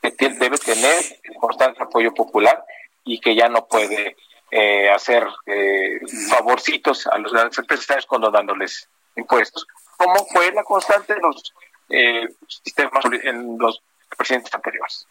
[0.00, 1.02] que debe tener
[1.38, 2.64] constante apoyo popular
[3.04, 4.16] y que ya no puede
[4.50, 11.12] eh, hacer eh, favorcitos a los grandes empresarios cuando dándoles impuestos, como fue la constante
[11.12, 11.54] en los
[11.88, 13.82] eh, sistemas en los
[14.16, 15.06] presidentes anteriores.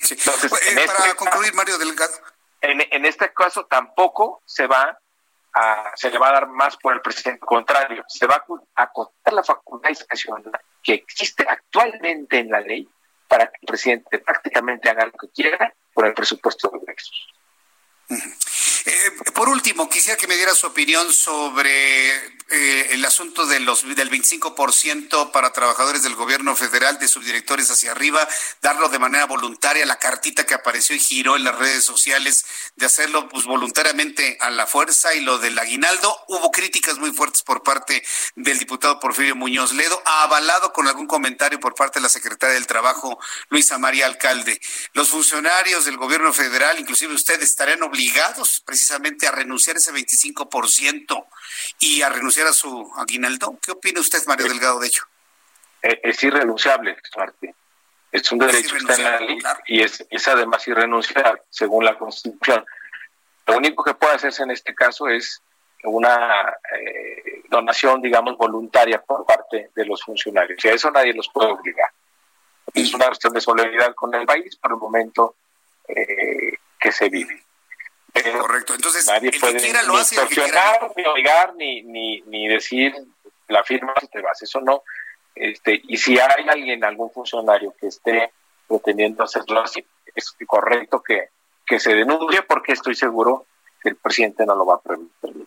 [0.00, 2.14] Entonces, para este concluir, Mario Delgado.
[2.60, 4.98] En, en este caso tampoco se va
[5.54, 7.40] a, se le va a dar más por el presidente.
[7.40, 8.44] contrario, se va
[8.74, 12.88] a acotar la facultad discrecional que existe actualmente en la ley
[13.26, 17.34] para que el presidente prácticamente haga lo que quiera por el presupuesto de ingresos.
[18.90, 23.82] Eh, por último, quisiera que me diera su opinión sobre eh, el asunto de los,
[23.94, 28.26] del 25% para trabajadores del gobierno federal, de subdirectores hacia arriba,
[28.62, 32.46] darlo de manera voluntaria, la cartita que apareció y giró en las redes sociales,
[32.76, 36.16] de hacerlo pues, voluntariamente a la fuerza y lo del aguinaldo.
[36.28, 38.02] Hubo críticas muy fuertes por parte
[38.36, 42.66] del diputado Porfirio Muñoz Ledo, avalado con algún comentario por parte de la secretaria del
[42.66, 43.18] Trabajo,
[43.50, 44.58] Luisa María Alcalde.
[44.94, 48.62] Los funcionarios del gobierno federal, inclusive ustedes, estarían obligados
[49.26, 51.26] a renunciar ese 25%
[51.80, 53.58] y a renunciar a su aguinaldo.
[53.62, 55.02] ¿Qué opina usted, Mario Delgado, de ello?
[55.82, 57.54] Eh, es, irrenunciable, Martín.
[58.10, 61.98] Es un derecho que está en la ley y es, es además irrenunciable, según la
[61.98, 62.64] Constitución.
[63.46, 65.42] Lo único que puede hacerse en este caso es
[65.84, 70.62] una eh, donación, digamos, voluntaria por parte de los funcionarios.
[70.64, 71.90] Y a eso nadie los puede obligar.
[72.74, 75.36] Es una cuestión de solidaridad con el país por el momento
[75.86, 77.42] eh, que se vive.
[78.40, 78.74] Correcto.
[78.74, 80.16] Entonces, nadie puede ni lo hace,
[80.96, 82.94] ni obligar, ni, ni, ni decir
[83.48, 84.42] la firma si te vas.
[84.42, 84.82] Eso no.
[85.34, 88.32] Este, y si hay alguien, algún funcionario que esté
[88.66, 89.84] pretendiendo hacerlo así,
[90.14, 91.28] es correcto que,
[91.66, 93.46] que se denuncie porque estoy seguro
[93.80, 95.46] que el presidente no lo va a permitir.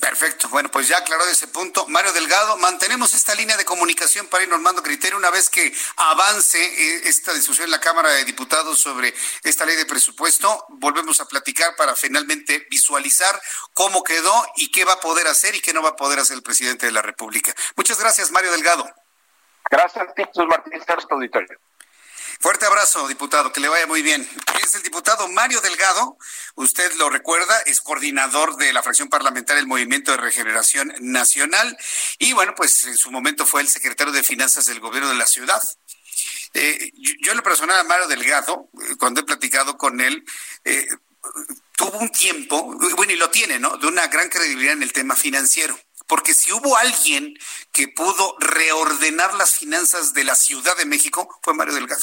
[0.00, 0.48] Perfecto.
[0.48, 1.86] Bueno, pues ya aclaró ese punto.
[1.88, 6.58] Mario Delgado, mantenemos esta línea de comunicación para ir normando criterio una vez que avance
[6.58, 9.12] eh, esta discusión en la Cámara de Diputados sobre
[9.42, 10.66] esta ley de presupuesto.
[10.68, 13.40] Volvemos a platicar para finalmente visualizar
[13.74, 16.36] cómo quedó y qué va a poder hacer y qué no va a poder hacer
[16.36, 17.52] el presidente de la República.
[17.76, 18.88] Muchas gracias, Mario Delgado.
[19.70, 21.58] Gracias, Jesús Martínez, auditorio.
[22.40, 24.28] Fuerte abrazo, diputado, que le vaya muy bien.
[24.62, 26.16] Es el diputado Mario Delgado,
[26.54, 31.76] usted lo recuerda, es coordinador de la fracción parlamentaria del Movimiento de Regeneración Nacional
[32.18, 35.26] y bueno, pues en su momento fue el secretario de Finanzas del gobierno de la
[35.26, 35.60] ciudad.
[36.54, 40.24] Eh, yo, en lo personal a Mario Delgado, eh, cuando he platicado con él,
[40.64, 40.86] eh,
[41.76, 43.76] tuvo un tiempo, bueno, y lo tiene, ¿no?
[43.78, 45.76] De una gran credibilidad en el tema financiero
[46.08, 47.38] porque si hubo alguien
[47.70, 52.02] que pudo reordenar las finanzas de la Ciudad de México, fue Mario Delgado.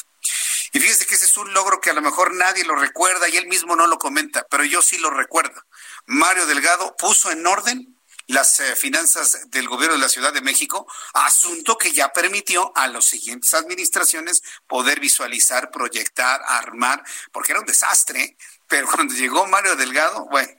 [0.71, 3.37] Y fíjese que ese es un logro que a lo mejor nadie lo recuerda y
[3.37, 5.61] él mismo no lo comenta, pero yo sí lo recuerdo.
[6.05, 7.95] Mario Delgado puso en orden
[8.27, 12.87] las eh, finanzas del gobierno de la Ciudad de México, asunto que ya permitió a
[12.87, 18.37] las siguientes administraciones poder visualizar, proyectar, armar, porque era un desastre,
[18.67, 20.51] pero cuando llegó Mario Delgado, bueno,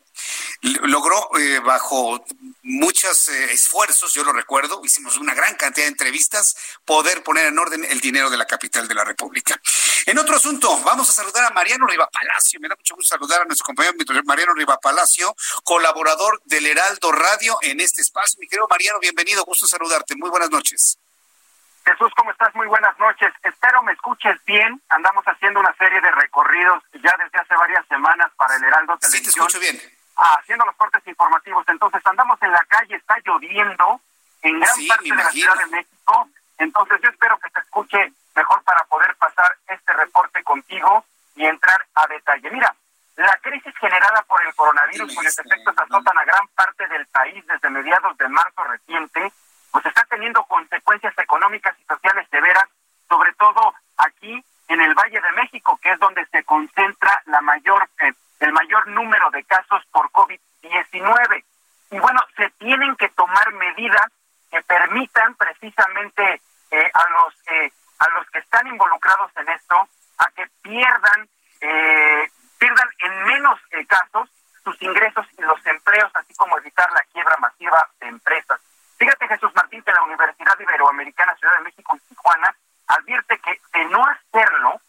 [0.62, 2.24] logró eh, bajo
[2.62, 7.58] muchos eh, esfuerzos, yo lo recuerdo, hicimos una gran cantidad de entrevistas, poder poner en
[7.58, 9.60] orden el dinero de la capital de la República.
[10.06, 12.60] En otro asunto, vamos a saludar a Mariano Riva Palacio.
[12.60, 15.34] Me da mucho gusto saludar a nuestro compañero Mariano Riva Palacio,
[15.64, 18.38] colaborador del Heraldo Radio en este espacio.
[18.40, 20.14] Mi querido Mariano, bienvenido, gusto saludarte.
[20.16, 20.98] Muy buenas noches.
[21.84, 22.52] Jesús, ¿cómo estás?
[22.54, 23.32] Muy buenas noches.
[23.44, 24.80] Espero me escuches bien.
[24.88, 29.24] Andamos haciendo una serie de recorridos ya desde hace varias semanas para el Heraldo Televisión.
[29.24, 31.64] Sí, te escucho bien haciendo los cortes informativos.
[31.68, 34.00] Entonces andamos en la calle, está lloviendo
[34.42, 36.28] en gran parte de la Ciudad de México.
[36.58, 41.84] Entonces yo espero que se escuche mejor para poder pasar este reporte contigo y entrar
[41.94, 42.50] a detalle.
[42.50, 42.74] Mira,
[43.16, 47.70] la crisis generada por el coronavirus, cuyos efectos azotan a gran parte del país desde
[47.70, 49.32] mediados de marzo reciente,
[49.70, 52.64] pues está teniendo consecuencias económicas y sociales severas,
[53.08, 57.88] sobre todo aquí en el Valle de México, que es donde se concentra la mayor
[58.00, 61.44] eh, el mayor número de casos por COVID-19.
[61.90, 64.06] Y bueno, se tienen que tomar medidas
[64.50, 66.40] que permitan precisamente
[66.70, 69.88] eh, a los eh, a los que están involucrados en esto
[70.18, 71.28] a que pierdan
[71.60, 74.28] eh, pierdan en menos casos
[74.64, 78.60] sus ingresos y los empleos, así como evitar la quiebra masiva de empresas.
[78.98, 82.56] Fíjate, Jesús Martín, que la Universidad Iberoamericana Ciudad de México en Tijuana
[82.88, 84.80] advierte que de no hacerlo,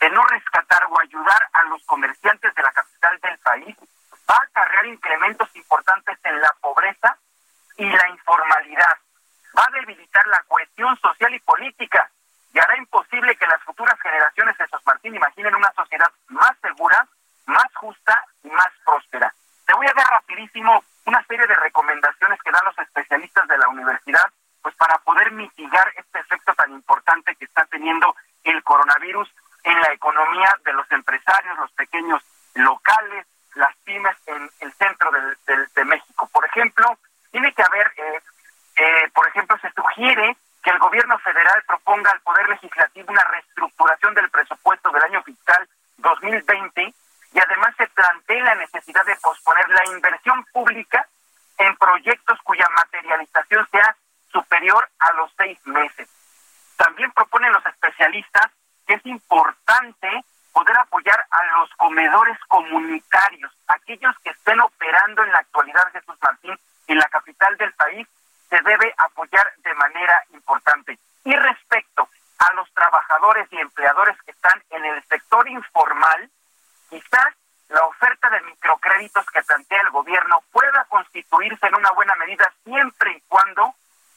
[0.00, 3.76] de no rescatar o ayudar a los comerciantes de la capital del país,
[4.28, 7.16] va a acarrear incrementos importantes en la pobreza
[7.76, 8.96] y la informalidad.
[9.56, 12.10] Va a debilitar la cohesión social y política
[12.52, 17.06] y hará imposible que las futuras generaciones de Sos Martín imaginen una sociedad más segura,
[17.46, 19.32] más justa y más próspera.
[19.66, 23.68] Te voy a dar rapidísimo una serie de recomendaciones que dan los especialistas de la
[23.68, 24.30] universidad
[24.62, 28.14] pues para poder mitigar este efecto tan importante que está teniendo
[28.44, 29.28] el coronavirus
[29.64, 32.22] en la economía de los empresarios, los pequeños
[32.54, 33.26] locales,
[34.26, 36.28] en el centro de México.
[36.32, 36.98] Por ejemplo,
[37.30, 38.20] tiene que haber, eh,
[38.76, 44.14] eh, por ejemplo, se sugiere que el gobierno federal proponga al Poder Legislativo una reestructuración
[44.14, 45.68] del presupuesto del año fiscal
[45.98, 46.94] 2020
[47.32, 51.06] y además se plantea la necesidad de posponer la inversión pública
[51.58, 53.96] en proyectos cuya materialización sea
[54.32, 56.08] superior a los seis meses.
[56.76, 58.50] También proponen los especialistas
[58.90, 65.38] que es importante poder apoyar a los comedores comunitarios, aquellos que estén operando en la
[65.38, 66.58] actualidad, Jesús Martín,
[66.88, 68.08] en la capital del país,
[68.48, 70.98] se debe apoyar de manera importante.
[71.22, 72.08] Y respecto
[72.40, 76.28] a los trabajadores y empleadores que están en el sector informal,
[76.88, 77.32] quizás
[77.68, 83.12] la oferta de microcréditos que plantea el gobierno pueda constituirse en una buena medida siempre
[83.12, 83.72] y cuando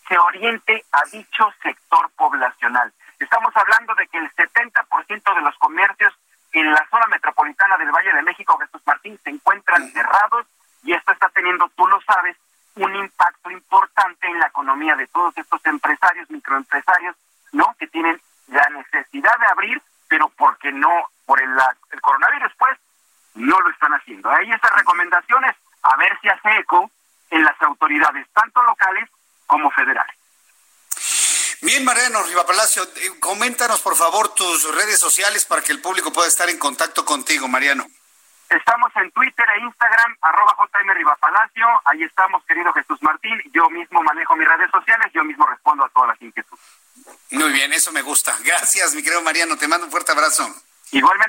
[0.08, 2.92] se oriente a dicho sector poblacional.
[3.24, 6.14] Estamos hablando de que el 70% de los comercios
[6.52, 10.46] en la zona metropolitana del Valle de México, Jesús Martín, se encuentran cerrados
[10.84, 12.36] y esto está teniendo, tú lo sabes,
[12.76, 17.16] un impacto importante en la economía de todos estos empresarios, microempresarios,
[17.54, 17.74] ¿no?
[17.80, 20.92] Que tienen la necesidad de abrir, pero porque no,
[21.26, 21.50] por el,
[21.92, 22.78] el coronavirus, pues,
[23.36, 24.30] no lo están haciendo.
[24.30, 26.92] Hay esas recomendaciones, a ver si hace eco
[27.30, 29.10] en las autoridades, tanto locales
[29.48, 30.16] como federales.
[32.14, 36.28] Mariano Riva Palacio, eh, coméntanos por favor tus redes sociales para que el público pueda
[36.28, 37.88] estar en contacto contigo, Mariano.
[38.50, 41.66] Estamos en Twitter e Instagram, arroba JM Rivapalacio.
[41.86, 43.42] Ahí estamos, querido Jesús Martín.
[43.52, 46.64] Yo mismo manejo mis redes sociales, yo mismo respondo a todas las inquietudes.
[47.32, 48.38] Muy bien, eso me gusta.
[48.46, 49.58] Gracias, mi querido Mariano.
[49.58, 50.48] Te mando un fuerte abrazo.
[50.92, 51.23] Igualmente,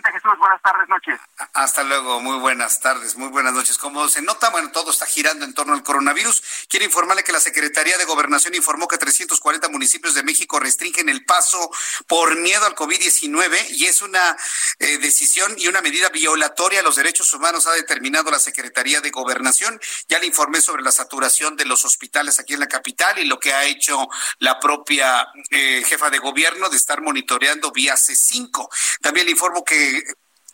[0.65, 1.21] tardes, noches.
[1.53, 3.77] Hasta luego, muy buenas tardes, muy buenas noches.
[3.77, 6.43] Como se nota, bueno, todo está girando en torno al coronavirus.
[6.71, 11.27] Quiero informarle que la Secretaría de Gobernación informó que 340 municipios de México restringen el
[11.27, 11.71] paso
[12.07, 14.37] por miedo al COVID-19 y es una
[14.79, 19.11] eh, decisión y una medida violatoria a los derechos humanos, ha determinado la Secretaría de
[19.11, 19.79] Gobernación.
[20.09, 23.39] Ya le informé sobre la saturación de los hospitales aquí en la capital y lo
[23.39, 24.09] que ha hecho
[24.39, 28.67] la propia eh, jefa de gobierno de estar monitoreando vía C5.
[29.03, 30.03] También le informo que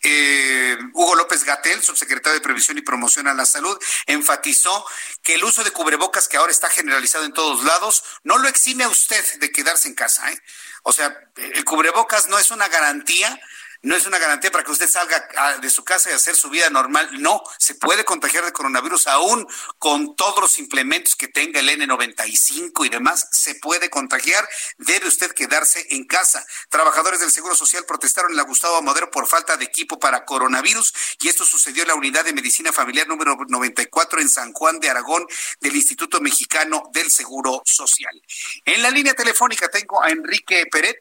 [0.03, 4.85] eh, Hugo López Gatel, subsecretario de Previsión y Promoción a la Salud, enfatizó
[5.21, 8.83] que el uso de cubrebocas, que ahora está generalizado en todos lados, no lo exime
[8.83, 10.31] a usted de quedarse en casa.
[10.31, 10.41] ¿eh?
[10.83, 13.39] O sea, el cubrebocas no es una garantía
[13.83, 15.27] no es una garantía para que usted salga
[15.59, 17.09] de su casa y hacer su vida normal.
[17.19, 19.47] No, se puede contagiar de coronavirus aún
[19.79, 23.27] con todos los implementos que tenga el N95 y demás.
[23.31, 24.47] Se puede contagiar.
[24.77, 26.45] Debe usted quedarse en casa.
[26.69, 30.93] Trabajadores del Seguro Social protestaron en la Gustavo Madero por falta de equipo para coronavirus
[31.19, 34.91] y esto sucedió en la unidad de medicina familiar número 94 en San Juan de
[34.91, 35.25] Aragón
[35.59, 38.21] del Instituto Mexicano del Seguro Social.
[38.65, 40.99] En la línea telefónica tengo a Enrique Peret.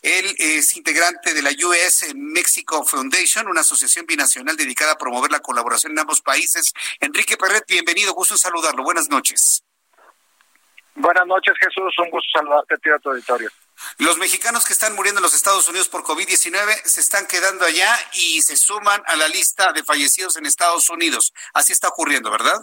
[0.00, 5.40] Él es integrante de la US Mexico Foundation, una asociación binacional dedicada a promover la
[5.40, 6.72] colaboración en ambos países.
[7.00, 8.82] Enrique Perret, bienvenido, gusto en saludarlo.
[8.82, 9.64] Buenas noches.
[10.94, 11.94] Buenas noches, Jesús.
[11.98, 13.50] Un gusto saludarte a tu auditorio.
[13.98, 17.92] Los mexicanos que están muriendo en los Estados Unidos por COVID-19 se están quedando allá
[18.12, 21.32] y se suman a la lista de fallecidos en Estados Unidos.
[21.52, 22.62] Así está ocurriendo, ¿verdad?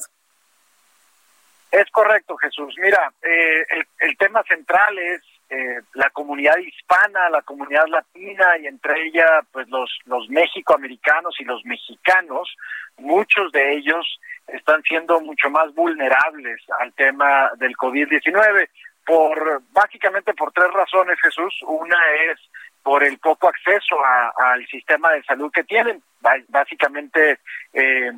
[1.72, 2.74] Es correcto, Jesús.
[2.78, 5.22] Mira, eh, el, el, tema central es
[5.54, 11.44] eh, la comunidad hispana, la comunidad latina y entre ella pues los, los mexicoamericanos y
[11.44, 12.56] los mexicanos,
[12.98, 18.70] muchos de ellos están siendo mucho más vulnerables al tema del COVID-19
[19.06, 21.54] por básicamente por tres razones, Jesús.
[21.68, 21.98] Una
[22.32, 22.40] es
[22.82, 23.98] por el poco acceso
[24.38, 26.02] al sistema de salud que tienen.
[26.48, 27.40] Básicamente
[27.74, 28.12] eh,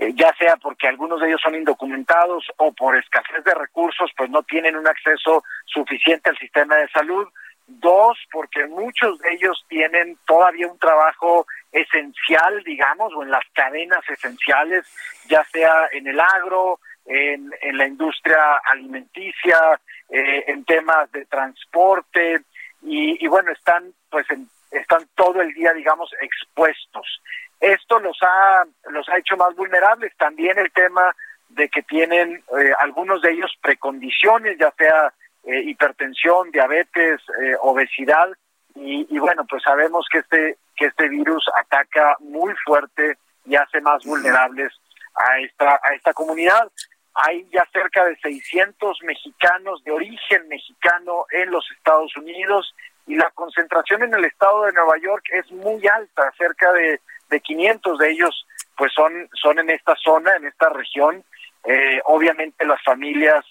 [0.00, 4.30] eh, ya sea porque algunos de ellos son indocumentados o por escasez de recursos, pues
[4.30, 7.26] no tienen un acceso suficiente al sistema de salud.
[7.66, 14.00] Dos, porque muchos de ellos tienen todavía un trabajo esencial, digamos, o en las cadenas
[14.08, 14.86] esenciales,
[15.28, 19.58] ya sea en el agro, en, en la industria alimenticia,
[20.08, 22.40] eh, en temas de transporte,
[22.82, 24.26] y, y bueno, están pues
[24.70, 27.22] están todo el día, digamos, expuestos.
[27.60, 30.12] Esto los ha, los ha hecho más vulnerables.
[30.16, 31.14] También el tema
[31.48, 35.12] de que tienen eh, algunos de ellos precondiciones, ya sea
[35.44, 38.28] eh, hipertensión, diabetes, eh, obesidad,
[38.80, 44.04] y, bueno, pues sabemos que este, que este virus ataca muy fuerte y hace más
[44.04, 44.72] vulnerables
[45.16, 46.70] a esta, a esta comunidad.
[47.14, 52.72] Hay ya cerca de 600 mexicanos de origen mexicano en los Estados Unidos
[53.08, 57.40] y la concentración en el estado de Nueva York es muy alta, cerca de de
[57.40, 58.46] 500 de ellos
[58.76, 61.24] pues son, son en esta zona, en esta región.
[61.64, 63.44] Eh, obviamente las familias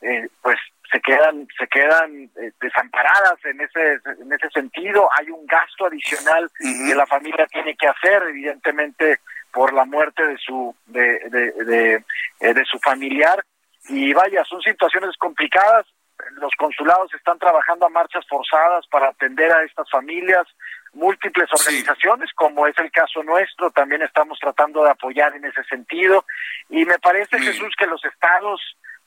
[0.00, 0.56] eh, pues
[0.90, 5.08] se quedan se quedan eh, desamparadas en ese en ese sentido.
[5.18, 9.20] Hay un gasto adicional que la familia tiene que hacer evidentemente
[9.52, 12.04] por la muerte de su de, de, de,
[12.40, 13.44] eh, de su familiar.
[13.88, 15.86] Y vaya son situaciones complicadas
[16.32, 20.46] los consulados están trabajando a marchas forzadas para atender a estas familias
[20.92, 26.24] múltiples organizaciones, como es el caso nuestro, también estamos tratando de apoyar en ese sentido.
[26.68, 28.60] Y me parece, Jesús, que los estados,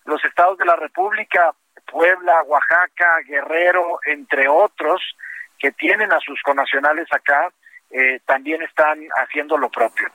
[0.06, 1.53] los estados de la República,
[1.85, 5.02] Puebla, Oaxaca, Guerrero, entre otros,
[5.60, 7.52] que tienen a sus conacionales acá,
[7.90, 10.10] eh, también están haciendo lo propio.